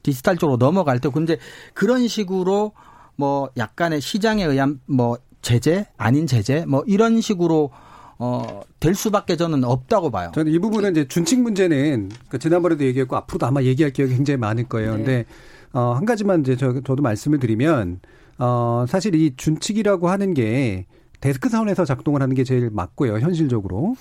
디지털 0.02 0.36
쪽으로 0.36 0.58
넘어갈 0.58 1.00
때 1.00 1.08
근데 1.08 1.38
그런 1.74 2.08
식으로 2.08 2.72
뭐 3.16 3.50
약간의 3.56 4.00
시장에 4.00 4.44
의한 4.44 4.80
뭐 4.86 5.18
제재 5.42 5.86
아닌 5.96 6.26
제재 6.26 6.64
뭐 6.66 6.82
이런 6.86 7.20
식으로 7.20 7.70
어, 8.18 8.60
될 8.78 8.94
수밖에 8.94 9.36
저는 9.36 9.64
없다고 9.64 10.10
봐요. 10.10 10.30
저는 10.34 10.52
이 10.52 10.58
부분은 10.58 10.92
이제 10.92 11.08
준칙 11.08 11.40
문제는 11.40 12.10
그 12.28 12.38
지난번에도 12.38 12.84
얘기했고 12.84 13.16
앞으로도 13.16 13.46
아마 13.46 13.62
얘기할 13.62 13.92
기회가 13.92 14.14
굉장히 14.14 14.38
많을 14.38 14.68
거예요. 14.68 14.92
네. 14.92 14.96
근데 14.98 15.24
어, 15.72 15.92
한 15.92 16.04
가지만 16.04 16.40
이제 16.42 16.56
저, 16.56 16.72
저도 16.82 17.02
말씀을 17.02 17.40
드리면 17.40 18.00
어, 18.38 18.84
사실 18.88 19.14
이 19.14 19.34
준칙이라고 19.36 20.08
하는 20.08 20.34
게 20.34 20.86
데스크 21.20 21.48
차원에서 21.48 21.84
작동을 21.84 22.22
하는 22.22 22.34
게 22.34 22.44
제일 22.44 22.70
맞고요, 22.70 23.18
현실적으로. 23.18 23.94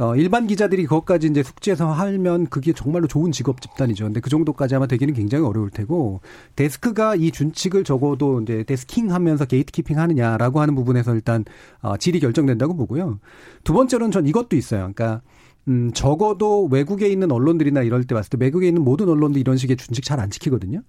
어, 0.00 0.14
일반 0.14 0.46
기자들이 0.46 0.84
그것까지 0.84 1.26
이제 1.26 1.42
숙지해서 1.42 1.90
하면 1.90 2.46
그게 2.46 2.72
정말로 2.72 3.08
좋은 3.08 3.32
직업 3.32 3.60
집단이죠. 3.60 4.04
근데 4.04 4.20
그 4.20 4.30
정도까지 4.30 4.76
아마 4.76 4.86
되기는 4.86 5.12
굉장히 5.12 5.44
어려울 5.44 5.70
테고, 5.70 6.20
데스크가 6.54 7.16
이 7.16 7.32
준칙을 7.32 7.82
적어도 7.82 8.40
이제 8.40 8.62
desking 8.62 9.12
하면서 9.12 9.44
gatekeeping 9.44 9.98
하느냐라고 9.98 10.60
하는 10.60 10.76
부분에서 10.76 11.14
일단, 11.14 11.44
어, 11.82 11.96
질이 11.96 12.20
결정된다고 12.20 12.76
보고요. 12.76 13.18
두 13.64 13.72
번째로는 13.72 14.12
전 14.12 14.28
이것도 14.28 14.54
있어요. 14.54 14.92
그러니까, 14.94 15.20
음, 15.66 15.90
적어도 15.92 16.66
외국에 16.70 17.08
있는 17.08 17.32
언론들이나 17.32 17.82
이럴 17.82 18.04
때 18.04 18.14
봤을 18.14 18.30
때 18.30 18.38
외국에 18.40 18.68
있는 18.68 18.82
모든 18.82 19.08
언론도 19.08 19.40
이런 19.40 19.56
식의 19.56 19.76
준칙 19.76 20.04
잘 20.04 20.20
안 20.20 20.30
지키거든요. 20.30 20.82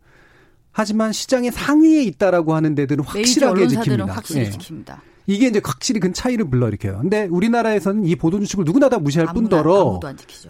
하지만 0.79 1.11
시장의 1.11 1.51
상위에 1.51 2.03
있다라고 2.03 2.55
하는 2.55 2.73
데들은 2.73 3.03
확실하게 3.03 3.67
지킵니다. 3.67 4.07
확실히 4.07 4.49
네. 4.49 4.49
지킵니다. 4.51 4.97
이게 5.27 5.47
이제 5.47 5.61
확실히 5.63 5.99
큰 5.99 6.13
차이를 6.13 6.49
불러일으켜요. 6.49 6.99
근데 7.01 7.25
우리나라에서는 7.25 8.05
이 8.05 8.15
보도 8.15 8.39
주식을 8.39 8.63
누구나 8.63 8.87
다 8.87 8.97
무시할 8.97 9.27
아무나, 9.29 9.41
뿐더러 9.49 9.99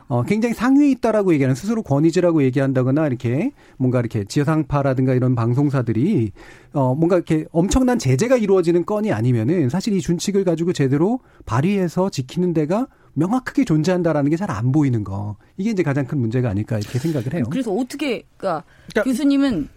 어, 0.07 0.23
굉장히 0.23 0.53
상위에 0.53 0.89
있다라고 0.91 1.33
얘기하는 1.33 1.55
스스로 1.55 1.81
권위지라고 1.81 2.43
얘기한다거나 2.43 3.07
이렇게 3.07 3.51
뭔가 3.77 3.99
이렇게 3.99 4.23
지상파라든가 4.23 5.15
이런 5.15 5.33
방송사들이 5.35 6.31
어, 6.73 6.93
뭔가 6.95 7.15
이렇게 7.15 7.45
엄청난 7.51 7.97
제재가 7.97 8.37
이루어지는 8.37 8.85
건이 8.85 9.11
아니면은 9.11 9.67
사실 9.67 9.93
이 9.93 9.99
준칙을 9.99 10.43
가지고 10.45 10.71
제대로 10.73 11.19
발휘해서 11.47 12.09
지키는 12.11 12.53
데가 12.53 12.85
명확하게 13.15 13.65
존재한다라는 13.65 14.29
게 14.29 14.37
잘 14.37 14.49
안 14.51 14.71
보이는 14.71 15.03
거. 15.03 15.35
이게 15.57 15.71
이제 15.71 15.83
가장 15.83 16.05
큰 16.05 16.19
문제가 16.19 16.51
아닐까 16.51 16.77
이렇게 16.77 16.99
생각을 16.99 17.33
해요. 17.33 17.43
그래서 17.49 17.73
어떻게 17.73 18.23
그러니까, 18.37 18.63
그러니까 18.93 19.03
교수님은 19.03 19.67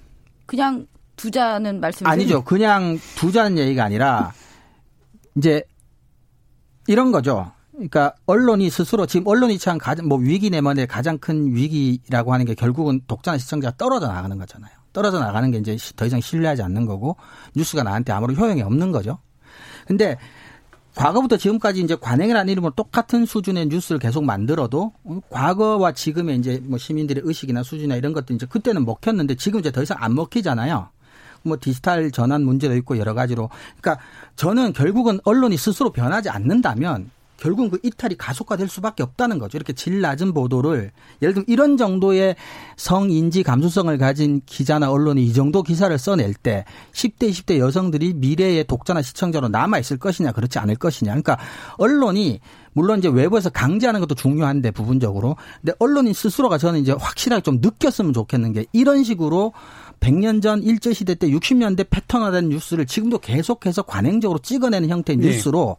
그냥 0.47 0.87
두자는 1.17 1.81
말씀 1.81 2.07
아니죠. 2.07 2.43
그냥 2.43 2.99
두자는 3.17 3.59
얘기가 3.59 3.85
아니라 3.85 4.33
이제 5.37 5.63
이런 6.87 7.13
거죠. 7.13 7.53
그러니까 7.73 8.15
언론이 8.27 8.71
스스로 8.71 9.07
지금 9.07 9.27
언론이 9.27 9.59
처한 9.59 9.79
가장 9.79 10.07
뭐 10.07 10.19
위기 10.19 10.51
내면의 10.51 10.87
가장 10.87 11.19
큰 11.19 11.55
위기라고 11.55 12.33
하는 12.33 12.45
게 12.45 12.55
결국은 12.55 13.01
독자나 13.07 13.39
시청자가 13.39 13.77
떨어져 13.77 14.09
나가는 14.09 14.37
거잖아요. 14.37 14.73
떨어져 14.93 15.21
나가는 15.21 15.51
게 15.51 15.59
이제 15.59 15.77
더 15.97 16.05
이상 16.05 16.21
신뢰하지 16.21 16.63
않는 16.63 16.87
거고 16.87 17.17
뉴스가 17.57 17.83
나한테 17.83 18.13
아무런 18.13 18.37
효용이 18.37 18.63
없는 18.63 18.93
거죠. 18.93 19.19
근데 19.87 20.19
과거부터 20.95 21.37
지금까지 21.37 21.81
이제 21.81 21.97
관행이라는 21.99 22.53
이름으로 22.53 22.73
똑같은 22.75 23.25
수준의 23.25 23.67
뉴스를 23.67 23.99
계속 23.99 24.25
만들어도 24.25 24.93
과거와 25.31 25.93
지금의 25.93 26.37
이제 26.39 26.61
뭐 26.65 26.79
시민들의 26.79 27.23
의식이나 27.25 27.63
수준이나 27.63 27.97
이런 27.97 28.13
것들 28.13 28.37
이제 28.37 28.47
그때는 28.47 28.85
먹혔는데 28.85 29.37
지금 29.37 29.61
이제 29.61 29.71
더 29.73 29.83
이상 29.83 29.97
안 30.01 30.15
먹히잖아요. 30.15 30.89
뭐 31.45 31.57
디지털 31.61 32.11
전환 32.11 32.45
문제도 32.45 32.75
있고 32.77 32.99
여러 32.99 33.15
가지로. 33.15 33.51
그러니까 33.81 34.05
저는 34.37 34.73
결국은 34.75 35.19
언론이 35.25 35.57
스스로 35.57 35.91
변하지 35.91 36.29
않는다면 36.29 37.11
결국은 37.43 37.71
그 37.71 37.79
이탈이 37.83 38.17
가속화될 38.17 38.69
수밖에 38.69 39.03
없다는 39.03 39.41
거죠. 39.41 39.59
이렇게 39.59 39.73
질 39.73 40.01
낮은 40.01 40.33
보도를 40.33 40.93
예를 41.23 41.35
들면 41.35 41.45
이런 41.49 41.77
정도의 41.77 42.37
성인지 42.77 43.43
감수성을 43.43 43.99
가진 43.99 44.43
기자나 44.47 44.93
언론이 44.93 45.25
이 45.25 45.33
정도 45.33 45.65
기사를 45.65 45.97
써낼 45.99 46.35
때 46.35 46.65
10대, 46.93 47.31
20대 47.31 47.59
여성들이 47.59 48.15
미래의 48.15 48.65
독자나 48.69 49.03
시청자로 49.03 49.49
남아 49.49 49.81
있을 49.81 49.97
것이냐 49.97 50.31
그렇지 50.31 50.61
않을 50.61 50.77
것이냐. 50.77 51.11
그러니까 51.11 51.37
언론이 51.79 52.39
물론 52.75 53.01
이제 53.01 53.09
외부에서 53.09 53.51
강제하는 53.51 53.99
것도 53.99 54.15
중요한데 54.15 54.71
부분적으로 54.71 55.37
근데 55.61 55.73
언론인 55.81 56.13
스스로가 56.13 56.59
저는 56.59 56.79
이제 56.79 56.93
확실하게 56.93 57.43
좀 57.43 57.59
느꼈으면 57.61 58.13
좋겠는 58.13 58.53
게 58.53 58.67
이런 58.73 59.03
식으로 59.03 59.53
100년 59.99 60.43
전 60.43 60.63
일제 60.63 60.93
시대 60.93 61.17
때 61.17 61.29
60년대 61.29 61.91
패턴화된 61.91 62.51
뉴스를 62.51 62.87
지금도 62.87 63.19
계속해서 63.19 63.83
관행적으로 63.83 64.39
찍어내는 64.39 64.91
형태의 64.91 65.17
네. 65.17 65.27
뉴스로 65.27 65.77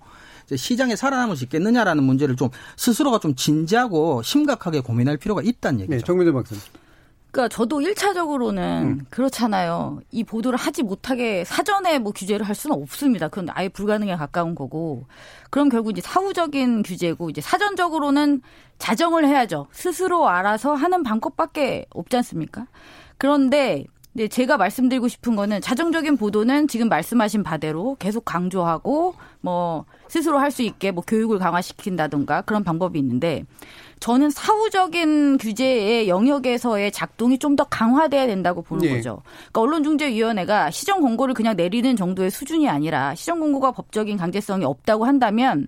시장에 0.55 0.95
살아남을 0.95 1.35
수 1.35 1.43
있겠느냐라는 1.45 2.03
문제를 2.03 2.35
좀 2.35 2.49
스스로가 2.77 3.19
좀 3.19 3.35
진지하고 3.35 4.21
심각하게 4.23 4.81
고민할 4.81 5.17
필요가 5.17 5.41
있다는 5.41 5.81
얘기죠. 5.81 5.97
네, 5.97 6.03
정민재 6.03 6.31
박사님. 6.31 6.61
그러니까 7.33 7.55
저도 7.55 7.79
1차적으로는 7.79 8.59
음. 8.83 9.05
그렇잖아요. 9.09 10.01
이 10.11 10.23
보도를 10.23 10.57
하지 10.57 10.83
못하게 10.83 11.43
사전에 11.43 11.97
뭐 11.97 12.11
규제를 12.11 12.47
할 12.47 12.53
수는 12.53 12.79
없습니다. 12.79 13.27
그건 13.27 13.47
아예 13.49 13.69
불가능에 13.69 14.15
가까운 14.15 14.53
거고. 14.53 15.07
그럼 15.49 15.69
결국 15.69 15.91
이제 15.91 16.01
사후적인 16.01 16.83
규제고 16.83 17.31
이제 17.31 17.41
사전적으로는 17.41 18.43
자정을 18.77 19.27
해야죠. 19.27 19.65
스스로 19.71 20.29
알아서 20.29 20.75
하는 20.75 21.01
방법밖에 21.01 21.87
없지 21.89 22.17
않습니까? 22.17 22.67
그런데 23.17 23.85
네, 24.15 24.27
제가 24.27 24.57
말씀드리고 24.57 25.07
싶은 25.07 25.35
거는 25.35 25.59
자정적인 25.61 26.17
보도는 26.17 26.67
지금 26.67 26.87
말씀하신 26.87 27.41
바대로 27.41 27.95
계속 27.97 28.23
강조하고 28.25 29.15
뭐 29.41 29.85
스스로 30.07 30.37
할 30.37 30.51
수 30.51 30.61
있게 30.61 30.91
뭐 30.91 31.03
교육을 31.05 31.39
강화시킨다든가 31.39 32.41
그런 32.43 32.63
방법이 32.63 32.99
있는데 32.99 33.43
저는 33.99 34.29
사후적인 34.29 35.37
규제의 35.39 36.07
영역에서의 36.09 36.91
작동이 36.91 37.39
좀 37.39 37.55
더 37.55 37.63
강화돼야 37.63 38.27
된다고 38.27 38.61
보는 38.61 38.83
네. 38.87 38.95
거죠. 38.95 39.21
그러니까 39.51 39.61
언론중재위원회가 39.61 40.69
시정 40.71 41.01
공고를 41.01 41.33
그냥 41.33 41.55
내리는 41.55 41.95
정도의 41.95 42.29
수준이 42.29 42.69
아니라 42.69 43.15
시정 43.15 43.39
공고가 43.39 43.71
법적인 43.71 44.17
강제성이 44.17 44.63
없다고 44.65 45.05
한다면 45.05 45.67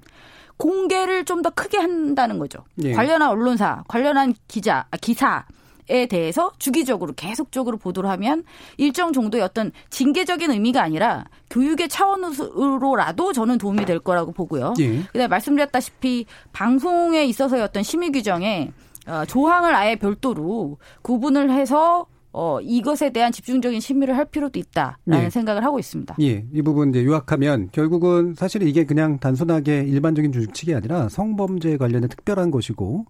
공개를 0.58 1.26
좀 1.26 1.42
더 1.42 1.50
크게 1.50 1.78
한다는 1.78 2.38
거죠. 2.40 2.60
네. 2.76 2.92
관련한 2.94 3.30
언론사, 3.30 3.84
관련한 3.88 4.34
기자, 4.48 4.86
아, 4.92 4.98
기사 4.98 5.46
에 5.88 6.08
대해서 6.08 6.52
주기적으로 6.58 7.14
계속적으로 7.14 7.78
보도를 7.78 8.10
하면 8.10 8.44
일정 8.78 9.14
정도의 9.14 9.44
어떤 9.44 9.72
징계적인 9.92 10.50
의미가 10.50 10.82
아니라 10.82 11.26
교육의 11.52 11.90
차원으로라도 11.90 13.34
저는 13.34 13.60
도움이 13.60 13.86
될 13.86 14.00
거라고 14.00 14.32
보고요. 14.32 14.74
예. 14.80 15.04
그다음에 15.04 15.28
말씀드렸다시피 15.28 16.26
방송에 16.54 17.26
있어서의 17.26 17.62
어떤 17.62 17.84
심의 17.84 18.12
규정에 18.12 18.72
어, 19.06 19.26
조항을 19.26 19.76
아예 19.76 19.96
별도로 19.96 20.80
구분을 21.04 21.52
해서 21.52 22.08
어, 22.32 22.60
이것에 22.62 23.12
대한 23.12 23.32
집중적인 23.32 23.80
심의를 23.80 24.18
할 24.18 24.26
필요도 24.26 24.60
있다라는 24.60 25.26
예. 25.26 25.30
생각을 25.30 25.64
하고 25.64 25.80
있습니다. 25.80 26.16
예. 26.20 26.46
이 26.52 26.62
부분 26.64 26.90
이제 26.90 27.06
요약하면 27.06 27.70
결국은 27.72 28.34
사실 28.36 28.64
이게 28.64 28.86
그냥 28.86 29.20
단순하게 29.20 29.84
일반적인 29.84 30.34
주식이 30.34 30.74
아니라 30.74 31.08
성범죄 31.10 31.78
관련된 31.78 32.10
특별한 32.10 32.52
것이고 32.52 33.06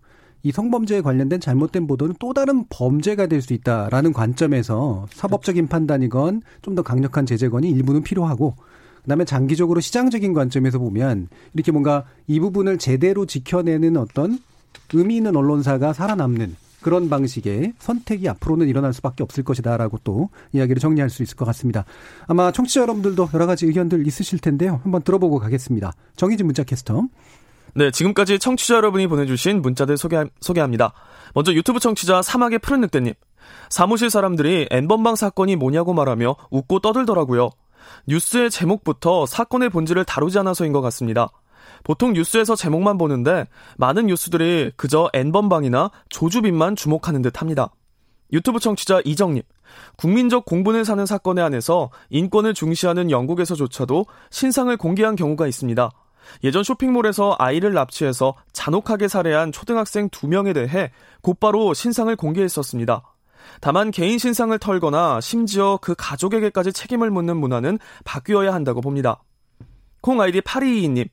이 0.46 0.52
성범죄에 0.52 1.02
관련된 1.02 1.40
잘못된 1.40 1.88
보도는 1.88 2.14
또 2.20 2.32
다른 2.32 2.66
범죄가 2.70 3.26
될 3.26 3.42
수 3.42 3.54
있다라는 3.54 4.14
관점에서 4.14 5.08
사법적인 5.12 5.68
판단이건 5.68 6.44
좀 6.62 6.76
더 6.76 6.84
강력한 6.84 7.26
제재건이 7.26 7.70
일부는 7.72 8.04
필요하고 8.04 8.54
그다음에 9.02 9.26
장기적으로 9.26 9.80
시장적인 9.80 10.34
관점에서 10.34 10.78
보면 10.78 11.30
이렇게 11.56 11.72
뭔가 11.72 12.06
이 12.28 12.40
부분을 12.40 12.78
제대로 12.78 13.26
지켜내는 13.26 13.98
어떤 13.98 14.38
의미 14.94 15.18
있는 15.18 15.36
언론사가 15.36 15.94
살아남는 15.94 16.56
그런 16.82 17.10
방식의 17.10 17.74
선택이 17.80 18.30
앞으로는 18.30 18.68
일어날 18.68 18.94
수밖에 18.94 19.24
없을 19.24 19.44
것이다라고 19.44 19.98
또 20.04 20.30
이야기를 20.54 20.80
정리할 20.80 21.10
수 21.10 21.24
있을 21.24 21.36
것 21.36 21.46
같습니다. 21.46 21.86
아마 22.28 22.52
청취자 22.52 22.82
여러분들도 22.82 23.30
여러 23.34 23.48
가지 23.48 23.66
의견들 23.66 24.06
있으실 24.06 24.38
텐데요. 24.38 24.80
한번 24.84 25.02
들어보고 25.02 25.40
가겠습니다. 25.40 25.94
정희진 26.16 26.46
문자 26.46 26.64
캐스터. 26.64 27.08
네, 27.78 27.92
지금까지 27.92 28.40
청취자 28.40 28.76
여러분이 28.76 29.08
보내주신 29.08 29.62
문자들 29.62 29.98
소개, 29.98 30.24
소개합니다. 30.40 30.94
먼저 31.34 31.54
유튜브 31.54 31.82
청취자 31.82 32.22
사막의 32.22 32.60
푸른 32.60 32.80
늑대님. 32.80 33.14
사무실 33.70 34.10
사람들이 34.10 34.70
N번방 34.72 35.18
사건이 35.18 35.58
뭐냐고 35.58 35.94
말하며 35.94 36.38
웃고 36.52 36.80
떠들더라고요. 36.80 37.50
뉴스의 38.08 38.50
제목부터 38.50 39.26
사건의 39.26 39.70
본질을 39.70 40.06
다루지 40.06 40.40
않아서인 40.40 40.72
것 40.72 40.80
같습니다. 40.80 41.28
보통 41.84 42.14
뉴스에서 42.14 42.56
제목만 42.56 42.98
보는데 42.98 43.46
많은 43.78 44.06
뉴스들이 44.06 44.72
그저 44.78 45.10
N번방이나 45.14 45.92
조주빈만 46.08 46.78
주목하는 46.78 47.22
듯 47.24 47.42
합니다. 47.42 47.74
유튜브 48.32 48.60
청취자 48.60 49.02
이정님. 49.04 49.44
국민적 49.98 50.46
공분을 50.46 50.86
사는 50.86 51.06
사건에 51.06 51.42
한해서 51.42 51.90
인권을 52.10 52.54
중시하는 52.54 53.12
영국에서조차도 53.12 54.06
신상을 54.30 54.76
공개한 54.78 55.18
경우가 55.18 55.46
있습니다. 55.46 55.90
예전 56.44 56.64
쇼핑몰에서 56.64 57.36
아이를 57.40 57.74
납치해서 57.74 58.36
잔혹하게 58.54 59.08
살해한 59.08 59.52
초등학생 59.52 60.10
2명에 60.10 60.54
대해 60.54 60.92
곧바로 61.22 61.74
신상을 61.74 62.16
공개했었습니다. 62.16 63.04
다만 63.62 63.92
개인 63.92 64.18
신상을 64.18 64.58
털거나 64.58 65.22
심지어 65.22 65.78
그 65.82 65.96
가족에게까지 65.98 66.74
책임을 66.74 67.10
묻는 67.12 67.38
문화는 67.38 67.80
바뀌어야 68.04 68.54
한다고 68.54 68.82
봅니다. 68.82 69.22
콩 70.02 70.22
아이디 70.22 70.42
8222님. 70.42 71.10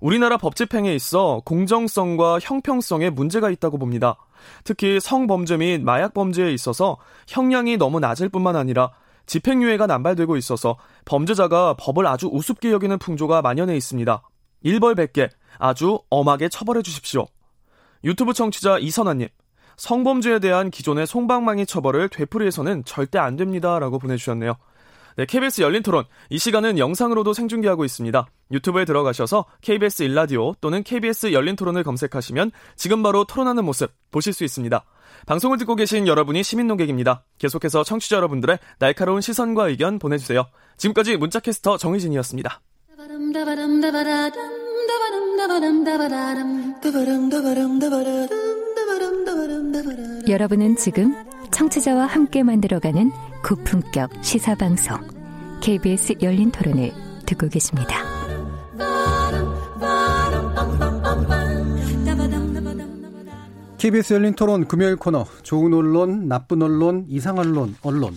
우리나라 0.00 0.36
법 0.36 0.54
집행에 0.54 0.94
있어 0.94 1.40
공정성과 1.44 2.38
형평성에 2.42 3.10
문제가 3.10 3.50
있다고 3.50 3.78
봅니다. 3.78 4.16
특히 4.62 5.00
성범죄 5.00 5.56
및 5.56 5.82
마약 5.82 6.12
범죄에 6.12 6.52
있어서 6.52 6.98
형량이 7.28 7.78
너무 7.78 8.00
낮을 8.00 8.28
뿐만 8.28 8.56
아니라 8.56 8.90
집행유예가 9.26 9.86
남발되고 9.86 10.36
있어서 10.36 10.76
범죄자가 11.06 11.76
법을 11.78 12.06
아주 12.06 12.28
우습게 12.30 12.70
여기는 12.70 12.98
풍조가 12.98 13.40
만연해 13.40 13.76
있습니다. 13.76 14.22
일벌백계 14.64 15.30
아주 15.58 16.00
엄하게 16.10 16.48
처벌해 16.48 16.82
주십시오. 16.82 17.26
유튜브 18.02 18.32
청취자 18.32 18.78
이선아님, 18.78 19.28
성범죄에 19.76 20.40
대한 20.40 20.70
기존의 20.70 21.06
송방망이 21.06 21.66
처벌을 21.66 22.08
되풀이해서는 22.08 22.84
절대 22.84 23.18
안 23.18 23.36
됩니다. 23.36 23.78
라고 23.78 23.98
보내주셨네요. 23.98 24.56
네, 25.16 25.26
KBS 25.26 25.62
열린 25.62 25.82
토론. 25.82 26.04
이 26.28 26.38
시간은 26.38 26.78
영상으로도 26.78 27.34
생중계하고 27.34 27.84
있습니다. 27.84 28.26
유튜브에 28.50 28.84
들어가셔서 28.84 29.44
KBS 29.60 30.02
일라디오 30.02 30.54
또는 30.60 30.82
KBS 30.82 31.32
열린 31.32 31.54
토론을 31.54 31.84
검색하시면 31.84 32.50
지금 32.74 33.02
바로 33.02 33.24
토론하는 33.24 33.64
모습 33.64 33.92
보실 34.10 34.32
수 34.32 34.42
있습니다. 34.42 34.84
방송을 35.26 35.56
듣고 35.58 35.76
계신 35.76 36.08
여러분이 36.08 36.42
시민 36.42 36.66
농객입니다. 36.66 37.24
계속해서 37.38 37.84
청취자 37.84 38.16
여러분들의 38.16 38.58
날카로운 38.80 39.20
시선과 39.20 39.68
의견 39.68 40.00
보내주세요. 40.00 40.46
지금까지 40.76 41.16
문자캐스터 41.16 41.76
정희진이었습니다. 41.76 42.60
여러분은 50.26 50.76
지금 50.76 51.14
청취자와 51.50 52.06
함께 52.06 52.42
만들어가는 52.42 53.10
고품격 53.46 54.10
시사방송 54.22 54.98
KBS 55.60 56.14
열린 56.22 56.50
토론을 56.50 56.92
듣고 57.26 57.48
계십니다. 57.48 58.04
KBS 63.76 64.14
열린 64.14 64.34
토론 64.34 64.66
금요일 64.66 64.96
코너. 64.96 65.26
좋은 65.42 65.74
언론, 65.74 66.26
나쁜 66.26 66.62
언론, 66.62 67.04
이상 67.08 67.38
언론, 67.38 67.76
언론 67.82 68.14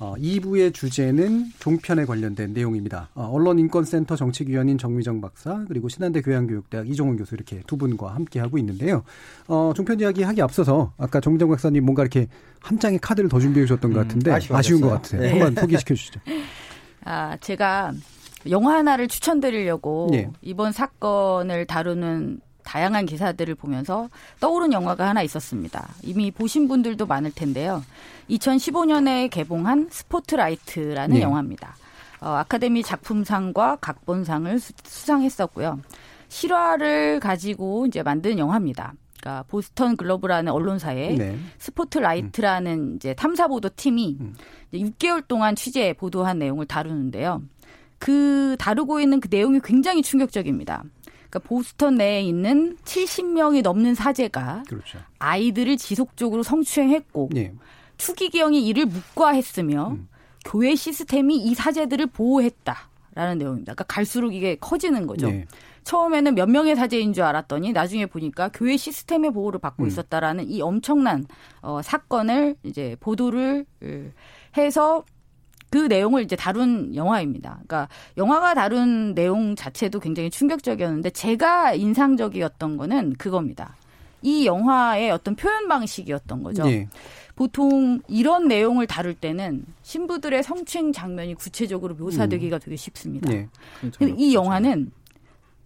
어, 0.00 0.14
2부의 0.16 0.72
주제는 0.72 1.52
종편에 1.58 2.06
관련된 2.06 2.54
내용입니다. 2.54 3.10
어, 3.14 3.24
언론인권센터 3.32 4.16
정책위원인 4.16 4.78
정미정 4.78 5.20
박사 5.20 5.64
그리고 5.68 5.90
신한대 5.90 6.22
교양교육대학 6.22 6.88
이종훈 6.88 7.18
교수 7.18 7.34
이렇게 7.34 7.62
두 7.66 7.76
분과 7.76 8.14
함께 8.14 8.40
하고 8.40 8.56
있는데요. 8.56 9.04
어, 9.46 9.72
종편 9.76 10.00
이야기 10.00 10.22
하기 10.22 10.40
앞서서 10.40 10.94
아까 10.96 11.20
정미정 11.20 11.50
박사님 11.50 11.84
뭔가 11.84 12.02
이렇게 12.02 12.28
한 12.60 12.78
장의 12.78 12.98
카드를 12.98 13.28
더 13.28 13.38
준비해 13.38 13.66
주셨던 13.66 13.92
것 13.92 14.00
음, 14.00 14.02
같은데 14.02 14.30
음, 14.30 14.56
아쉬운 14.56 14.80
것 14.80 14.88
같아요. 14.88 15.20
네. 15.20 15.30
한번 15.38 15.54
소개시켜 15.54 15.94
주시죠. 15.94 16.20
아 17.04 17.36
제가 17.36 17.92
영화 18.48 18.76
하나를 18.76 19.06
추천드리려고 19.06 20.08
네. 20.10 20.30
이번 20.40 20.72
사건을 20.72 21.66
다루는 21.66 22.40
다양한 22.64 23.06
기사들을 23.06 23.54
보면서 23.54 24.08
떠오른 24.40 24.72
영화가 24.72 25.08
하나 25.08 25.22
있었습니다. 25.22 25.88
이미 26.02 26.30
보신 26.30 26.68
분들도 26.68 27.06
많을 27.06 27.32
텐데요. 27.32 27.82
2015년에 28.30 29.30
개봉한 29.30 29.88
스포트라이트라는 29.90 31.16
네. 31.16 31.22
영화입니다. 31.22 31.76
어, 32.20 32.28
아카데미 32.30 32.82
작품상과 32.82 33.76
각본상을 33.76 34.58
수, 34.58 34.72
상했었고요 34.84 35.80
실화를 36.28 37.18
가지고 37.18 37.86
이제 37.86 38.02
만든 38.02 38.38
영화입니다. 38.38 38.94
그러니까 39.20 39.44
보스턴 39.48 39.96
글로브라는 39.96 40.52
언론사의 40.52 41.16
네. 41.16 41.38
스포트라이트라는 41.58 42.72
음. 42.72 42.96
이제 42.96 43.14
탐사 43.14 43.48
보도 43.48 43.68
팀이 43.74 44.16
음. 44.20 44.34
6개월 44.72 45.26
동안 45.26 45.56
취재 45.56 45.92
보도한 45.92 46.38
내용을 46.38 46.66
다루는데요. 46.66 47.42
그 47.98 48.56
다루고 48.58 49.00
있는 49.00 49.20
그 49.20 49.28
내용이 49.30 49.60
굉장히 49.62 50.02
충격적입니다. 50.02 50.84
그러니까 51.30 51.38
보스턴 51.48 51.94
내에 51.94 52.22
있는 52.22 52.76
70명이 52.84 53.62
넘는 53.62 53.94
사제가 53.94 54.64
그렇죠. 54.68 54.98
아이들을 55.20 55.76
지속적으로 55.76 56.42
성추행했고 56.42 57.30
예. 57.36 57.54
추기경이 57.96 58.66
이를 58.66 58.86
묵과했으며 58.86 59.88
음. 59.90 60.08
교회 60.44 60.74
시스템이 60.74 61.36
이 61.36 61.54
사제들을 61.54 62.06
보호했다라는 62.08 63.38
내용입니다. 63.38 63.74
그러니까 63.74 63.84
갈수록 63.84 64.34
이게 64.34 64.56
커지는 64.56 65.06
거죠. 65.06 65.28
예. 65.28 65.46
처음에는 65.84 66.34
몇 66.34 66.50
명의 66.50 66.76
사제인 66.76 67.12
줄 67.12 67.22
알았더니 67.24 67.72
나중에 67.72 68.06
보니까 68.06 68.50
교회 68.52 68.76
시스템의 68.76 69.32
보호를 69.32 69.60
받고 69.60 69.84
음. 69.84 69.88
있었다라는 69.88 70.50
이 70.50 70.60
엄청난 70.60 71.26
어, 71.62 71.80
사건을 71.82 72.56
이제 72.64 72.96
보도를 73.00 73.64
해서 74.56 75.04
그 75.70 75.78
내용을 75.78 76.22
이제 76.22 76.36
다룬 76.36 76.94
영화입니다. 76.94 77.60
그러니까 77.66 77.88
영화가 78.16 78.54
다룬 78.54 79.14
내용 79.14 79.54
자체도 79.54 80.00
굉장히 80.00 80.28
충격적이었는데 80.30 81.10
제가 81.10 81.74
인상적이었던 81.74 82.76
거는 82.76 83.14
그겁니다. 83.14 83.76
이 84.22 84.46
영화의 84.46 85.10
어떤 85.10 85.34
표현 85.36 85.68
방식이었던 85.68 86.42
거죠. 86.42 86.64
네. 86.64 86.88
보통 87.36 88.00
이런 88.08 88.48
내용을 88.48 88.86
다룰 88.86 89.14
때는 89.14 89.64
신부들의 89.82 90.42
성추행 90.42 90.92
장면이 90.92 91.34
구체적으로 91.34 91.94
묘사되기가 91.94 92.56
음. 92.56 92.60
되게 92.62 92.76
쉽습니다. 92.76 93.30
네. 93.30 93.48
그렇죠. 93.80 94.04
이 94.04 94.34
영화는 94.34 94.90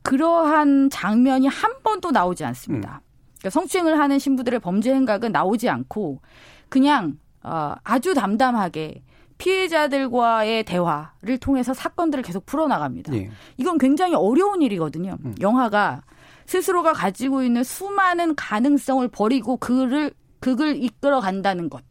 그러한 0.03 0.91
장면이 0.91 1.49
한 1.49 1.83
번도 1.83 2.13
나오지 2.13 2.45
않습니다. 2.45 3.01
음. 3.03 3.05
그러니까 3.39 3.51
성추행을 3.51 3.99
하는 3.99 4.19
신부들의 4.19 4.61
범죄 4.61 4.95
행각은 4.95 5.33
나오지 5.33 5.69
않고 5.69 6.21
그냥 6.69 7.19
어, 7.43 7.75
아주 7.83 8.15
담담하게 8.15 9.03
피해자들과의 9.39 10.65
대화를 10.65 11.39
통해서 11.39 11.75
사건들을 11.75 12.23
계속 12.23 12.47
풀어나갑니다. 12.47 13.13
네. 13.13 13.31
이건 13.57 13.79
굉장히 13.79 14.15
어려운 14.15 14.63
일이거든요. 14.63 15.17
음. 15.25 15.35
영화가 15.41 16.03
스스로가 16.47 16.93
가지고 16.93 17.43
있는 17.43 17.65
수많은 17.65 18.35
가능성을 18.37 19.07
버리고 19.09 19.57
그를 19.57 20.13
극을 20.41 20.83
이끌어 20.83 21.21
간다는 21.21 21.69
것. 21.71 21.83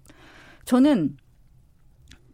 저는 0.66 1.18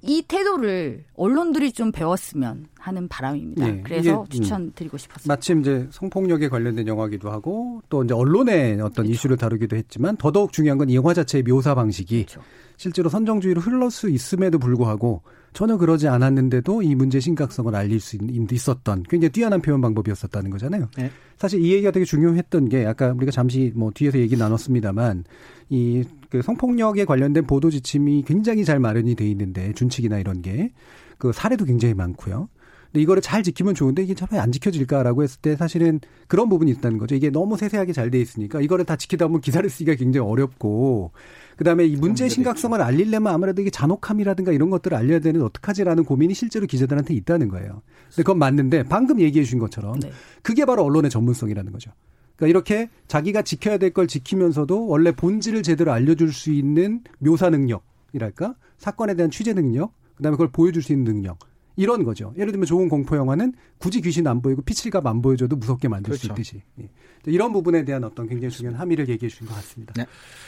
이 0.01 0.21
태도를 0.27 1.03
언론들이 1.15 1.71
좀 1.73 1.91
배웠으면 1.91 2.67
하는 2.79 3.07
바람입니다. 3.09 3.65
네, 3.67 3.81
그래서 3.83 4.21
음, 4.21 4.27
추천드리고 4.29 4.97
싶었습니다. 4.97 5.33
마침 5.33 5.59
이제 5.61 5.87
성폭력에 5.91 6.47
관련된 6.47 6.87
영화기도 6.87 7.29
하고 7.29 7.81
또 7.89 8.03
이제 8.03 8.13
언론의 8.13 8.75
어떤 8.75 8.91
그렇죠. 9.05 9.11
이슈를 9.11 9.37
다루기도 9.37 9.75
했지만 9.75 10.15
더더욱 10.17 10.53
중요한 10.53 10.77
건 10.77 10.89
이 10.89 10.95
영화 10.95 11.13
자체의 11.13 11.43
묘사 11.43 11.75
방식이 11.75 12.25
그렇죠. 12.25 12.41
실제로 12.77 13.09
선정주의로 13.09 13.59
흘러 13.59 13.89
수 13.89 14.09
있음에도 14.09 14.57
불구하고 14.57 15.21
전혀 15.51 15.75
그러지 15.77 16.07
않았는데도 16.07 16.81
이 16.81 16.95
문제 16.95 17.19
심각성을 17.19 17.75
알릴 17.75 17.99
수 17.99 18.17
있었던 18.51 19.03
굉장히 19.09 19.31
뛰어난 19.31 19.61
표현 19.61 19.81
방법이었었다는 19.81 20.49
거잖아요. 20.51 20.87
네. 20.95 21.11
사실 21.37 21.61
이 21.61 21.73
얘기가 21.73 21.91
되게 21.91 22.05
중요했던 22.05 22.69
게 22.69 22.85
아까 22.85 23.11
우리가 23.11 23.31
잠시 23.31 23.73
뭐 23.75 23.91
뒤에서 23.93 24.17
얘기 24.19 24.37
나눴습니다만 24.37 25.25
이 25.69 26.03
그 26.29 26.41
성폭력에 26.41 27.05
관련된 27.05 27.45
보도 27.45 27.69
지침이 27.69 28.23
굉장히 28.25 28.63
잘 28.65 28.79
마련이 28.79 29.15
돼 29.15 29.27
있는데 29.29 29.73
준칙이나 29.73 30.19
이런 30.19 30.41
게 30.41 30.71
그 31.19 31.33
사례도 31.33 31.65
굉장히 31.65 31.93
많고요. 31.93 32.49
근데 32.85 33.03
이거를 33.03 33.21
잘 33.21 33.43
지키면 33.43 33.75
좋은데 33.75 34.01
이게 34.01 34.15
참왜안 34.15 34.51
지켜질까라고 34.51 35.21
했을 35.21 35.39
때 35.41 35.55
사실은 35.55 35.99
그런 36.27 36.49
부분이 36.49 36.71
있다는 36.71 36.97
거죠. 36.97 37.13
이게 37.13 37.29
너무 37.29 37.55
세세하게 37.55 37.93
잘 37.93 38.09
돼 38.09 38.19
있으니까 38.19 38.61
이거를 38.61 38.83
다 38.85 38.95
지키다 38.95 39.27
보면 39.27 39.41
기사를 39.41 39.69
쓰기가 39.69 39.93
굉장히 39.93 40.27
어렵고 40.27 41.11
그다음에 41.55 41.85
이 41.85 41.95
문제의 41.97 42.31
심각성을 42.31 42.81
알리려면 42.81 43.31
아무래도 43.31 43.61
이게 43.61 43.69
잔혹함이라든가 43.69 44.51
이런 44.53 44.71
것들을 44.71 44.97
알려야 44.97 45.19
되는 45.19 45.43
어떡하지라는 45.43 46.03
고민이 46.05 46.33
실제로 46.33 46.65
기자들한테 46.65 47.13
있다는 47.13 47.49
거예요. 47.49 47.83
근데 48.07 48.23
그건 48.23 48.39
맞는데 48.39 48.83
방금 48.83 49.19
얘기해 49.19 49.43
주신 49.43 49.59
것처럼 49.59 49.99
네. 49.99 50.11
그게 50.41 50.65
바로 50.65 50.83
언론의 50.83 51.11
전문성이라는 51.11 51.71
거죠. 51.71 51.91
그러니까 52.39 52.47
이렇게 52.47 52.89
자기가 53.07 53.41
지켜야 53.41 53.77
될 53.77 53.89
걸 53.91 54.07
지키면서도 54.07 54.87
원래 54.87 55.11
본질을 55.11 55.63
제대로 55.63 55.91
알려줄 55.91 56.31
수 56.31 56.51
있는 56.51 57.01
묘사 57.19 57.49
능력이랄까 57.49 58.55
사건에 58.77 59.15
대한 59.15 59.29
취재 59.31 59.53
능력 59.53 59.93
그다음에 60.15 60.35
그걸 60.35 60.49
보여줄 60.51 60.81
수 60.83 60.93
있는 60.93 61.05
능력 61.05 61.39
이런 61.75 62.03
거죠. 62.03 62.33
예를 62.37 62.51
들면 62.51 62.65
좋은 62.65 62.87
공포 62.89 63.15
영화는 63.15 63.53
굳이 63.77 64.01
귀신 64.01 64.27
안 64.27 64.41
보이고 64.41 64.61
피칠갑 64.61 65.05
안 65.07 65.21
보여줘도 65.21 65.55
무섭게 65.55 65.87
만들 65.87 66.11
그렇죠. 66.11 66.27
수 66.27 66.33
있듯이 66.33 66.61
예. 66.79 66.89
이런 67.25 67.51
부분에 67.51 67.83
대한 67.83 68.03
어떤 68.03 68.27
굉장히 68.27 68.51
중요한 68.51 68.79
함의를 68.79 69.07
얘기해 69.09 69.29
주신 69.29 69.47
것 69.47 69.55
같습니다. 69.55 69.93
네. 69.95 70.05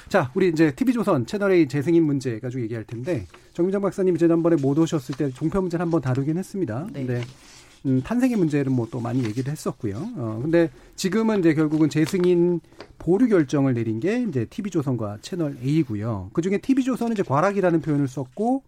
자, 0.08 0.32
우리 0.36 0.50
이제 0.50 0.74
TV조선 0.76 1.26
채널A 1.26 1.68
재승인 1.68 2.04
문제 2.04 2.40
가지고 2.40 2.64
얘기할 2.64 2.84
텐데 2.86 3.28
정민정 3.54 3.82
박사님 3.82 4.18
지난번에 4.18 4.56
못 4.58 4.78
오셨을 4.78 5.16
때 5.16 5.30
종편 5.32 5.64
문제를 5.64 5.84
한번 5.84 6.02
다루긴 6.02 6.38
했습니다. 6.38 6.88
네. 6.94 7.06
근데 7.06 7.22
음, 7.86 8.02
탄생의 8.04 8.38
문제를 8.38 8.72
뭐또 8.72 9.00
많이 9.00 9.24
얘기를 9.24 9.52
했었고요. 9.52 9.96
어, 10.18 10.40
근데 10.42 10.70
지금은 10.96 11.40
이제 11.40 11.54
결국은 11.56 11.90
재승인 11.90 12.60
보류 13.00 13.28
결정을 13.28 13.74
내린 13.74 14.00
게 14.00 14.24
이제 14.24 14.46
TV조선과 14.46 15.20
채널 15.22 15.58
A고요. 15.64 16.30
그 16.34 16.42
중에 16.42 16.60
TV조선은 16.60 17.14
이제 17.14 17.24
과락이라는 17.24 17.82
표현을 17.82 18.08
썼고 18.08 18.64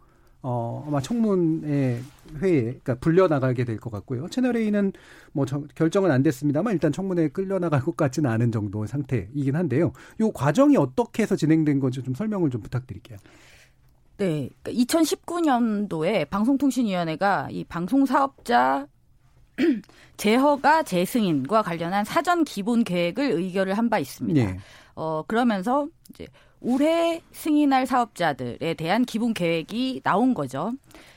어, 0.45 0.83
아마 0.87 0.99
청문회 0.99 2.01
회에, 2.41 2.61
그러니까 2.63 2.95
불려나가게 2.95 3.63
될 3.65 3.77
것 3.77 3.91
같고요. 3.91 4.27
채널 4.29 4.57
A는 4.57 4.91
뭐 5.31 5.45
저, 5.45 5.61
결정은 5.75 6.11
안 6.11 6.23
됐습니다만 6.23 6.73
일단 6.73 6.91
청문회에 6.91 7.29
끌려나갈 7.29 7.81
것 7.81 7.95
같지는 7.95 8.29
않은 8.31 8.51
정도의 8.51 8.87
상태이긴 8.87 9.55
한데요. 9.55 9.93
요 10.19 10.31
과정이 10.31 10.75
어떻게 10.75 11.23
해서 11.23 11.35
진행된 11.35 11.79
건지 11.79 12.01
좀 12.03 12.13
설명을 12.15 12.49
좀 12.49 12.61
부탁드릴게요. 12.61 13.17
네. 14.17 14.49
그러니까 14.63 14.71
2019년도에 14.83 16.29
방송통신위원회가 16.29 17.49
이 17.51 17.63
방송사업자 17.63 18.87
제허가 20.17 20.83
재승인과 20.83 21.61
관련한 21.63 22.05
사전 22.05 22.43
기본 22.43 22.83
계획을 22.83 23.31
의결을 23.31 23.77
한 23.77 23.89
바 23.89 23.99
있습니다. 23.99 24.43
네. 24.45 24.57
어, 24.95 25.23
그러면서 25.27 25.87
이제 26.09 26.27
올해 26.61 27.21
승인할 27.31 27.85
사업자들에 27.85 28.73
대한 28.75 29.03
기본 29.05 29.33
계획이 29.33 30.01
나온 30.03 30.33
거죠. 30.33 30.73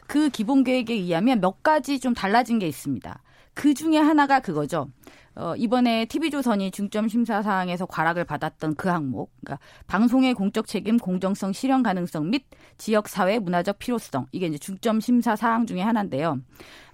그 0.06 0.28
기본 0.30 0.64
계획에 0.64 0.94
의하면 0.94 1.40
몇 1.40 1.62
가지 1.62 2.00
좀 2.00 2.14
달라진 2.14 2.58
게 2.58 2.66
있습니다. 2.66 3.22
그 3.54 3.72
중에 3.74 3.96
하나가 3.98 4.40
그거죠. 4.40 4.88
어, 5.36 5.54
이번에 5.56 6.06
TV조선이 6.06 6.70
중점 6.70 7.08
심사 7.08 7.42
사항에서 7.42 7.84
과락을 7.86 8.24
받았던 8.24 8.74
그 8.76 8.88
항목, 8.88 9.30
그러니까 9.44 9.62
방송의 9.86 10.32
공적 10.34 10.66
책임, 10.66 10.96
공정성, 10.96 11.52
실현 11.52 11.82
가능성 11.82 12.30
및 12.30 12.44
지역 12.78 13.06
사회 13.08 13.38
문화적 13.38 13.78
필요성 13.78 14.26
이게 14.32 14.46
이제 14.46 14.56
중점 14.58 14.98
심사 15.00 15.36
사항 15.36 15.66
중에 15.66 15.82
하나인데요. 15.82 16.38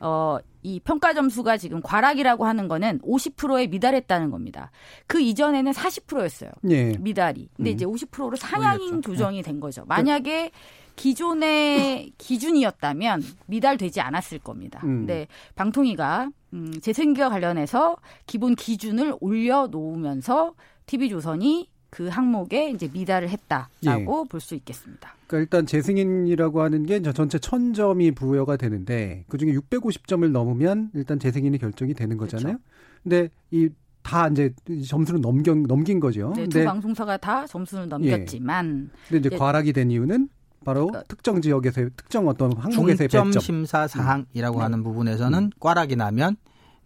어, 0.00 0.38
이 0.62 0.80
평가 0.80 1.12
점수가 1.12 1.56
지금 1.56 1.80
과락이라고 1.82 2.44
하는 2.46 2.68
거는 2.68 3.00
50%에 3.00 3.66
미달했다는 3.66 4.30
겁니다. 4.30 4.70
그 5.06 5.20
이전에는 5.20 5.72
40%였어요. 5.72 6.50
예. 6.70 6.96
미달이. 6.98 7.48
근데 7.56 7.70
음. 7.70 7.74
이제 7.74 7.84
50%로 7.84 8.36
상향 8.36 9.02
조정이 9.02 9.42
된 9.42 9.60
거죠. 9.60 9.84
만약에 9.86 10.50
기존의 10.96 12.12
기준이었다면 12.18 13.22
미달되지 13.46 14.00
않았을 14.00 14.38
겁니다. 14.38 14.80
음. 14.84 15.00
근데 15.00 15.26
방통위가 15.54 16.30
음, 16.52 16.72
재생기와 16.80 17.30
관련해서 17.30 17.96
기본 18.26 18.54
기준을 18.54 19.16
올려놓으면서 19.20 20.54
TV조선이 20.86 21.70
그 21.92 22.08
항목에 22.08 22.70
이제 22.70 22.88
미달을 22.90 23.28
했다라고 23.28 24.24
예. 24.24 24.28
볼수 24.30 24.54
있겠습니다. 24.54 25.14
그러니까 25.26 25.38
일단 25.38 25.66
재승인이라고 25.66 26.62
하는 26.62 26.86
게 26.86 27.02
전체 27.02 27.36
1000점이 27.36 28.16
부여가 28.16 28.56
되는데 28.56 29.26
그중에 29.28 29.52
650점을 29.52 30.26
넘으면 30.30 30.90
일단 30.94 31.18
재승인이 31.18 31.58
결정이 31.58 31.92
되는 31.92 32.16
거잖아요. 32.16 32.56
그렇죠. 32.56 32.64
근데 33.02 33.28
이다 33.50 34.28
이제 34.28 34.54
점수를 34.88 35.20
넘긴 35.20 35.64
넘긴 35.64 36.00
거죠. 36.00 36.32
네, 36.34 36.46
두 36.46 36.64
방송사가 36.64 37.18
다 37.18 37.46
점수를 37.46 37.88
넘겼지만. 37.88 38.88
예. 38.90 39.08
근데 39.08 39.28
이제 39.28 39.36
과락이 39.36 39.74
된 39.74 39.90
이유는 39.90 40.30
바로 40.64 40.86
그러니까 40.86 41.06
특정 41.08 41.42
지역에서의 41.42 41.90
특정 41.94 42.26
어떤 42.26 42.56
항목에서의 42.56 43.10
중점 43.10 43.26
배점. 43.26 43.40
심사 43.42 43.86
사항이라고 43.86 44.56
음. 44.60 44.62
하는 44.62 44.82
부분에서는 44.82 45.38
음. 45.38 45.50
꽈락이 45.60 45.96
나면 45.96 46.36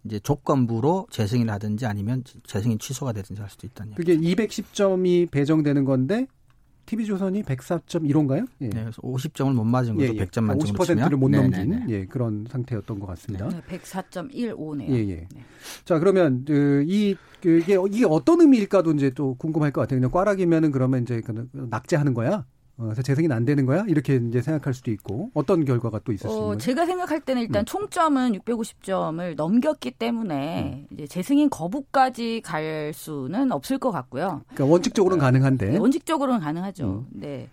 이제 0.03 0.19
조건부로 0.19 1.07
재승인 1.09 1.49
하든지 1.49 1.85
아니면 1.85 2.23
재승인 2.45 2.79
취소가 2.79 3.11
되든지 3.13 3.41
할 3.41 3.49
수도 3.49 3.67
있다는 3.67 3.95
그게 3.95 4.15
210점이 4.17 5.29
배정되는 5.31 5.85
건데 5.85 6.27
TV조선이 6.87 7.43
104.15인가요? 7.43 8.47
예. 8.61 8.69
네, 8.69 8.81
그래서 8.81 9.01
50점을 9.01 9.53
못 9.53 9.65
맞은 9.65 9.95
거죠. 9.95 10.07
예, 10.07 10.15
예. 10.15 10.25
100점 10.25 10.43
만점으로 10.45 10.85
50%를 10.85 11.17
못 11.17 11.29
넘긴 11.29 11.69
네네네. 11.69 11.85
예, 11.89 12.05
그런 12.05 12.45
상태였던 12.49 12.99
것 12.99 13.07
같습니다. 13.07 13.49
네, 13.49 13.61
104.15네요. 13.77 14.89
예, 14.89 14.93
예. 15.09 15.27
네. 15.33 15.41
자, 15.83 15.99
그러면 15.99 16.45
그, 16.45 16.85
이 16.87 17.15
그, 17.41 17.59
이게 17.59 17.77
이게 17.91 18.05
어떤 18.05 18.39
의미일까도 18.41 18.93
이제 18.93 19.09
또 19.09 19.35
궁금할 19.35 19.71
것 19.71 19.81
같아요. 19.81 19.99
그냥 19.99 20.11
꽈락이면은 20.11 20.71
그러면 20.71 21.03
이제 21.03 21.21
그 21.21 21.49
낙제하는 21.53 22.13
거야? 22.13 22.45
어, 22.77 22.83
그래서 22.83 23.01
재승인 23.01 23.31
안 23.31 23.43
되는 23.43 23.65
거야? 23.65 23.83
이렇게 23.87 24.15
이제 24.15 24.41
생각할 24.41 24.73
수도 24.73 24.91
있고 24.91 25.31
어떤 25.33 25.65
결과가 25.65 25.99
또 26.03 26.11
있을 26.11 26.29
수 26.29 26.35
있는 26.35 26.47
어, 26.49 26.57
제가 26.57 26.85
생각할 26.85 27.21
때는 27.21 27.41
일단 27.41 27.63
음. 27.63 27.65
총점은 27.65 28.33
650점을 28.33 29.35
넘겼기 29.35 29.91
때문에 29.91 30.87
음. 30.89 30.95
이제 30.95 31.07
재승인 31.07 31.49
거부까지 31.49 32.41
갈 32.45 32.91
수는 32.93 33.51
없을 33.51 33.79
것 33.79 33.91
같고요. 33.91 34.43
그러니까 34.47 34.65
원칙적으로는 34.65 35.21
어, 35.21 35.25
가능한데. 35.25 35.71
네, 35.71 35.77
원칙적으로는 35.77 36.39
가능하죠. 36.39 37.05
음. 37.11 37.19
네. 37.19 37.49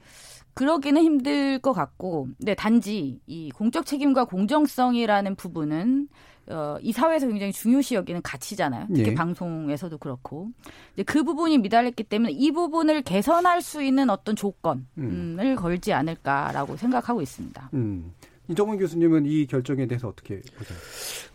그러기는 0.53 1.03
힘들 1.03 1.59
것 1.59 1.73
같고, 1.73 2.29
네, 2.39 2.55
단지 2.55 3.19
이 3.27 3.51
공적 3.51 3.87
책임과 3.87 4.27
공정성이라는 4.27 5.35
부분은 5.35 6.09
어, 6.49 6.77
이 6.83 6.93
사회에서 6.93 7.27
굉장히 7.27 7.53
중요시 7.53 7.95
여기는 7.95 8.21
가치잖아요. 8.23 8.87
특히 8.95 9.11
예. 9.11 9.15
방송에서도 9.15 9.97
그렇고. 9.99 10.51
이제 10.95 11.03
그 11.03 11.23
부분이 11.25 11.59
미달했기 11.59 12.05
때문에 12.05 12.33
이 12.33 12.51
부분을 12.53 13.03
개선할 13.03 13.63
수 13.63 13.83
있는 13.83 14.11
어떤 14.11 14.37
조건을 14.37 15.57
걸지 15.57 15.93
않을까라고 15.93 16.77
생각하고 16.77 17.23
있습니다. 17.23 17.71
음. 17.75 18.13
이정훈 18.49 18.79
교수님은 18.79 19.25
이 19.25 19.47
결정에 19.47 19.87
대해서 19.87 20.09
어떻게 20.09 20.41
보세요? 20.59 20.79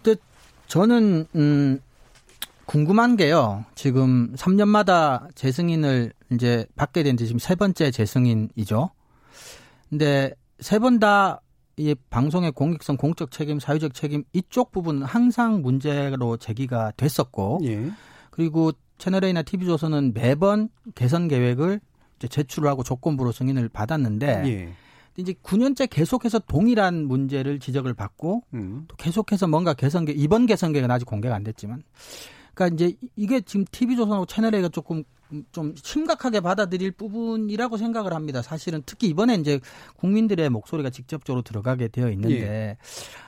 근데 0.03 0.21
저는 0.67 1.25
음 1.35 1.79
궁금한 2.67 3.17
게요. 3.17 3.65
지금 3.73 4.31
3년마다 4.35 5.33
재승인을 5.33 6.13
이제 6.31 6.67
받게 6.75 7.01
된 7.01 7.17
지 7.17 7.25
지금 7.25 7.39
세 7.39 7.55
번째 7.55 7.89
재승인이죠. 7.89 8.91
근데 9.89 10.33
세 10.59 10.77
번 10.77 10.99
다 10.99 11.41
이 11.79 11.95
방송의 12.09 12.51
공익성, 12.51 12.97
공적 12.97 13.31
책임, 13.31 13.57
사회적 13.57 13.93
책임 13.93 14.25
이쪽 14.33 14.73
부분은 14.73 15.03
항상 15.03 15.61
문제로 15.61 16.35
제기가 16.35 16.91
됐었고 16.97 17.61
예. 17.63 17.89
그리고 18.31 18.73
채널A나 18.97 19.43
TV조선은 19.43 20.13
매번 20.13 20.67
개선 20.93 21.29
계획을 21.29 21.79
이제 22.17 22.27
제출하고 22.27 22.83
조건부로 22.83 23.31
승인을 23.31 23.69
받았는데 23.69 24.43
예. 24.45 24.73
이제 25.15 25.31
9년째 25.31 25.89
계속해서 25.89 26.39
동일한 26.39 27.05
문제를 27.05 27.59
지적을 27.59 27.93
받고 27.93 28.43
음. 28.55 28.83
또 28.89 28.97
계속해서 28.97 29.47
뭔가 29.47 29.73
개선계 29.73 30.11
이번 30.11 30.47
개선계획은 30.47 30.91
아직 30.91 31.05
공개가 31.05 31.33
안 31.33 31.45
됐지만 31.45 31.81
그러니까 32.53 32.75
이제 32.75 32.97
이게 33.15 33.39
지금 33.39 33.63
TV조선하고 33.71 34.25
채널A가 34.25 34.67
조금 34.67 35.05
좀 35.51 35.73
심각하게 35.75 36.39
받아들일 36.39 36.91
부분이라고 36.91 37.77
생각을 37.77 38.13
합니다. 38.13 38.41
사실은 38.41 38.81
특히 38.85 39.07
이번에 39.07 39.35
이제 39.35 39.59
국민들의 39.97 40.49
목소리가 40.49 40.89
직접적으로 40.89 41.41
들어가게 41.41 41.87
되어 41.87 42.09
있는데 42.11 42.41
예. 42.41 42.77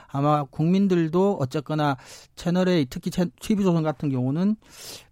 아마 0.08 0.44
국민들도 0.44 1.38
어쨌거나 1.40 1.96
채널A 2.36 2.86
특히 2.90 3.10
TV조선 3.10 3.82
같은 3.82 4.10
경우는 4.10 4.56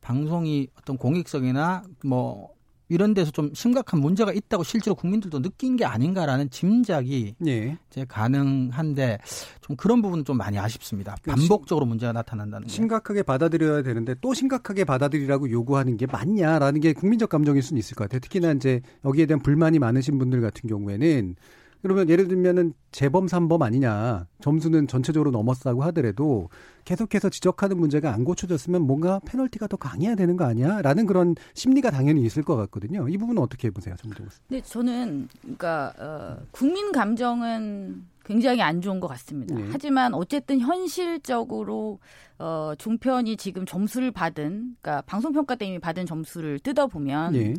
방송이 0.01 0.68
어떤 0.78 0.99
공익성이나 0.99 1.82
뭐 2.05 2.51
이런 2.91 3.14
데서 3.14 3.30
좀 3.30 3.51
심각한 3.55 4.01
문제가 4.01 4.32
있다고 4.32 4.64
실제로 4.64 4.95
국민들도 4.95 5.41
느낀 5.41 5.76
게 5.76 5.84
아닌가라는 5.84 6.51
짐작이 6.51 7.36
예. 7.47 7.78
이제 7.91 8.05
가능한데 8.07 9.18
좀 9.61 9.76
그런 9.76 10.03
부분은 10.03 10.24
좀 10.24 10.36
많이 10.36 10.59
아쉽습니다. 10.59 11.16
반복적으로 11.24 11.86
문제가 11.86 12.12
나타난다는 12.12 12.66
게. 12.66 12.72
심각하게 12.72 13.22
받아들여야 13.22 13.82
되는데 13.82 14.16
또 14.20 14.34
심각하게 14.34 14.84
받아들이라고 14.84 15.51
요구하는 15.51 15.97
게 15.97 16.07
맞냐라는 16.07 16.80
게 16.80 16.93
국민적 16.93 17.30
감정일 17.30 17.62
수는 17.62 17.78
있을 17.78 17.95
것 17.95 18.05
같아요. 18.05 18.18
특히나 18.20 18.53
이제 18.53 18.80
여기에 19.05 19.26
대한 19.26 19.41
불만이 19.41 19.78
많으신 19.78 20.18
분들 20.18 20.41
같은 20.41 20.68
경우에는 20.68 21.36
그러면 21.83 22.09
예를 22.09 22.28
들면은 22.28 22.74
재범 22.93 23.28
삼범 23.28 23.62
아니냐 23.62 24.26
점수는 24.41 24.87
전체적으로 24.87 25.31
넘었다고 25.31 25.83
하더라도 25.85 26.49
계속해서 26.85 27.28
지적하는 27.28 27.78
문제가 27.78 28.12
안 28.12 28.24
고쳐졌으면 28.24 28.83
뭔가 28.83 29.20
페널티가 29.24 29.66
더 29.66 29.76
강해야 29.76 30.14
되는 30.14 30.37
거 30.37 30.45
아니야라는 30.45 31.07
그런 31.07 31.35
심리가 31.55 31.91
당연히 31.91 32.22
있을 32.22 32.43
것 32.43 32.57
같거든요. 32.57 33.09
이 33.09 33.16
부분은 33.16 33.43
어떻게 33.43 33.70
보세요, 33.70 33.95
정정 33.97 34.28
씨? 34.28 34.39
근데 34.49 34.62
저는 34.62 35.28
그러니까 35.43 35.93
어, 35.99 36.43
국민 36.51 36.93
감정은 36.93 38.05
굉장히 38.24 38.62
안 38.62 38.81
좋은 38.81 39.01
것 39.01 39.09
같습니다. 39.09 39.55
네. 39.55 39.64
하지만 39.72 40.14
어쨌든 40.14 40.61
현실적으로 40.61 41.99
어, 42.39 42.72
종편이 42.78 43.37
지금 43.37 43.66
점수를 43.66 44.12
받은, 44.12 44.76
그러니까 44.81 45.03
방송 45.03 45.33
평가대행이 45.33 45.78
받은 45.78 46.07
점수를 46.07 46.59
뜯어 46.61 46.87
보면 46.87 47.35
예. 47.35 47.55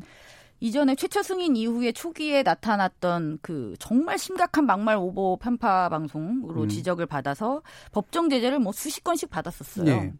이전에 0.63 0.93
최초 0.93 1.23
승인 1.23 1.55
이후에 1.55 1.91
초기에 1.91 2.43
나타났던 2.43 3.39
그 3.41 3.73
정말 3.79 4.19
심각한 4.19 4.67
막말 4.67 4.95
오보 4.95 5.37
편파 5.37 5.89
방송으로 5.89 6.61
음. 6.63 6.69
지적을 6.69 7.07
받아서 7.07 7.63
법정 7.91 8.29
제재를 8.29 8.59
뭐 8.59 8.71
수십 8.71 9.03
건씩 9.03 9.31
받았었어요. 9.31 9.85
네. 9.85 10.13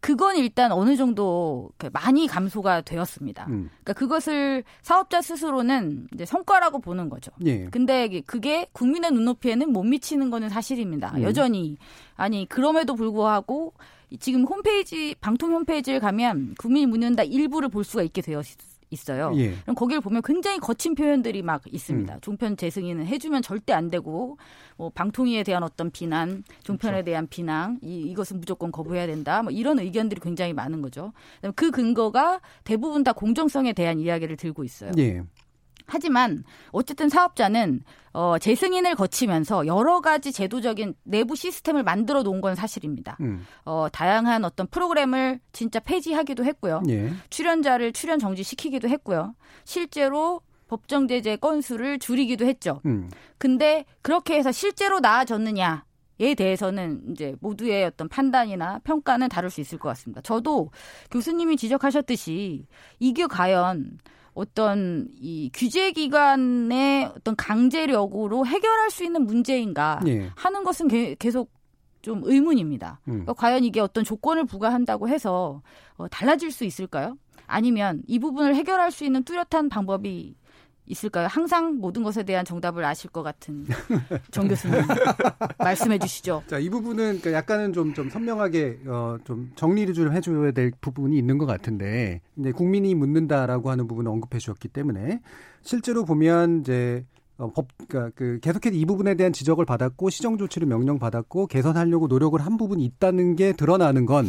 그건 0.00 0.36
일단 0.36 0.72
어느 0.72 0.96
정도 0.96 1.70
그 1.78 1.88
많이 1.92 2.26
감소가 2.26 2.80
되었습니다. 2.82 3.46
음. 3.48 3.70
그러니까 3.84 3.92
그것을 3.92 4.64
사업자 4.82 5.22
스스로는 5.22 6.08
이제 6.12 6.24
성과라고 6.26 6.80
보는 6.80 7.08
거죠. 7.08 7.30
예. 7.46 7.66
근데 7.66 8.20
그게 8.26 8.66
국민의 8.72 9.12
눈높이에는 9.12 9.72
못 9.72 9.84
미치는 9.84 10.28
거는 10.28 10.48
사실입니다. 10.48 11.12
음. 11.16 11.22
여전히 11.22 11.76
아니 12.16 12.46
그럼에도 12.48 12.96
불구하고 12.96 13.72
지금 14.18 14.44
홈페이지 14.44 15.14
방통 15.20 15.52
홈페이지를 15.52 16.00
가면 16.00 16.56
국민이 16.58 16.86
묻는다 16.86 17.22
일부를 17.22 17.68
볼 17.68 17.84
수가 17.84 18.02
있게 18.02 18.22
되어 18.22 18.40
있- 18.40 18.73
있어요. 18.94 19.32
예. 19.36 19.54
그럼 19.62 19.74
거기를 19.74 20.00
보면 20.00 20.22
굉장히 20.24 20.58
거친 20.58 20.94
표현들이 20.94 21.42
막 21.42 21.62
있습니다. 21.70 22.14
음. 22.14 22.20
종편 22.20 22.56
재승인은 22.56 23.06
해주면 23.06 23.42
절대 23.42 23.74
안 23.74 23.90
되고, 23.90 24.38
뭐 24.76 24.90
방통위에 24.90 25.42
대한 25.42 25.62
어떤 25.62 25.90
비난, 25.90 26.42
종편에 26.62 26.92
그렇죠. 26.92 27.04
대한 27.04 27.26
비난, 27.28 27.78
이, 27.82 28.00
이것은 28.10 28.40
무조건 28.40 28.72
거부해야 28.72 29.06
된다. 29.06 29.42
뭐 29.42 29.52
이런 29.52 29.78
의견들이 29.78 30.20
굉장히 30.20 30.52
많은 30.52 30.80
거죠. 30.80 31.12
그 31.54 31.70
근거가 31.70 32.40
대부분 32.64 33.04
다 33.04 33.12
공정성에 33.12 33.72
대한 33.74 33.98
이야기를 33.98 34.36
들고 34.36 34.64
있어요. 34.64 34.92
예. 34.98 35.22
하지만 35.86 36.44
어쨌든 36.70 37.08
사업자는 37.08 37.82
어, 38.12 38.38
재승인을 38.38 38.94
거치면서 38.94 39.66
여러 39.66 40.00
가지 40.00 40.32
제도적인 40.32 40.94
내부 41.02 41.34
시스템을 41.34 41.82
만들어 41.82 42.22
놓은 42.22 42.40
건 42.40 42.54
사실입니다. 42.54 43.16
음. 43.20 43.44
어, 43.64 43.88
다양한 43.92 44.44
어떤 44.44 44.68
프로그램을 44.68 45.40
진짜 45.52 45.80
폐지하기도 45.80 46.44
했고요. 46.44 46.82
예. 46.88 47.12
출연자를 47.30 47.92
출연 47.92 48.18
정지시키기도 48.20 48.88
했고요. 48.88 49.34
실제로 49.64 50.40
법정 50.68 51.08
제재 51.08 51.36
건수를 51.36 51.98
줄이기도 51.98 52.46
했죠. 52.46 52.80
음. 52.86 53.10
근데 53.36 53.84
그렇게 54.00 54.36
해서 54.36 54.52
실제로 54.52 55.00
나아졌느냐? 55.00 55.84
에 56.20 56.36
대해서는 56.36 57.02
이제 57.10 57.34
모두의 57.40 57.86
어떤 57.86 58.08
판단이나 58.08 58.78
평가는 58.84 59.28
다를 59.28 59.50
수 59.50 59.60
있을 59.60 59.78
것 59.78 59.88
같습니다. 59.88 60.20
저도 60.20 60.70
교수님이 61.10 61.56
지적하셨듯이 61.56 62.66
이게 63.00 63.26
과연 63.26 63.98
어떤 64.34 65.08
이 65.20 65.50
규제 65.54 65.92
기관의 65.92 67.06
어떤 67.16 67.36
강제력으로 67.36 68.46
해결할 68.46 68.90
수 68.90 69.04
있는 69.04 69.24
문제인가 69.26 70.00
예. 70.06 70.28
하는 70.34 70.64
것은 70.64 70.88
게- 70.88 71.14
계속 71.18 71.52
좀 72.02 72.20
의문입니다. 72.24 73.00
음. 73.08 73.10
그러니까 73.12 73.32
과연 73.34 73.64
이게 73.64 73.80
어떤 73.80 74.04
조건을 74.04 74.44
부과한다고 74.44 75.08
해서 75.08 75.62
어, 75.96 76.06
달라질 76.08 76.50
수 76.50 76.64
있을까요? 76.64 77.16
아니면 77.46 78.02
이 78.06 78.18
부분을 78.18 78.54
해결할 78.56 78.90
수 78.90 79.04
있는 79.04 79.22
뚜렷한 79.22 79.68
방법이 79.70 80.34
있을까요? 80.86 81.26
항상 81.28 81.76
모든 81.76 82.02
것에 82.02 82.22
대한 82.22 82.44
정답을 82.44 82.84
아실 82.84 83.10
것 83.10 83.22
같은 83.22 83.64
정 84.30 84.48
교수님 84.48 84.76
말씀해 85.58 85.98
주시죠. 85.98 86.42
자, 86.46 86.58
이 86.58 86.68
부분은 86.68 87.20
그러니까 87.20 87.32
약간은 87.32 87.72
좀, 87.72 87.94
좀 87.94 88.10
선명하게, 88.10 88.80
어, 88.86 89.16
좀 89.24 89.50
정리를 89.56 89.94
좀 89.94 90.12
해줘야 90.12 90.52
될 90.52 90.72
부분이 90.80 91.16
있는 91.16 91.38
것 91.38 91.46
같은데, 91.46 92.20
이제 92.36 92.52
국민이 92.52 92.94
묻는다라고 92.94 93.70
하는 93.70 93.86
부분을 93.86 94.10
언급해 94.10 94.38
주셨기 94.38 94.68
때문에, 94.68 95.20
실제로 95.62 96.04
보면 96.04 96.60
이제, 96.60 97.04
어, 97.38 97.50
법, 97.50 97.68
그니까 97.78 98.10
그, 98.14 98.38
계속해서 98.42 98.74
이 98.74 98.84
부분에 98.84 99.14
대한 99.14 99.32
지적을 99.32 99.64
받았고, 99.64 100.10
시정 100.10 100.36
조치를 100.36 100.68
명령 100.68 100.98
받았고, 100.98 101.46
개선하려고 101.46 102.06
노력을 102.06 102.38
한 102.40 102.56
부분이 102.58 102.84
있다는 102.84 103.36
게 103.36 103.52
드러나는 103.52 104.04
건, 104.06 104.26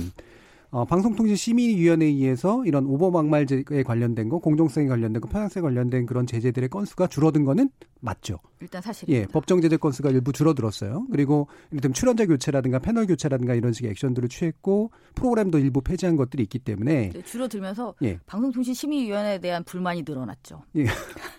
어, 0.72 0.86
방송통신심의위원회에 0.86 2.08
의해서 2.08 2.64
이런 2.66 2.86
오버막말에 2.86 3.84
관련된 3.86 4.30
거, 4.30 4.40
공정성에 4.40 4.88
관련된 4.88 5.22
거, 5.22 5.30
편향성에 5.30 5.62
관련된 5.62 6.06
그런 6.06 6.28
제재들의 6.28 6.70
건수가 6.70 7.08
줄어든 7.08 7.46
거는 7.46 7.70
맞죠. 8.02 8.40
일단 8.60 8.82
사실입니다. 8.82 9.22
예, 9.22 9.32
법정 9.32 9.62
제재 9.62 9.78
건수가 9.78 10.10
일부 10.12 10.32
줄어들었어요. 10.32 11.08
그리고 11.12 11.48
이를테면 11.72 11.94
출연자 11.94 12.26
교체라든가 12.26 12.80
패널 12.80 13.08
교체라든가 13.08 13.56
이런 13.56 13.74
식의 13.74 13.92
액션들을 13.92 14.30
취했고 14.30 14.92
프로그램도 15.16 15.60
일부 15.60 15.82
폐지한 15.82 16.16
것들이 16.16 16.44
있기 16.44 16.60
때문에 16.60 17.10
네, 17.10 17.22
줄어들면서 17.22 17.96
예, 18.04 18.20
방송통신심의위원회에 18.26 19.40
대한 19.40 19.64
불만이 19.64 20.04
늘어났죠. 20.08 20.64
예. 20.76 20.86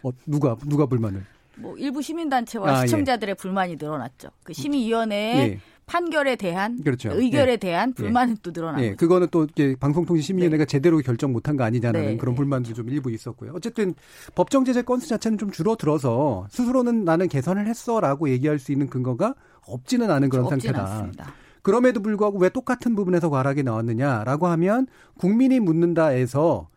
어, 0.02 0.10
누가 0.26 0.56
누가 0.66 0.86
불만을? 0.86 1.24
뭐 1.58 1.76
일부 1.78 2.02
시민단체와 2.02 2.70
아, 2.70 2.82
예. 2.82 2.86
시청자들의 2.86 3.34
불만이 3.36 3.76
늘어났죠. 3.76 4.28
그 4.42 4.52
심의위원회의 4.52 5.50
예, 5.50 5.58
판결에 5.86 6.34
대한 6.34 6.82
그렇죠. 6.82 7.12
의결에 7.12 7.56
대한 7.58 7.92
불만은 7.94 8.38
또 8.42 8.52
늘어난 8.52 8.82
예. 8.82 8.94
그거는 8.94 9.28
또 9.30 9.44
이제 9.44 9.76
방송통신심의위원회가 9.78 10.64
제대로 10.64 10.98
결정 10.98 11.32
못한 11.32 11.56
거 11.56 11.62
아니냐는 11.62 12.00
네. 12.02 12.16
그런 12.16 12.34
불만도 12.34 12.74
좀 12.74 12.88
일부 12.88 13.10
있었고요. 13.12 13.52
어쨌든 13.54 13.94
법정 14.34 14.64
제재 14.64 14.82
건수 14.82 15.08
자체는 15.08 15.38
좀 15.38 15.52
줄어들어서 15.52 16.48
스스로는 16.50 17.04
나는 17.04 17.28
개선을 17.28 17.68
했어라고 17.68 18.28
얘기할 18.30 18.58
수 18.58 18.72
있는 18.72 18.88
근거가 18.88 19.34
없지는 19.66 20.10
않은 20.10 20.28
그런 20.28 20.46
없진 20.46 20.60
상태다. 20.60 20.92
않습니다. 20.92 21.32
그럼에도 21.62 22.02
불구하고 22.02 22.38
왜 22.38 22.48
똑같은 22.48 22.96
부분에서 22.96 23.30
과락이 23.30 23.62
나왔느냐라고 23.62 24.48
하면 24.48 24.88
국민이 25.18 25.60
묻는다에서 25.60 26.68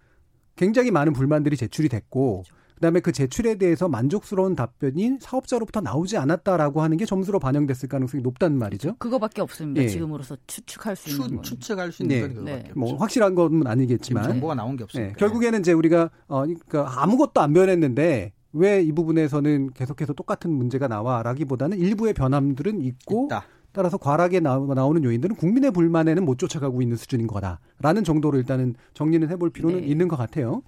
굉장히 0.56 0.92
많은 0.92 1.14
불만들이 1.14 1.58
제출이 1.58 1.90
됐고 1.90 2.44
그 2.48 2.59
다음에 2.80 3.00
그 3.00 3.12
제출에 3.12 3.56
대해서 3.56 3.88
만족스러운 3.88 4.56
답변이 4.56 5.18
사업자로부터 5.20 5.82
나오지 5.82 6.18
않았다라고 6.18 6.82
하는 6.82 6.98
게 6.98 7.06
점수로 7.06 7.40
반영됐을 7.40 7.90
가능성이 7.90 8.24
높다는 8.24 8.58
말이죠. 8.58 8.96
그거밖에 8.98 9.42
없습니다. 9.42 9.84
예. 9.84 9.88
지금으로서 9.88 10.38
추측할 10.48 10.96
수 10.96 11.10
있는 11.10 11.42
추. 11.42 11.56
추측할 11.60 11.92
수 11.92 12.04
있는 12.04 12.16
네. 12.28 12.34
건 12.34 12.46
네. 12.46 12.54
없죠. 12.62 12.74
뭐 12.80 12.96
확실한 12.98 13.36
건 13.36 13.68
아니겠지만 13.68 14.24
정보가 14.24 14.56
나온 14.56 14.76
게 14.78 14.84
없으니까. 14.84 15.10
예, 15.10 15.14
결국에는 15.14 15.60
이제 15.60 15.74
우리가 15.74 16.10
어 16.28 16.44
그러니까 16.46 17.02
아무것도 17.04 17.42
안 17.42 17.54
변했는데 17.54 18.34
왜 18.54 18.82
이 18.84 18.92
부분에서는 18.92 19.72
계속해서 19.74 20.14
똑같은 20.14 20.52
문제가 20.52 20.88
나와라기보다는 20.88 21.78
일부의 21.78 22.14
변함들은 22.14 22.82
있고 22.82 23.26
있다. 23.28 23.46
따라서 23.72 23.98
과락에 23.98 24.40
나오는 24.40 25.04
요인들은 25.04 25.36
국민의 25.36 25.70
불만에는 25.72 26.26
못 26.26 26.40
쫓아가고 26.40 26.82
있는 26.82 26.98
수준인 26.98 27.28
거다라는 27.28 28.04
정도로 28.04 28.40
일단은 28.40 28.74
정리는 28.96 29.30
해볼 29.30 29.52
필요는 29.52 29.82
네. 29.82 29.86
있는 29.86 30.08
것 30.08 30.16
같아요. 30.16 30.64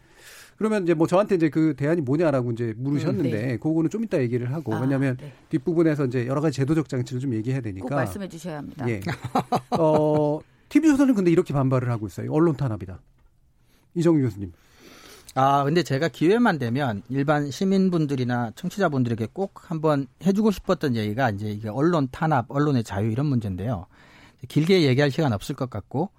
그러면 0.61 0.83
이제 0.83 0.93
뭐 0.93 1.07
저한테 1.07 1.33
이제 1.33 1.49
그 1.49 1.73
대안이 1.75 2.01
뭐냐라고 2.01 2.51
이제 2.51 2.75
물으셨는데 2.77 3.29
음, 3.29 3.47
네. 3.47 3.57
그거는 3.57 3.89
좀 3.89 4.03
이따 4.03 4.21
얘기를 4.21 4.53
하고 4.53 4.75
아, 4.75 4.79
왜냐하면 4.79 5.17
네. 5.17 5.33
뒷부분에서 5.49 6.05
이제 6.05 6.27
여러 6.27 6.39
가지 6.39 6.57
제도적 6.57 6.87
장치를 6.87 7.19
좀 7.19 7.33
얘기해야 7.33 7.61
되니까 7.61 7.87
꼭 7.87 7.95
말씀해 7.95 8.27
주셔야 8.27 8.59
합니다. 8.59 8.87
예. 8.87 9.01
어, 9.71 10.39
TV조선은 10.69 11.15
근데 11.15 11.31
이렇게 11.31 11.51
반발을 11.51 11.89
하고 11.89 12.05
있어요. 12.05 12.31
언론 12.31 12.55
탄압이다. 12.55 12.99
이정규 13.95 14.21
교수님. 14.21 14.51
아, 15.33 15.63
근데 15.63 15.81
제가 15.81 16.09
기회만 16.09 16.59
되면 16.59 17.01
일반 17.09 17.49
시민분들이나 17.49 18.51
청취자분들에게 18.53 19.29
꼭 19.33 19.71
한번 19.71 20.05
해주고 20.23 20.51
싶었던 20.51 20.95
얘기가 20.95 21.31
이제 21.31 21.49
이게 21.49 21.69
언론 21.69 22.07
탄압, 22.11 22.45
언론의 22.49 22.83
자유 22.83 23.09
이런 23.09 23.25
문제인데요. 23.25 23.87
길게 24.47 24.83
얘기할 24.83 25.09
시간 25.09 25.33
없을 25.33 25.55
것 25.55 25.71
같고 25.71 26.11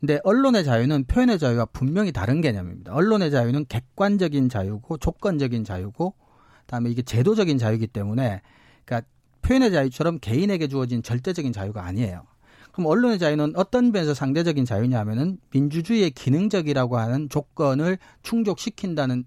근데 0.00 0.20
언론의 0.24 0.64
자유는 0.64 1.04
표현의 1.04 1.38
자유와 1.38 1.66
분명히 1.66 2.12
다른 2.12 2.40
개념입니다. 2.40 2.92
언론의 2.92 3.30
자유는 3.30 3.66
객관적인 3.68 4.48
자유고 4.48 4.98
조건적인 4.98 5.64
자유고 5.64 6.14
그다음에 6.60 6.90
이게 6.90 7.02
제도적인 7.02 7.58
자유이기 7.58 7.86
때문에 7.88 8.42
그러니까 8.84 9.08
표현의 9.42 9.72
자유처럼 9.72 10.18
개인에게 10.20 10.68
주어진 10.68 11.02
절대적인 11.02 11.52
자유가 11.52 11.84
아니에요. 11.84 12.24
그럼 12.72 12.86
언론의 12.86 13.18
자유는 13.18 13.54
어떤 13.56 13.90
면에서 13.90 14.12
상대적인 14.12 14.66
자유냐 14.66 14.98
하면은 15.00 15.38
민주주의의 15.50 16.10
기능적이라고 16.10 16.98
하는 16.98 17.28
조건을 17.30 17.96
충족시킨다는 18.22 19.24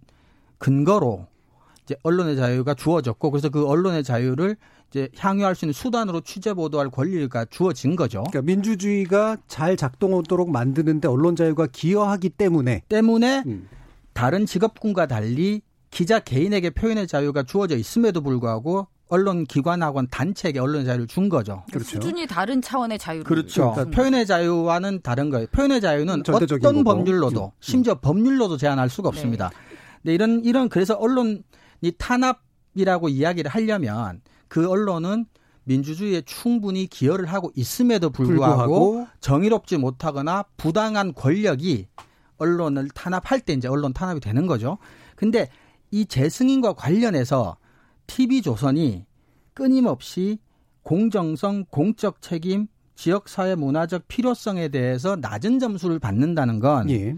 근거로 0.59 1.25
이제 1.83 1.95
언론의 2.03 2.35
자유가 2.35 2.75
주어졌고 2.75 3.31
그래서 3.31 3.49
그 3.49 3.67
언론의 3.67 4.03
자유를 4.03 4.55
이제 4.89 5.09
향유할 5.17 5.55
수 5.55 5.65
있는 5.65 5.73
수단으로 5.73 6.21
취재 6.21 6.53
보도할 6.53 6.89
권리가 6.89 7.45
주어진 7.45 7.95
거죠. 7.95 8.23
그러니까 8.29 8.41
민주주의가 8.41 9.37
잘 9.47 9.77
작동하도록 9.77 10.49
만드는데 10.49 11.07
언론 11.07 11.35
자유가 11.35 11.67
기여하기 11.67 12.29
때문에 12.29 12.83
때문에 12.89 13.43
음. 13.45 13.69
다른 14.13 14.45
직업군과 14.45 15.07
달리 15.07 15.61
기자 15.91 16.19
개인에게 16.19 16.71
표현의 16.71 17.07
자유가 17.07 17.43
주어져 17.43 17.77
있음에도 17.77 18.21
불구하고 18.21 18.87
언론 19.09 19.43
기관하고는 19.43 20.07
단체에게 20.11 20.59
언론 20.59 20.85
자유를 20.85 21.07
준 21.07 21.29
거죠. 21.29 21.63
그렇죠. 21.71 21.89
수준이 21.89 22.27
다른 22.27 22.61
차원의 22.61 22.99
자유를 22.99 23.23
그렇죠. 23.23 23.71
그러니까 23.71 23.95
표현의 23.95 24.27
자유와는 24.27 25.01
다른 25.01 25.29
거예요. 25.31 25.47
표현의 25.47 25.81
자유는 25.81 26.21
어떤 26.27 26.59
거고. 26.59 26.83
법률로도 26.83 27.45
음. 27.45 27.51
심지어 27.59 27.95
법률로도 27.95 28.57
제한할 28.57 28.89
수가 28.89 29.09
없습니다. 29.09 29.49
네. 29.49 29.55
근데 30.03 30.13
이런 30.13 30.45
이런 30.45 30.69
그래서 30.69 30.93
언론이 30.93 31.41
탄압이라고 31.97 33.09
이야기를 33.09 33.49
하려면 33.49 34.21
그 34.49 34.69
언론은 34.69 35.25
민주주의에 35.63 36.21
충분히 36.23 36.87
기여를 36.87 37.27
하고 37.27 37.51
있음에도 37.55 38.09
불구하고, 38.09 38.57
불구하고, 38.57 39.07
정의롭지 39.21 39.77
못하거나 39.77 40.43
부당한 40.57 41.13
권력이 41.13 41.87
언론을 42.37 42.89
탄압할 42.89 43.39
때 43.41 43.53
이제 43.53 43.67
언론 43.67 43.93
탄압이 43.93 44.19
되는 44.19 44.47
거죠. 44.47 44.77
근데 45.15 45.49
이 45.91 46.05
재승인과 46.05 46.73
관련해서 46.73 47.57
TV조선이 48.07 49.05
끊임없이 49.53 50.39
공정성, 50.83 51.65
공적 51.69 52.21
책임, 52.21 52.67
지역사회 52.95 53.55
문화적 53.55 54.07
필요성에 54.07 54.69
대해서 54.69 55.15
낮은 55.15 55.59
점수를 55.59 55.99
받는다는 55.99 56.59
건, 56.59 56.89
예. 56.89 57.15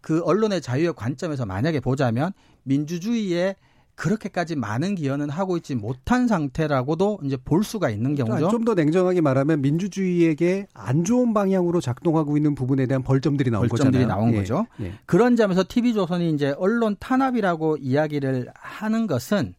그 0.00 0.22
언론의 0.22 0.60
자유의 0.60 0.94
관점에서 0.94 1.46
만약에 1.46 1.80
보자면 1.80 2.32
민주주의의 2.62 3.56
그렇게까지 3.96 4.56
많은 4.56 4.96
기여는 4.96 5.30
하고 5.30 5.56
있지 5.56 5.74
못한 5.74 6.26
상태라고도 6.26 7.20
이제 7.24 7.36
볼 7.36 7.62
수가 7.62 7.90
있는 7.90 8.14
그러니까 8.14 8.38
경우죠. 8.38 8.50
좀 8.56 8.64
더 8.64 8.74
냉정하게 8.74 9.20
말하면 9.20 9.60
민주주의에게 9.60 10.66
안 10.72 11.04
좋은 11.04 11.32
방향으로 11.34 11.80
작동하고 11.80 12.36
있는 12.36 12.54
부분에 12.54 12.86
대한 12.86 13.02
벌점들이 13.02 13.50
나온 13.50 13.68
벌점들이 13.68 14.04
거잖아요. 14.04 14.20
나온 14.20 14.32
예. 14.34 14.38
거죠. 14.38 14.66
예. 14.80 14.94
그런 15.06 15.36
점에서 15.36 15.64
TV조선이 15.68 16.30
이제 16.32 16.54
언론 16.58 16.96
탄압이라고 16.98 17.76
이야기를 17.76 18.48
하는 18.54 19.06
것은 19.06 19.54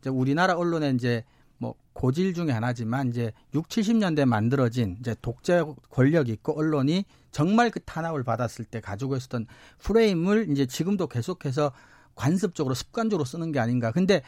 이제 0.00 0.10
우리나라 0.10 0.54
언론에 0.54 0.90
이제 0.90 1.24
뭐 1.58 1.74
고질 1.92 2.34
중에 2.34 2.50
하나지만 2.50 3.08
이제 3.08 3.32
6, 3.54 3.68
70년대 3.68 4.26
만들어진 4.26 4.96
이제 5.00 5.16
독재 5.22 5.64
권력이 5.90 6.30
있고 6.32 6.58
언론이 6.58 7.04
정말 7.30 7.70
그 7.70 7.80
탄압을 7.80 8.22
받았을 8.22 8.64
때 8.66 8.80
가지고 8.80 9.16
있었던 9.16 9.46
프레임을 9.78 10.48
이제 10.50 10.66
지금도 10.66 11.06
계속해서 11.06 11.72
관습적으로 12.14 12.74
습관적으로 12.74 13.24
쓰는 13.24 13.52
게 13.52 13.58
아닌가. 13.58 13.92
근데 13.92 14.22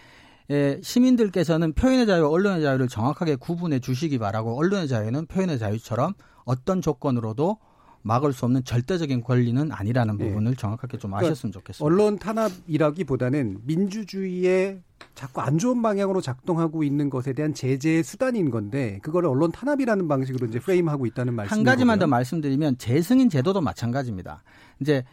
예, 0.50 0.78
시민들께서는 0.82 1.72
표현의 1.72 2.06
자유와 2.06 2.28
언론의 2.28 2.62
자유를 2.62 2.88
정확하게 2.88 3.36
구분해 3.36 3.80
주시기 3.80 4.18
바라고 4.18 4.58
언론의 4.58 4.88
자유는 4.88 5.26
표현의 5.26 5.58
자유처럼 5.58 6.12
어떤 6.44 6.82
조건으로도 6.82 7.58
막을 8.02 8.34
수 8.34 8.44
없는 8.44 8.64
절대적인 8.64 9.22
권리는 9.22 9.72
아니라는 9.72 10.20
예. 10.20 10.24
부분을 10.24 10.50
네. 10.52 10.56
정확하게 10.56 10.98
좀 10.98 11.12
그러니까 11.12 11.32
아셨으면 11.32 11.52
좋겠습니다. 11.52 11.84
언론 11.84 12.18
탄압이라기보다는 12.18 13.60
민주주의에 13.64 14.80
자꾸 15.14 15.40
안 15.40 15.56
좋은 15.56 15.80
방향으로 15.80 16.20
작동하고 16.20 16.84
있는 16.84 17.08
것에 17.08 17.32
대한 17.32 17.54
제재의 17.54 18.02
수단인 18.02 18.50
건데 18.50 18.98
그걸 19.02 19.24
언론 19.24 19.50
탄압이라는 19.50 20.06
방식으로 20.06 20.46
이제 20.48 20.58
프레임하고 20.58 21.06
있다는 21.06 21.32
말씀이죠. 21.32 21.56
한 21.56 21.64
가지만 21.64 21.98
더 21.98 22.06
말씀드리면 22.06 22.76
재승인 22.76 23.30
제도도 23.30 23.62
마찬가지입니다. 23.62 24.42
이제 24.80 25.04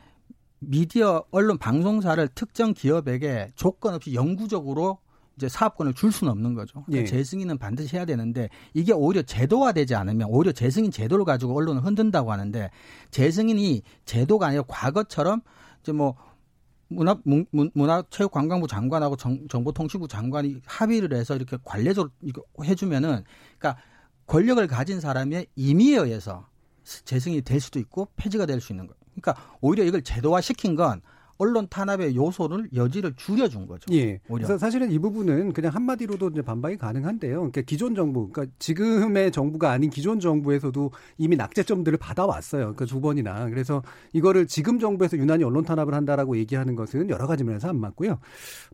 미디어 0.61 1.25
언론 1.31 1.57
방송사를 1.57 2.25
특정 2.29 2.73
기업에게 2.73 3.51
조건 3.55 3.95
없이 3.95 4.13
영구적으로 4.13 4.99
이제 5.35 5.49
사업권을 5.49 5.95
줄 5.95 6.11
수는 6.11 6.31
없는 6.31 6.53
거죠. 6.53 6.83
그러니까 6.85 7.01
예. 7.01 7.05
재승인은 7.05 7.57
반드시 7.57 7.95
해야 7.95 8.05
되는데 8.05 8.47
이게 8.75 8.93
오히려 8.93 9.23
제도화되지 9.23 9.95
않으면 9.95 10.27
오히려 10.29 10.51
재승인 10.51 10.91
제도를 10.91 11.25
가지고 11.25 11.57
언론을 11.57 11.83
흔든다고 11.83 12.31
하는데 12.31 12.69
재승인이 13.09 13.81
제도가 14.05 14.47
아니라 14.47 14.63
과거처럼 14.67 15.41
이제 15.81 15.93
뭐 15.93 16.15
문화 16.89 17.17
문 17.23 17.47
화체육관광부 17.75 18.67
장관하고 18.67 19.15
정, 19.15 19.47
정보통신부 19.47 20.07
장관이 20.07 20.61
합의를 20.65 21.17
해서 21.17 21.35
이렇게 21.35 21.57
관례적으로 21.63 22.11
이거 22.21 22.43
해주면은 22.63 23.23
그러니까 23.57 23.81
권력을 24.27 24.65
가진 24.67 24.99
사람의 24.99 25.47
임의에 25.55 25.97
의해서 25.97 26.47
재승인이 26.83 27.41
될 27.41 27.59
수도 27.59 27.79
있고 27.79 28.09
폐지가 28.15 28.45
될 28.45 28.61
수 28.61 28.73
있는 28.73 28.85
거예요. 28.85 29.00
그러니까 29.15 29.35
오히려 29.61 29.83
이걸 29.83 30.01
제도화 30.01 30.41
시킨 30.41 30.75
건 30.75 31.01
언론 31.41 31.67
탄압의 31.67 32.15
요소를 32.15 32.69
여지를 32.75 33.13
줄여준 33.15 33.65
거죠. 33.65 33.91
예. 33.91 34.19
오히려. 34.29 34.45
그래서 34.45 34.59
사실은 34.59 34.91
이 34.91 34.99
부분은 34.99 35.53
그냥 35.53 35.73
한마디로도 35.73 36.29
이제 36.29 36.43
반박이 36.43 36.77
가능한데요. 36.77 37.37
그러니까 37.37 37.61
기존 37.61 37.95
정부, 37.95 38.29
그러니까 38.29 38.53
지금의 38.59 39.31
정부가 39.31 39.71
아닌 39.71 39.89
기존 39.89 40.19
정부에서도 40.19 40.91
이미 41.17 41.35
낙제점들을 41.35 41.97
받아왔어요. 41.97 42.61
그러니까 42.61 42.85
두 42.85 43.01
번이나. 43.01 43.49
그래서 43.49 43.81
이거를 44.13 44.45
지금 44.45 44.77
정부에서 44.77 45.17
유난히 45.17 45.43
언론 45.43 45.63
탄압을 45.63 45.95
한다라고 45.95 46.37
얘기하는 46.37 46.75
것은 46.75 47.09
여러 47.09 47.25
가지 47.25 47.43
면에서 47.43 47.69
안 47.69 47.79
맞고요. 47.79 48.19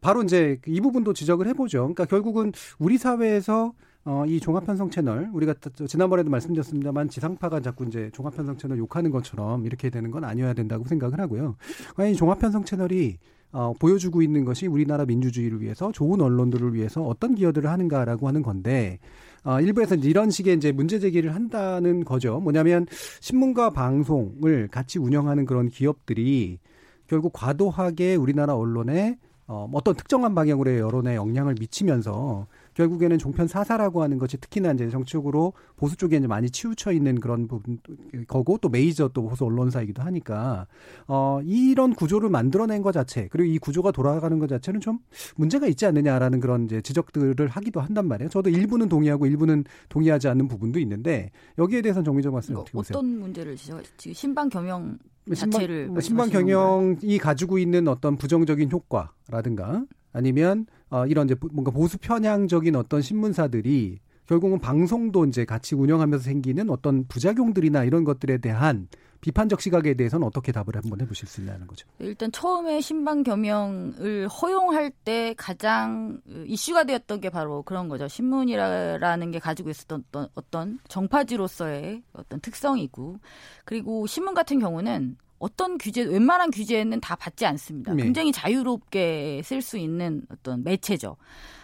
바로 0.01 0.21
이제 0.23 0.59
이 0.67 0.81
부분도 0.81 1.13
지적을 1.13 1.47
해보죠. 1.47 1.79
그러니까 1.79 2.03
결국은 2.03 2.51
우리 2.79 2.97
사회에서 2.97 3.71
어, 4.09 4.25
이 4.25 4.39
종합편성 4.39 4.89
채널 4.89 5.29
우리가 5.33 5.53
지난번에도 5.85 6.29
말씀드렸습니다만 6.29 7.09
지상파가 7.09 7.59
자꾸 7.59 7.83
이제 7.85 8.09
종합편성 8.13 8.57
채널 8.57 8.77
욕하는 8.77 9.11
것처럼 9.11 9.65
이렇게 9.65 9.89
되는 9.89 10.11
건 10.11 10.23
아니어야 10.23 10.53
된다고 10.53 10.85
생각을 10.85 11.19
하고요. 11.19 11.57
과연 11.95 12.13
이 12.13 12.15
종합편성 12.15 12.63
채널이 12.63 13.17
어, 13.51 13.73
보여주고 13.77 14.21
있는 14.21 14.45
것이 14.45 14.65
우리나라 14.67 15.03
민주주의를 15.03 15.59
위해서 15.59 15.91
좋은 15.91 16.21
언론들을 16.21 16.73
위해서 16.73 17.01
어떤 17.03 17.35
기여들을 17.35 17.69
하는가라고 17.69 18.29
하는 18.29 18.43
건데 18.43 18.99
어, 19.43 19.59
일부에서 19.59 19.95
이런 19.95 20.29
식의 20.29 20.55
이제 20.55 20.71
문제 20.71 20.99
제기를 20.99 21.35
한다는 21.35 22.05
거죠. 22.05 22.39
뭐냐면 22.39 22.85
신문과 23.19 23.71
방송을 23.71 24.69
같이 24.69 24.99
운영하는 24.99 25.45
그런 25.45 25.67
기업들이 25.67 26.59
결국 27.07 27.33
과도하게 27.33 28.15
우리나라 28.15 28.55
언론에 28.55 29.17
어, 29.47 29.69
어떤 29.73 29.95
특정한 29.95 30.35
방향으로의 30.35 30.79
여론에 30.79 31.15
영향을 31.15 31.55
미치면서 31.59 32.47
결국에는 32.77 33.17
종편 33.17 33.47
사사라고 33.47 34.03
하는 34.03 34.19
것이 34.19 34.37
특히나 34.37 34.71
이제 34.73 34.87
정치적으로 34.89 35.53
보수 35.75 35.97
쪽에 35.97 36.17
이제 36.17 36.27
많이 36.27 36.49
치우쳐 36.49 36.91
있는 36.91 37.19
그런 37.19 37.47
부분 37.47 37.79
거고 38.27 38.59
또 38.59 38.69
메이저 38.69 39.07
또 39.07 39.23
보수 39.23 39.45
언론사이기도 39.45 40.03
하니까 40.03 40.67
어 41.07 41.39
이런 41.43 41.95
구조를 41.95 42.29
만들어낸 42.29 42.83
것 42.83 42.91
자체 42.91 43.27
그리고 43.29 43.51
이 43.51 43.57
구조가 43.57 43.91
돌아가는 43.91 44.37
것 44.37 44.47
자체는 44.47 44.79
좀 44.79 44.99
문제가 45.35 45.65
있지 45.65 45.87
않느냐라는 45.87 46.39
그런 46.39 46.65
이제 46.65 46.81
지적들을 46.81 47.47
하기도 47.47 47.81
한단 47.81 48.07
말이에요. 48.07 48.29
저도 48.29 48.51
일부는 48.51 48.89
동의하고 48.89 49.25
일부는 49.25 49.63
동의하지 49.89 50.27
않는 50.27 50.47
부분도 50.47 50.79
있는데 50.79 51.31
여기에 51.57 51.81
대해서는 51.81 52.05
정의적 52.05 52.31
말씀 52.31 52.55
어떻게 52.55 52.73
보세요? 52.73 52.99
어떤 52.99 53.19
문제를 53.19 53.55
지금 53.55 53.81
신방 54.13 54.49
경영 54.49 54.99
자체를 55.33 55.85
신방, 55.85 56.01
신방 56.01 56.29
경영이 56.29 57.17
가지고 57.17 57.57
있는 57.57 57.87
어떤 57.87 58.17
부정적인 58.17 58.69
효과라든가 58.71 59.83
아니면 60.13 60.67
어 60.89 61.05
이런 61.05 61.27
이제 61.27 61.35
뭔가 61.51 61.71
보수 61.71 61.97
편향적인 61.97 62.75
어떤 62.75 63.01
신문사들이 63.01 63.99
결국은 64.27 64.59
방송도 64.59 65.25
이제 65.25 65.45
같이 65.45 65.75
운영하면서 65.75 66.23
생기는 66.23 66.69
어떤 66.69 67.05
부작용들이나 67.07 67.83
이런 67.85 68.03
것들에 68.03 68.37
대한 68.37 68.87
비판적 69.21 69.61
시각에 69.61 69.95
대해서는 69.95 70.27
어떻게 70.27 70.51
답을 70.51 70.75
한번 70.75 71.01
해보실 71.01 71.27
수 71.27 71.41
있냐는 71.41 71.65
거죠. 71.65 71.87
일단 71.99 72.31
처음에 72.31 72.81
신방 72.81 73.23
겸용을 73.23 74.27
허용할 74.27 74.91
때 74.91 75.33
가장 75.37 76.21
이슈가 76.45 76.83
되었던 76.83 77.21
게 77.21 77.29
바로 77.29 77.63
그런 77.63 77.87
거죠. 77.87 78.07
신문이라는 78.07 79.31
게 79.31 79.39
가지고 79.39 79.69
있었던 79.69 80.03
어떤 80.35 80.79
정파지로서의 80.87 82.03
어떤 82.13 82.39
특성이고 82.41 83.19
그리고 83.65 84.05
신문 84.05 84.33
같은 84.33 84.59
경우는 84.59 85.17
어떤 85.39 85.77
규제, 85.77 86.03
웬만한 86.03 86.51
규제는 86.51 86.99
다 86.99 87.15
받지 87.15 87.45
않습니다. 87.45 87.93
네. 87.93 88.03
굉장히 88.03 88.31
자유롭게 88.31 89.41
쓸 89.43 89.61
수 89.61 89.77
있는 89.77 90.23
어떤 90.31 90.63
매체죠. 90.63 91.17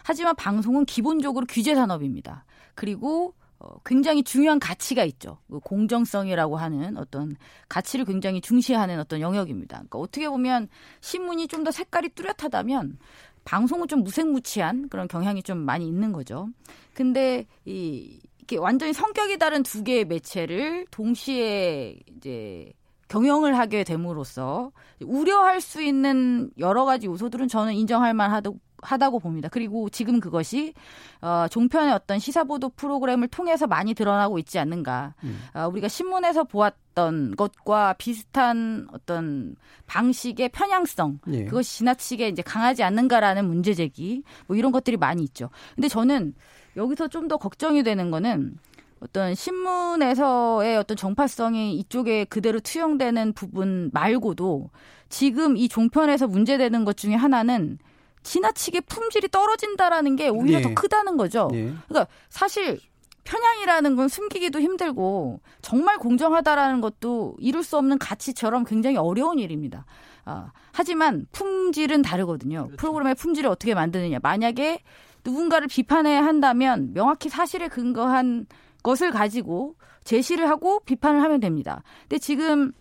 하지만 0.03 0.35
방송은 0.35 0.85
기본적으로 0.85 1.45
규제 1.47 1.73
산업입니다. 1.75 2.45
그리고 2.75 3.33
어, 3.59 3.77
굉장히 3.85 4.23
중요한 4.23 4.59
가치가 4.59 5.03
있죠. 5.05 5.37
그 5.49 5.59
공정성이라고 5.59 6.57
하는 6.57 6.97
어떤 6.97 7.35
가치를 7.69 8.05
굉장히 8.05 8.41
중시하는 8.41 8.99
어떤 8.99 9.21
영역입니다. 9.21 9.77
그러니까 9.77 9.99
어떻게 9.99 10.27
보면 10.29 10.67
신문이 11.01 11.47
좀 11.47 11.63
더 11.63 11.71
색깔이 11.71 12.09
뚜렷하다면 12.09 12.97
방송은 13.45 13.87
좀 13.87 14.03
무색무취한 14.03 14.89
그런 14.89 15.07
경향이 15.07 15.43
좀 15.43 15.59
많이 15.59 15.87
있는 15.87 16.11
거죠. 16.11 16.49
근데 16.93 17.45
이 17.65 18.19
이렇게 18.39 18.57
완전히 18.57 18.91
성격이 18.91 19.37
다른 19.37 19.63
두 19.63 19.83
개의 19.85 20.03
매체를 20.05 20.85
동시에 20.91 21.97
이제 22.17 22.73
경영을 23.13 23.59
하게 23.59 23.83
됨으로써 23.83 24.71
우려할 24.99 25.61
수 25.61 25.83
있는 25.83 26.49
여러 26.57 26.83
가지 26.83 27.05
요소들은 27.05 27.47
저는 27.47 27.73
인정할 27.73 28.15
만하다고 28.15 28.57
하다고 28.81 29.19
봅니다. 29.19 29.47
그리고 29.49 29.87
지금 29.89 30.19
그것이 30.19 30.73
어, 31.21 31.45
종편의 31.49 31.93
어떤 31.93 32.19
시사보도 32.19 32.69
프로그램을 32.69 33.29
통해서 33.29 33.65
많이 33.65 33.93
드러나고 33.93 34.39
있지 34.39 34.59
않는가. 34.59 35.13
음. 35.23 35.39
어, 35.53 35.67
우리가 35.67 35.87
신문에서 35.87 36.43
보았던 36.43 37.35
것과 37.37 37.93
비슷한 37.93 38.87
어떤 38.91 39.55
방식의 39.85 40.49
편향성 40.49 41.19
예. 41.31 41.45
그것이 41.45 41.77
지나치게 41.77 42.27
이제 42.27 42.41
강하지 42.41 42.83
않는가라는 42.83 43.45
문제 43.45 43.73
제기 43.73 44.23
뭐 44.47 44.57
이런 44.57 44.71
것들이 44.73 44.97
많이 44.97 45.23
있죠. 45.23 45.49
근데 45.75 45.87
저는 45.87 46.33
여기서 46.75 47.07
좀 47.07 47.27
더 47.27 47.37
걱정이 47.37 47.83
되는 47.83 48.11
거는 48.11 48.57
어떤 49.03 49.35
신문에서의 49.35 50.77
어떤 50.77 50.95
정파성이 50.95 51.75
이쪽에 51.75 52.23
그대로 52.25 52.59
투영되는 52.61 53.33
부분 53.33 53.89
말고도 53.93 54.69
지금 55.09 55.57
이 55.57 55.67
종편에서 55.67 56.27
문제되는 56.27 56.85
것 56.85 56.95
중에 56.95 57.13
하나는 57.13 57.77
지나치게 58.23 58.81
품질이 58.81 59.27
떨어진다라는 59.27 60.15
게 60.15 60.29
오히려 60.29 60.59
네. 60.59 60.63
더 60.63 60.73
크다는 60.73 61.17
거죠. 61.17 61.49
네. 61.51 61.73
그러니까 61.89 62.07
사실 62.29 62.79
편향이라는 63.25 63.95
건 63.97 64.07
숨기기도 64.07 64.61
힘들고 64.61 65.41
정말 65.61 65.97
공정하다라는 65.97 66.79
것도 66.79 67.35
이룰 67.39 67.63
수 67.63 67.77
없는 67.77 67.97
가치처럼 67.99 68.63
굉장히 68.63 68.95
어려운 68.95 69.37
일입니다. 69.39 69.85
아, 70.23 70.51
하지만 70.71 71.25
품질은 71.33 72.01
다르거든요. 72.01 72.67
그렇죠. 72.67 72.77
프로그램의 72.77 73.15
품질을 73.15 73.49
어떻게 73.49 73.73
만드느냐. 73.73 74.19
만약에 74.21 74.81
누군가를 75.25 75.67
비판해야 75.67 76.23
한다면 76.23 76.93
명확히 76.93 77.27
사실에 77.27 77.67
근거한 77.67 78.45
것을 78.83 79.11
가지고 79.11 79.75
제시를 80.03 80.49
하고 80.49 80.81
비판을 80.81 81.21
하면 81.21 81.39
됩니다. 81.39 81.81
근데 82.03 82.19
지금 82.19 82.73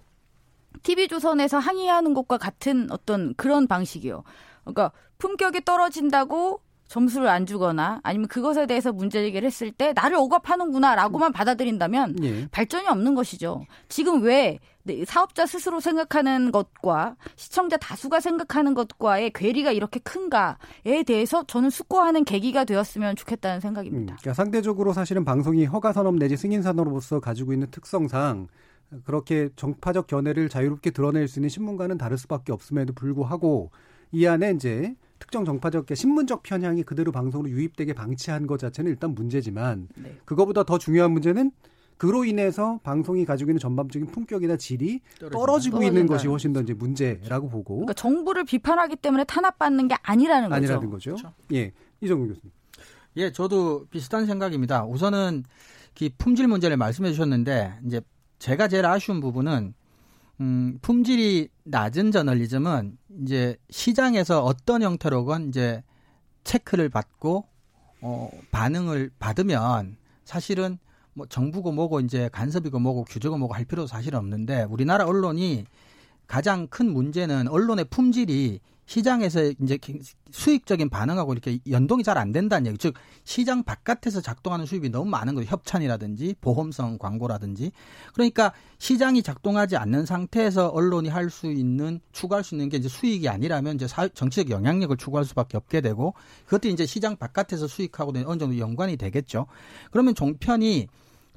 TV조선에서 0.82 1.58
항의하는 1.58 2.14
것과 2.14 2.38
같은 2.38 2.90
어떤 2.90 3.34
그런 3.34 3.66
방식이요. 3.66 4.24
그러니까 4.64 4.92
품격이 5.18 5.64
떨어진다고 5.64 6.60
점수를 6.88 7.28
안 7.28 7.46
주거나 7.46 8.00
아니면 8.02 8.28
그것에 8.28 8.66
대해서 8.66 8.92
문제 8.92 9.22
제기를 9.22 9.46
했을 9.46 9.72
때 9.72 9.94
나를 9.94 10.16
억압하는구나라고만 10.18 11.32
받아들인다면 11.32 12.16
예. 12.22 12.48
발전이 12.48 12.86
없는 12.86 13.14
것이죠. 13.14 13.64
지금 13.88 14.22
왜 14.22 14.58
사업자 15.06 15.46
스스로 15.46 15.80
생각하는 15.80 16.50
것과 16.50 17.16
시청자 17.36 17.76
다수가 17.76 18.20
생각하는 18.20 18.74
것과의 18.74 19.30
괴리가 19.32 19.72
이렇게 19.72 20.00
큰가에 20.00 21.04
대해서 21.06 21.44
저는 21.46 21.70
숙고하는 21.70 22.24
계기가 22.24 22.64
되었으면 22.64 23.16
좋겠다는 23.16 23.60
생각입니다. 23.60 24.14
음, 24.14 24.16
그러니까 24.20 24.34
상대적으로 24.34 24.92
사실은 24.92 25.24
방송이 25.24 25.64
허가 25.66 25.92
산업 25.92 26.16
내지 26.16 26.36
승인 26.36 26.62
산업으로서 26.62 27.20
가지고 27.20 27.52
있는 27.52 27.70
특성상 27.70 28.48
그렇게 29.04 29.48
정파적 29.56 30.06
견해를 30.06 30.48
자유롭게 30.48 30.90
드러낼 30.90 31.28
수 31.28 31.38
있는 31.38 31.48
신문과는 31.48 31.96
다를 31.98 32.18
수밖에 32.18 32.52
없음에도 32.52 32.92
불구하고 32.92 33.70
이 34.10 34.26
안에 34.26 34.52
이제 34.52 34.94
특정 35.18 35.44
정파적 35.44 35.86
신문적 35.94 36.42
편향이 36.42 36.82
그대로 36.82 37.12
방송으로 37.12 37.48
유입되게 37.48 37.94
방치한 37.94 38.46
것 38.46 38.58
자체는 38.58 38.90
일단 38.90 39.14
문제지만 39.14 39.88
네. 39.96 40.18
그거보다 40.24 40.64
더 40.64 40.78
중요한 40.78 41.12
문제는 41.12 41.52
그로 42.02 42.24
인해서 42.24 42.80
방송이 42.82 43.24
가지고 43.24 43.52
있는 43.52 43.60
전반적인 43.60 44.08
품격이나 44.08 44.56
질이 44.56 45.02
떨어지고 45.20 45.38
떨어진다. 45.38 45.84
있는 45.84 46.06
것이 46.08 46.26
훨씬 46.26 46.52
더 46.52 46.60
이제 46.60 46.74
문제라고 46.74 47.48
보고. 47.48 47.76
그러니까 47.76 47.92
정부를 47.92 48.42
비판하기 48.42 48.96
때문에 48.96 49.22
탄압받는 49.22 49.86
게 49.86 49.94
아니라는 50.02 50.48
거죠. 50.48 50.56
아니라는 50.56 50.90
거죠. 50.90 51.10
그렇죠. 51.10 51.32
예, 51.52 51.70
이정근 52.00 52.26
교수님. 52.26 52.50
예, 53.18 53.30
저도 53.30 53.86
비슷한 53.88 54.26
생각입니다. 54.26 54.84
우선은 54.84 55.44
그 55.96 56.08
품질 56.18 56.48
문제를 56.48 56.76
말씀해 56.76 57.12
주셨는데 57.12 57.78
이제 57.86 58.00
제가 58.40 58.66
제일 58.66 58.84
아쉬운 58.84 59.20
부분은 59.20 59.72
음, 60.40 60.78
품질이 60.82 61.50
낮은 61.62 62.10
저널리즘은 62.10 62.98
이제 63.22 63.56
시장에서 63.70 64.42
어떤 64.42 64.82
형태로건 64.82 65.50
이제 65.50 65.84
체크를 66.42 66.88
받고 66.88 67.46
어, 68.00 68.28
반응을 68.50 69.12
받으면 69.20 69.98
사실은 70.24 70.80
뭐 71.14 71.26
정부고 71.26 71.72
뭐고 71.72 72.00
이제 72.00 72.28
간섭이고 72.32 72.78
뭐고 72.78 73.04
규제고 73.04 73.36
뭐고 73.38 73.54
할 73.54 73.64
필요 73.64 73.86
사실 73.86 74.14
없는데 74.14 74.64
우리나라 74.64 75.04
언론이 75.06 75.64
가장 76.26 76.66
큰 76.68 76.92
문제는 76.92 77.48
언론의 77.48 77.86
품질이 77.86 78.60
시장에서 78.92 79.42
이제 79.62 79.78
수익적인 80.30 80.90
반응하고 80.90 81.32
이렇게 81.32 81.58
연동이 81.70 82.02
잘 82.02 82.18
안 82.18 82.30
된다는 82.30 82.66
얘기. 82.66 82.76
즉 82.76 82.92
시장 83.24 83.64
바깥에서 83.64 84.20
작동하는 84.20 84.66
수입이 84.66 84.90
너무 84.90 85.08
많은 85.08 85.34
거죠. 85.34 85.46
협찬이라든지 85.48 86.34
보험성 86.42 86.98
광고라든지. 86.98 87.72
그러니까 88.12 88.52
시장이 88.78 89.22
작동하지 89.22 89.76
않는 89.78 90.04
상태에서 90.04 90.68
언론이 90.68 91.08
할 91.08 91.30
수 91.30 91.50
있는 91.50 92.00
추구할 92.12 92.44
수 92.44 92.54
있는 92.54 92.68
게 92.68 92.76
이제 92.76 92.88
수익이 92.90 93.26
아니라면 93.30 93.76
이제 93.76 93.88
사, 93.88 94.08
정치적 94.08 94.50
영향력을 94.50 94.94
추구할 94.98 95.24
수밖에 95.24 95.56
없게 95.56 95.80
되고 95.80 96.12
그것도 96.44 96.68
이제 96.68 96.84
시장 96.84 97.16
바깥에서 97.16 97.68
수익하고 97.68 98.12
어느 98.26 98.38
정도 98.38 98.58
연관이 98.58 98.98
되겠죠. 98.98 99.46
그러면 99.90 100.14
종편이 100.14 100.88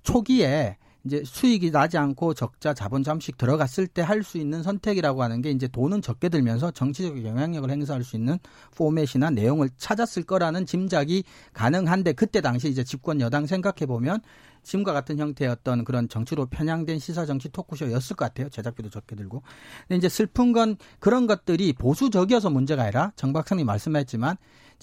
초기에 0.03 0.75
이제 1.05 1.21
수익이 1.23 1.71
나지 1.71 1.97
않고 1.97 2.33
적자 2.33 2.73
자본 2.73 3.03
잠식 3.03 3.37
들어갔을 3.37 3.87
때 3.87 4.01
할 4.01 4.23
수 4.23 4.37
있는 4.37 4.63
선택이라고 4.63 5.21
하는 5.21 5.41
게 5.41 5.51
이제 5.51 5.67
돈은 5.67 6.01
적게 6.01 6.29
들면서 6.29 6.71
정치적 6.71 7.23
영향력을 7.23 7.69
행사할 7.69 8.03
수 8.03 8.15
있는 8.15 8.39
포맷이나 8.75 9.29
내용을 9.29 9.69
찾았을 9.77 10.23
거라는 10.23 10.65
짐작이 10.65 11.23
가능한데 11.53 12.13
그때 12.13 12.41
당시 12.41 12.69
이제 12.69 12.83
집권 12.83 13.21
여당 13.21 13.45
생각해 13.45 13.85
보면 13.85 14.19
지금과 14.63 14.93
같은 14.93 15.19
형태의 15.19 15.51
어떤 15.51 15.83
그런 15.83 16.09
정치로 16.09 16.47
편향된 16.47 16.97
시사 16.97 17.27
정치 17.27 17.49
토크쇼였을 17.49 18.15
것 18.15 18.25
같아요. 18.25 18.49
제작비도 18.49 18.89
적게 18.89 19.15
들고. 19.15 19.43
근데 19.87 19.97
이제 19.97 20.09
슬픈 20.09 20.53
건 20.53 20.75
그런 20.99 21.27
것들이 21.27 21.73
보수적이어서 21.73 22.49
문제가 22.49 22.83
아니라 22.83 23.11
정 23.15 23.31
박사님 23.31 23.67
말씀하셨지만 23.67 24.37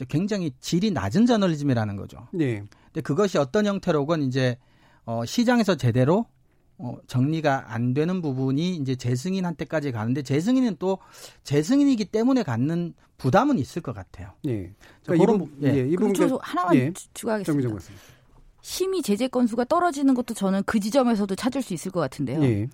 굉장히 0.09 0.53
질이 0.61 0.93
낮은 0.93 1.27
저널리즘이라는 1.27 1.97
거죠. 1.97 2.29
네. 2.33 2.63
근데 2.87 3.01
그것이 3.01 3.39
어떤 3.39 3.67
형태로건 3.67 4.23
이제 4.23 4.57
어, 5.05 5.25
시장에서 5.25 5.77
제대로 5.77 6.27
어, 6.79 6.97
정리가 7.07 7.73
안 7.73 7.95
되는 7.95 8.23
부분이 8.23 8.77
이제 8.77 8.97
재승인한테까지 8.97 9.93
가는데 9.93 10.23
재승인은 10.23 10.77
또 10.79 10.99
재승인이기 11.45 12.07
때문에 12.07 12.43
갖는 12.43 12.95
부담은 13.19 13.59
있을 13.59 13.83
것 13.83 13.93
같아요. 13.95 14.33
예. 14.47 14.73
그러니까 15.05 15.33
부, 15.33 15.49
예, 15.63 15.87
이 15.89 15.97
부분 15.97 16.15
저 16.15 16.39
하나만 16.43 16.75
예. 16.75 16.93
추가하겠습니다. 17.15 17.79
심의 18.63 19.03
제재 19.03 19.29
건수가 19.29 19.65
떨어지는 19.65 20.15
것도 20.15 20.35
저는 20.35 20.63
그 20.67 20.81
지점에서도 20.81 21.35
찾을 21.35 21.63
수 21.63 21.75
있을 21.75 21.93
것 21.93 22.01
같은데요. 22.01 22.43
예. 22.43 22.69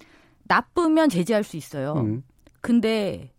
나쁘면 0.44 1.10
제재할 1.10 1.44
수 1.44 1.56
있어요. 1.56 1.94
음. 1.94 2.22
근데 2.60 3.32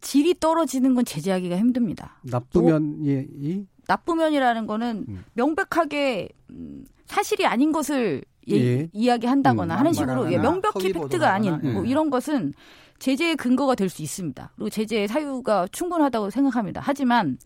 질이 0.00 0.38
떨어지는 0.38 0.94
건 0.94 1.04
제재하기가 1.04 1.56
힘듭니다. 1.56 2.20
나쁘면 2.22 3.06
예, 3.06 3.26
이 3.32 3.66
나쁘면이라는 3.88 4.66
거는 4.66 5.06
음. 5.08 5.24
명백하게 5.32 6.28
음, 6.50 6.84
사실이 7.06 7.46
아닌 7.46 7.72
것을 7.72 8.22
예. 8.50 8.88
이야기한다거나 8.92 9.74
음, 9.74 9.78
하는 9.78 9.92
식으로 9.92 10.32
예, 10.32 10.38
명백히 10.38 10.92
팩트가 10.92 11.32
아닌 11.32 11.58
뭐 11.74 11.84
예. 11.84 11.90
이런 11.90 12.08
것은 12.10 12.54
제재의 12.98 13.36
근거가 13.36 13.74
될 13.74 13.88
수 13.88 14.02
있습니다. 14.02 14.52
그리고 14.56 14.70
제재의 14.70 15.08
사유가 15.08 15.66
충분하다고 15.72 16.30
생각합니다. 16.30 16.80
하지만 16.84 17.38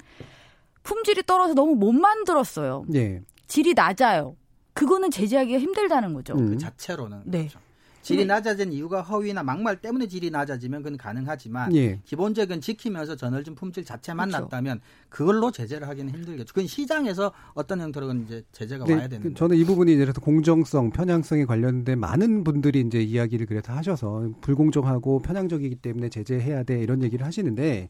품질이 0.83 1.23
떨어서 1.25 1.55
너무 1.55 1.75
못 1.75 1.93
만들었어요. 1.93 2.85
예. 2.95 3.21
질이 3.47 3.75
낮아요. 3.75 4.37
그거는 4.75 5.11
제재하기가 5.11 5.59
힘들다는 5.59 6.13
거죠. 6.15 6.35
음. 6.35 6.51
그 6.51 6.59
자체로는. 6.59 7.23
네. 7.25 7.47
그렇죠. 7.49 7.61
질이 8.03 8.27
낮아진 8.27 8.73
이유가 8.73 9.01
허위나 9.01 9.43
막말 9.43 9.81
때문에 9.81 10.07
질이 10.09 10.31
낮아지면 10.31 10.83
그건 10.83 10.99
가능하지만 10.99 11.75
예. 11.75 12.01
기본적인 12.05 12.61
지키면서 12.61 13.17
저널즘 13.17 13.55
품질 13.55 13.85
자체만 13.85 14.29
그렇죠. 14.29 14.45
낮다면 14.45 14.81
그걸로 15.09 15.51
제재를 15.51 15.89
하기는 15.89 16.13
힘들겠죠. 16.13 16.53
그건 16.53 16.67
시장에서 16.67 17.33
어떤 17.55 17.81
형태로 17.81 18.13
이제 18.15 18.45
제재가 18.53 18.85
네, 18.85 18.95
와야 18.95 19.09
되는 19.09 19.23
그 19.23 19.35
저는 19.35 19.57
이 19.57 19.65
부분이 19.65 19.95
이제 19.95 20.13
공정성, 20.21 20.91
편향성에 20.91 21.45
관련된 21.45 21.99
많은 21.99 22.45
분들이 22.45 22.81
이제 22.81 23.01
이야기를 23.01 23.47
그래서 23.47 23.73
하셔서 23.73 24.31
불공정하고 24.41 25.21
편향적이기 25.21 25.77
때문에 25.77 26.09
제재해야 26.09 26.65
돼 26.65 26.81
이런 26.83 27.03
얘기를 27.03 27.25
하시는데 27.25 27.89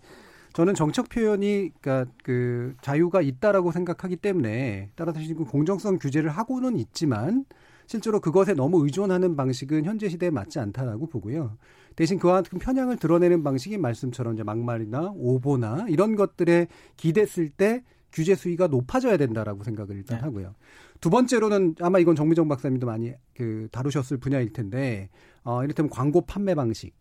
저는 0.52 0.74
정책 0.74 1.08
표현이 1.08 1.70
그러니까 1.80 2.12
그 2.22 2.74
자유가 2.82 3.22
있다라고 3.22 3.72
생각하기 3.72 4.16
때문에 4.16 4.90
따라서 4.94 5.20
지금 5.20 5.46
공정성 5.46 5.98
규제를 5.98 6.28
하고는 6.28 6.76
있지만 6.76 7.46
실제로 7.92 8.20
그것에 8.20 8.54
너무 8.54 8.82
의존하는 8.86 9.36
방식은 9.36 9.84
현재 9.84 10.08
시대에 10.08 10.30
맞지 10.30 10.58
않다라고 10.58 11.08
보고요. 11.10 11.58
대신 11.94 12.18
그와 12.18 12.40
같은 12.40 12.58
편향을 12.58 12.96
드러내는 12.96 13.44
방식이 13.44 13.76
말씀처럼 13.76 14.32
이제 14.32 14.42
막말이나 14.42 15.12
오보나 15.14 15.84
이런 15.90 16.16
것들에 16.16 16.68
기댔을 16.96 17.50
때 17.50 17.84
규제 18.10 18.34
수위가 18.34 18.68
높아져야 18.68 19.18
된다라고 19.18 19.62
생각을 19.62 19.96
일단 19.96 20.16
네. 20.16 20.24
하고요. 20.24 20.54
두 21.02 21.10
번째로는 21.10 21.74
아마 21.80 21.98
이건 21.98 22.16
정미정 22.16 22.48
박사님도 22.48 22.86
많이 22.86 23.12
그 23.34 23.68
다루셨을 23.72 24.16
분야일 24.16 24.54
텐데 24.54 25.10
어 25.44 25.62
이를테면 25.62 25.90
광고 25.90 26.22
판매 26.22 26.54
방식 26.54 26.94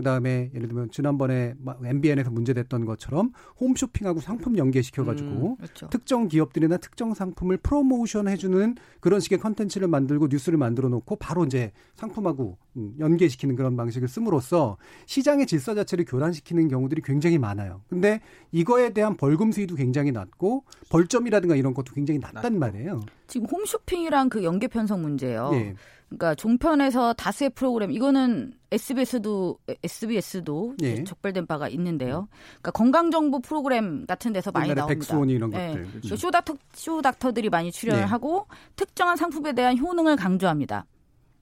그다음에 0.00 0.50
예를 0.54 0.68
들면 0.68 0.90
지난번에 0.90 1.54
MBN에서 1.84 2.30
문제됐던 2.30 2.84
것처럼 2.84 3.32
홈쇼핑하고 3.60 4.20
상품 4.20 4.58
연계시켜 4.58 5.04
가지고 5.04 5.30
음, 5.30 5.56
그렇죠. 5.56 5.88
특정 5.90 6.28
기업들이나 6.28 6.78
특정 6.78 7.14
상품을 7.14 7.58
프로모션 7.58 8.28
해 8.28 8.36
주는 8.36 8.74
그런 9.00 9.20
식의 9.20 9.38
컨텐츠를 9.38 9.88
만들고 9.88 10.28
뉴스를 10.28 10.58
만들어 10.58 10.88
놓고 10.88 11.16
바로 11.16 11.44
이제 11.44 11.72
상품하고 11.94 12.58
음, 12.76 12.94
연계시키는 12.98 13.56
그런 13.56 13.76
방식을 13.76 14.08
씀으로써 14.08 14.76
시장의 15.06 15.46
질서 15.46 15.74
자체를 15.74 16.04
교란시키는 16.04 16.68
경우들이 16.68 17.02
굉장히 17.02 17.38
많아요. 17.38 17.82
근데 17.88 18.20
이거에 18.52 18.90
대한 18.90 19.16
벌금 19.16 19.52
수위도 19.52 19.76
굉장히 19.76 20.12
낮고 20.12 20.64
벌점이라든가 20.88 21.56
이런 21.56 21.74
것도 21.74 21.94
굉장히 21.94 22.20
낮단 22.20 22.58
말이에요. 22.58 23.02
지금 23.26 23.46
홈쇼핑이랑 23.46 24.28
그 24.28 24.42
연계 24.44 24.66
편성 24.66 25.02
문제예요. 25.02 25.50
예. 25.54 25.74
그러니까 26.10 26.34
종편에서 26.34 27.12
다수의 27.14 27.50
프로그램 27.50 27.92
이거는 27.92 28.52
SBS도 28.72 29.58
SBS도 29.84 30.74
예. 30.82 31.04
적발된 31.04 31.46
바가 31.46 31.68
있는데요. 31.68 32.28
그러니까 32.60 32.72
건강 32.72 33.10
정보 33.12 33.40
프로그램 33.40 34.06
같은 34.06 34.32
데서 34.32 34.50
많이 34.50 34.74
나옵니다. 34.74 34.86
백수원이 34.86 35.32
이런 35.32 35.50
네. 35.50 35.68
것들. 35.68 35.86
그렇죠. 35.86 36.16
쇼닥터 36.16 36.54
쇼닥터들이 36.72 37.48
많이 37.48 37.70
출연을 37.70 38.02
네. 38.02 38.06
하고 38.06 38.46
특정한 38.74 39.16
상품에 39.16 39.52
대한 39.52 39.78
효능을 39.78 40.16
강조합니다. 40.16 40.84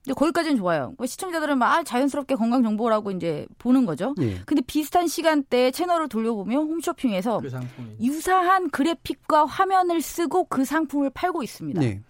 근데 0.05 0.15
거기까지는 0.15 0.57
좋아요. 0.59 0.95
뭐 0.99 1.07
시청자들은 1.07 1.59
막 1.59 1.75
아, 1.75 1.83
자연스럽게 1.83 2.35
건강 2.35 2.63
정보라고 2.63 3.11
이제 3.11 3.47
보는 3.59 3.87
거죠. 3.87 4.15
예. 4.21 4.39
근데 4.45 4.63
비슷한 4.67 5.07
시간대에 5.07 5.71
채널을 5.71 6.09
돌려보면 6.09 6.57
홈쇼핑에서 6.69 7.41
그 7.41 7.51
유사한 8.03 8.69
그래픽과 8.71 9.47
화면을 9.47 10.03
쓰고 10.03 10.45
그 10.45 10.65
상품을 10.65 11.11
팔고 11.11 11.43
있습니다. 11.43 11.81
네. 11.81 12.03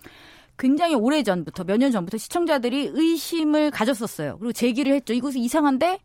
굉장히 0.59 0.95
오래 0.95 1.23
전부터 1.23 1.65
몇 1.65 1.79
년 1.79 1.93
전부터 1.93 2.19
시청자들이 2.19 2.91
의심을 2.93 3.71
가졌었어요. 3.71 4.39
그리고 4.39 4.53
제기를 4.53 4.93
했죠. 4.95 5.13
이것은 5.15 5.41
이상한데 5.41 6.01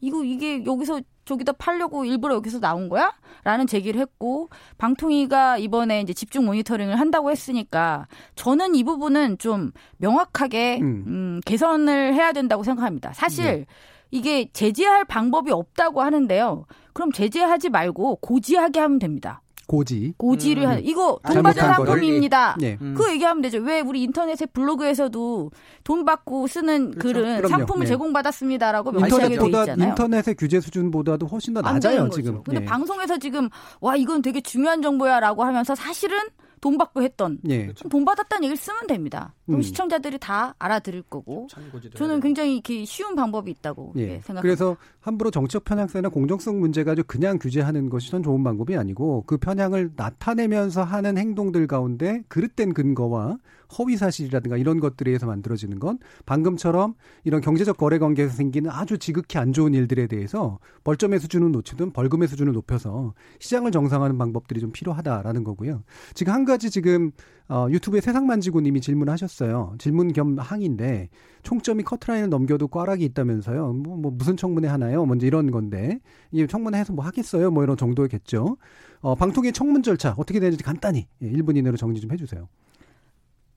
이거 0.00 0.24
이게 0.24 0.64
여기서 0.64 1.00
저기다 1.24 1.52
팔려고 1.52 2.06
일부러 2.06 2.36
여기서 2.36 2.58
나온 2.60 2.88
거야? 2.88 3.12
라는 3.44 3.66
제기를 3.66 4.00
했고 4.00 4.48
방통위가 4.78 5.58
이번에 5.58 6.00
이제 6.00 6.14
집중 6.14 6.46
모니터링을 6.46 6.98
한다고 6.98 7.30
했으니까 7.30 8.06
저는 8.34 8.74
이 8.74 8.82
부분은 8.84 9.36
좀 9.38 9.72
명확하게 9.98 10.78
음, 10.80 11.04
음 11.06 11.40
개선을 11.44 12.14
해야 12.14 12.32
된다고 12.32 12.62
생각합니다. 12.62 13.12
사실 13.12 13.44
네. 13.44 13.66
이게 14.10 14.48
제재할 14.54 15.04
방법이 15.04 15.50
없다고 15.50 16.00
하는데요. 16.00 16.64
그럼 16.94 17.12
제재하지 17.12 17.68
말고 17.68 18.16
고지하게 18.16 18.80
하면 18.80 18.98
됩니다. 18.98 19.42
고지. 19.68 20.14
고지를 20.16 20.64
음. 20.64 20.68
하 20.68 20.74
이거 20.76 21.20
돈 21.30 21.42
받은 21.42 21.62
상품입니다. 21.62 22.56
네. 22.58 22.78
음. 22.80 22.94
그 22.96 23.12
얘기하면 23.12 23.42
되죠. 23.42 23.58
왜 23.58 23.80
우리 23.80 24.02
인터넷에 24.02 24.46
블로그에서도 24.46 25.50
돈 25.84 26.04
받고 26.06 26.46
쓰는 26.46 26.92
그렇죠. 26.92 27.20
글은 27.20 27.36
그럼요. 27.36 27.48
상품을 27.48 27.84
네. 27.84 27.88
제공받았습니다라고 27.90 28.92
명시하게 28.92 29.38
돼 29.38 29.46
있잖아요. 29.46 29.90
인터넷의 29.90 30.34
규제 30.36 30.58
수준보다도 30.58 31.26
훨씬 31.26 31.52
더 31.52 31.60
낮아요 31.60 32.08
지금. 32.08 32.42
근데 32.42 32.60
네. 32.60 32.66
방송에서 32.66 33.18
지금 33.18 33.50
와 33.80 33.94
이건 33.94 34.22
되게 34.22 34.40
중요한 34.40 34.80
정보야라고 34.80 35.44
하면서 35.44 35.74
사실은 35.74 36.18
돈 36.60 36.78
받고 36.78 37.02
했던 37.02 37.38
예. 37.48 37.62
그렇죠. 37.64 37.88
돈 37.88 38.04
받았다는 38.04 38.44
얘기를 38.44 38.56
쓰면 38.56 38.86
됩니다. 38.86 39.34
그럼 39.46 39.60
음. 39.60 39.62
시청자들이 39.62 40.18
다 40.18 40.54
알아들을 40.58 41.02
거고 41.02 41.48
저는 41.94 42.20
굉장히 42.20 42.54
이렇게 42.54 42.84
쉬운 42.84 43.14
방법이 43.14 43.50
있다고 43.50 43.92
예. 43.96 44.06
생각합니다. 44.20 44.42
그래서 44.42 44.76
함부로 45.00 45.30
정치적 45.30 45.64
편향성이나 45.64 46.08
공정성 46.08 46.60
문제 46.60 46.84
가지고 46.84 47.06
그냥 47.06 47.38
규제하는 47.38 47.88
것이 47.88 48.10
전 48.10 48.22
좋은 48.22 48.42
방법이 48.42 48.76
아니고 48.76 49.24
그 49.26 49.38
편향을 49.38 49.92
나타내면서 49.96 50.84
하는 50.84 51.18
행동들 51.18 51.66
가운데 51.66 52.22
그릇된 52.28 52.74
근거와 52.74 53.38
허위 53.78 53.96
사실이라든가 53.96 54.56
이런 54.56 54.80
것들에 54.80 55.10
의해서 55.10 55.26
만들어지는 55.26 55.78
건 55.78 55.98
방금처럼 56.26 56.94
이런 57.24 57.40
경제적 57.40 57.76
거래 57.76 57.98
관계에서 57.98 58.34
생기는 58.34 58.70
아주 58.70 58.98
지극히 58.98 59.38
안 59.38 59.52
좋은 59.52 59.74
일들에 59.74 60.06
대해서 60.06 60.58
벌점의 60.84 61.20
수준은 61.20 61.52
놓치든 61.52 61.92
벌금의 61.92 62.28
수준을 62.28 62.52
높여서 62.52 63.14
시장을 63.40 63.70
정상화하는 63.72 64.18
방법들이 64.18 64.60
좀 64.60 64.72
필요하다라는 64.72 65.44
거고요. 65.44 65.82
지금 66.14 66.32
한 66.32 66.44
가지 66.44 66.70
지금 66.70 67.12
어, 67.48 67.66
유튜브에 67.70 68.00
세상만지고님이 68.02 68.80
질문하셨어요. 68.82 69.76
질문 69.78 70.12
겸 70.12 70.38
항인데 70.38 71.08
총점이 71.42 71.82
커트라인을 71.82 72.28
넘겨도 72.28 72.68
꽈락이 72.68 73.04
있다면서요. 73.06 73.72
뭐, 73.72 73.96
뭐 73.96 74.10
무슨 74.10 74.36
청문회 74.36 74.68
하나요? 74.68 75.06
먼저 75.06 75.26
이런 75.26 75.50
건데 75.50 75.98
이 76.30 76.46
청문회 76.46 76.78
해서 76.78 76.92
뭐 76.92 77.04
하겠어요? 77.06 77.50
뭐 77.50 77.62
이런 77.62 77.76
정도겠죠. 77.76 78.58
어, 79.00 79.14
방통위 79.14 79.52
청문 79.52 79.82
절차 79.82 80.14
어떻게 80.18 80.40
되는지 80.40 80.62
간단히 80.62 81.06
예, 81.22 81.30
1분 81.30 81.56
이내로 81.56 81.78
정리 81.78 82.00
좀 82.00 82.12
해주세요. 82.12 82.48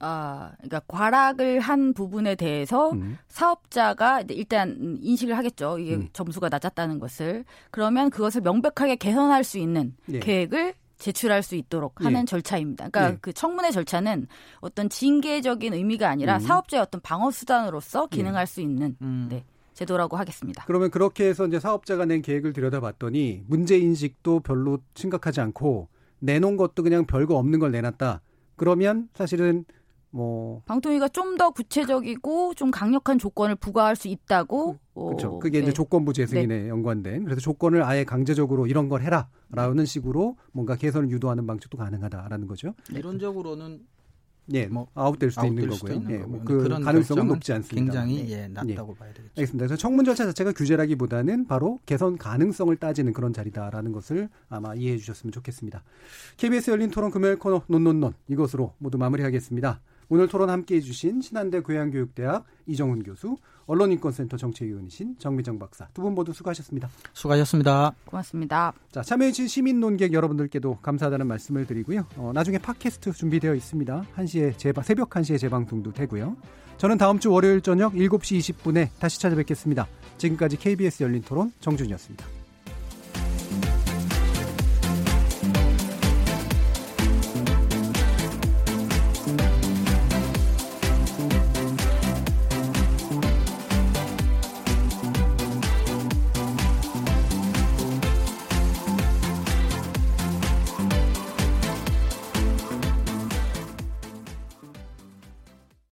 아, 0.01 0.51
그러니까 0.57 0.81
과락을 0.87 1.59
한 1.59 1.93
부분에 1.93 2.35
대해서 2.35 2.91
음. 2.91 3.17
사업자가 3.27 4.23
일단 4.29 4.97
인식을 5.01 5.37
하겠죠. 5.37 5.77
이게 5.79 5.95
음. 5.95 6.09
점수가 6.11 6.49
낮았다는 6.49 6.99
것을. 6.99 7.45
그러면 7.69 8.09
그것을 8.09 8.41
명백하게 8.41 8.95
개선할 8.95 9.43
수 9.43 9.59
있는 9.59 9.95
예. 10.11 10.19
계획을 10.19 10.73
제출할 10.97 11.43
수 11.43 11.55
있도록 11.55 12.03
하는 12.03 12.21
예. 12.21 12.25
절차입니다. 12.25 12.89
그러니까 12.89 13.13
예. 13.13 13.17
그 13.21 13.33
청문회 13.33 13.71
절차는 13.71 14.27
어떤 14.59 14.89
징계적인 14.89 15.73
의미가 15.73 16.09
아니라 16.09 16.37
음. 16.37 16.39
사업자의 16.39 16.81
어떤 16.81 16.99
방어 17.01 17.29
수단으로서 17.31 18.07
기능할 18.07 18.41
예. 18.41 18.45
수 18.45 18.61
있는 18.61 18.95
음. 19.01 19.27
네. 19.29 19.43
제도라고 19.73 20.17
하겠습니다. 20.17 20.63
그러면 20.65 20.89
그렇게 20.91 21.27
해서 21.27 21.47
이제 21.47 21.59
사업자가 21.59 22.05
낸 22.05 22.21
계획을 22.21 22.53
들여다봤더니 22.53 23.43
문제 23.47 23.77
인식도 23.77 24.41
별로 24.41 24.79
심각하지 24.95 25.41
않고 25.41 25.87
내놓은 26.19 26.57
것도 26.57 26.83
그냥 26.83 27.05
별거 27.05 27.35
없는 27.35 27.59
걸 27.59 27.71
내놨다. 27.71 28.21
그러면 28.55 29.09
사실은 29.15 29.65
뭐 30.11 30.61
방통위가 30.65 31.07
좀 31.09 31.31
더 31.37 31.51
구체적이고 31.51 32.53
좀 32.55 32.71
강력한 32.71 33.17
조건을 33.17 33.55
부과할 33.55 33.95
수 33.95 34.09
있다고 34.09 34.77
그, 34.93 35.05
그렇죠. 35.05 35.39
그게 35.39 35.59
네. 35.59 35.63
이제 35.63 35.73
조건부 35.73 36.11
재승인에 36.13 36.63
네. 36.63 36.69
연관된 36.69 37.23
그래서 37.23 37.39
조건을 37.39 37.83
아예 37.83 38.03
강제적으로 38.03 38.67
이런 38.67 38.89
걸 38.89 39.01
해라라는 39.01 39.85
식으로 39.85 40.35
뭔가 40.51 40.75
개선을 40.75 41.09
유도하는 41.09 41.47
방식도 41.47 41.77
가능하다라는 41.77 42.47
거죠. 42.47 42.73
이론적으로는 42.91 43.87
예, 44.53 44.65
뭐 44.65 44.87
아웃될 44.93 45.31
수도 45.31 45.45
있는 45.45 45.69
거고요. 45.69 45.93
있는 45.93 46.11
예, 46.11 46.17
뭐그 46.17 46.67
가능성은 46.83 47.27
높지 47.27 47.53
않습니다. 47.53 47.75
굉장히 47.75 48.29
예, 48.31 48.47
낮다고 48.47 48.93
예. 48.95 48.99
봐야 48.99 49.13
되겠죠. 49.13 49.31
알겠습니다. 49.37 49.67
그래서 49.67 49.75
청문 49.77 50.03
절차 50.03 50.25
자체가 50.25 50.51
규제라기보다는 50.51 51.47
바로 51.47 51.79
개선 51.85 52.17
가능성을 52.17 52.75
따지는 52.75 53.13
그런 53.13 53.31
자리다라는 53.33 53.93
것을 53.93 54.29
아마 54.49 54.75
이해해 54.75 54.97
주셨으면 54.97 55.31
좋겠습니다. 55.31 55.83
KBS 56.37 56.71
열린 56.71 56.91
토론 56.91 57.11
금요일 57.11 57.39
코너 57.39 57.61
논논논 57.67 58.13
이것으로 58.27 58.73
모두 58.79 58.97
마무리하겠습니다. 58.97 59.79
오늘 60.13 60.27
토론 60.27 60.49
함께 60.49 60.75
해 60.75 60.81
주신 60.81 61.21
신한대 61.21 61.61
교양교육대학 61.61 62.43
이정훈 62.67 63.01
교수, 63.01 63.37
언론인권센터 63.65 64.35
정책위원이신 64.35 65.15
정미정 65.19 65.57
박사 65.57 65.87
두 65.93 66.01
분 66.01 66.13
모두 66.15 66.33
수고하셨습니다. 66.33 66.89
수고하셨습니다. 67.13 67.93
고맙습니다. 68.03 68.73
자 68.91 69.01
참여해주신 69.03 69.47
시민 69.47 69.79
논객 69.79 70.11
여러분들께도 70.11 70.79
감사하다는 70.81 71.27
말씀을 71.27 71.65
드리고요. 71.65 72.05
어, 72.17 72.31
나중에 72.33 72.57
팟캐스트 72.57 73.13
준비되어 73.13 73.55
있습니다. 73.55 74.05
1시에 74.17 74.57
재방, 74.57 74.83
새벽 74.83 75.09
1시에 75.11 75.39
재방송도 75.39 75.93
되고요. 75.93 76.35
저는 76.77 76.97
다음 76.97 77.17
주 77.17 77.31
월요일 77.31 77.61
저녁 77.61 77.93
7시 77.93 78.39
20분에 78.57 78.89
다시 78.99 79.21
찾아뵙겠습니다. 79.21 79.87
지금까지 80.17 80.57
KBS 80.57 81.03
열린 81.03 81.21
토론 81.21 81.53
정준이었습니다. 81.61 82.40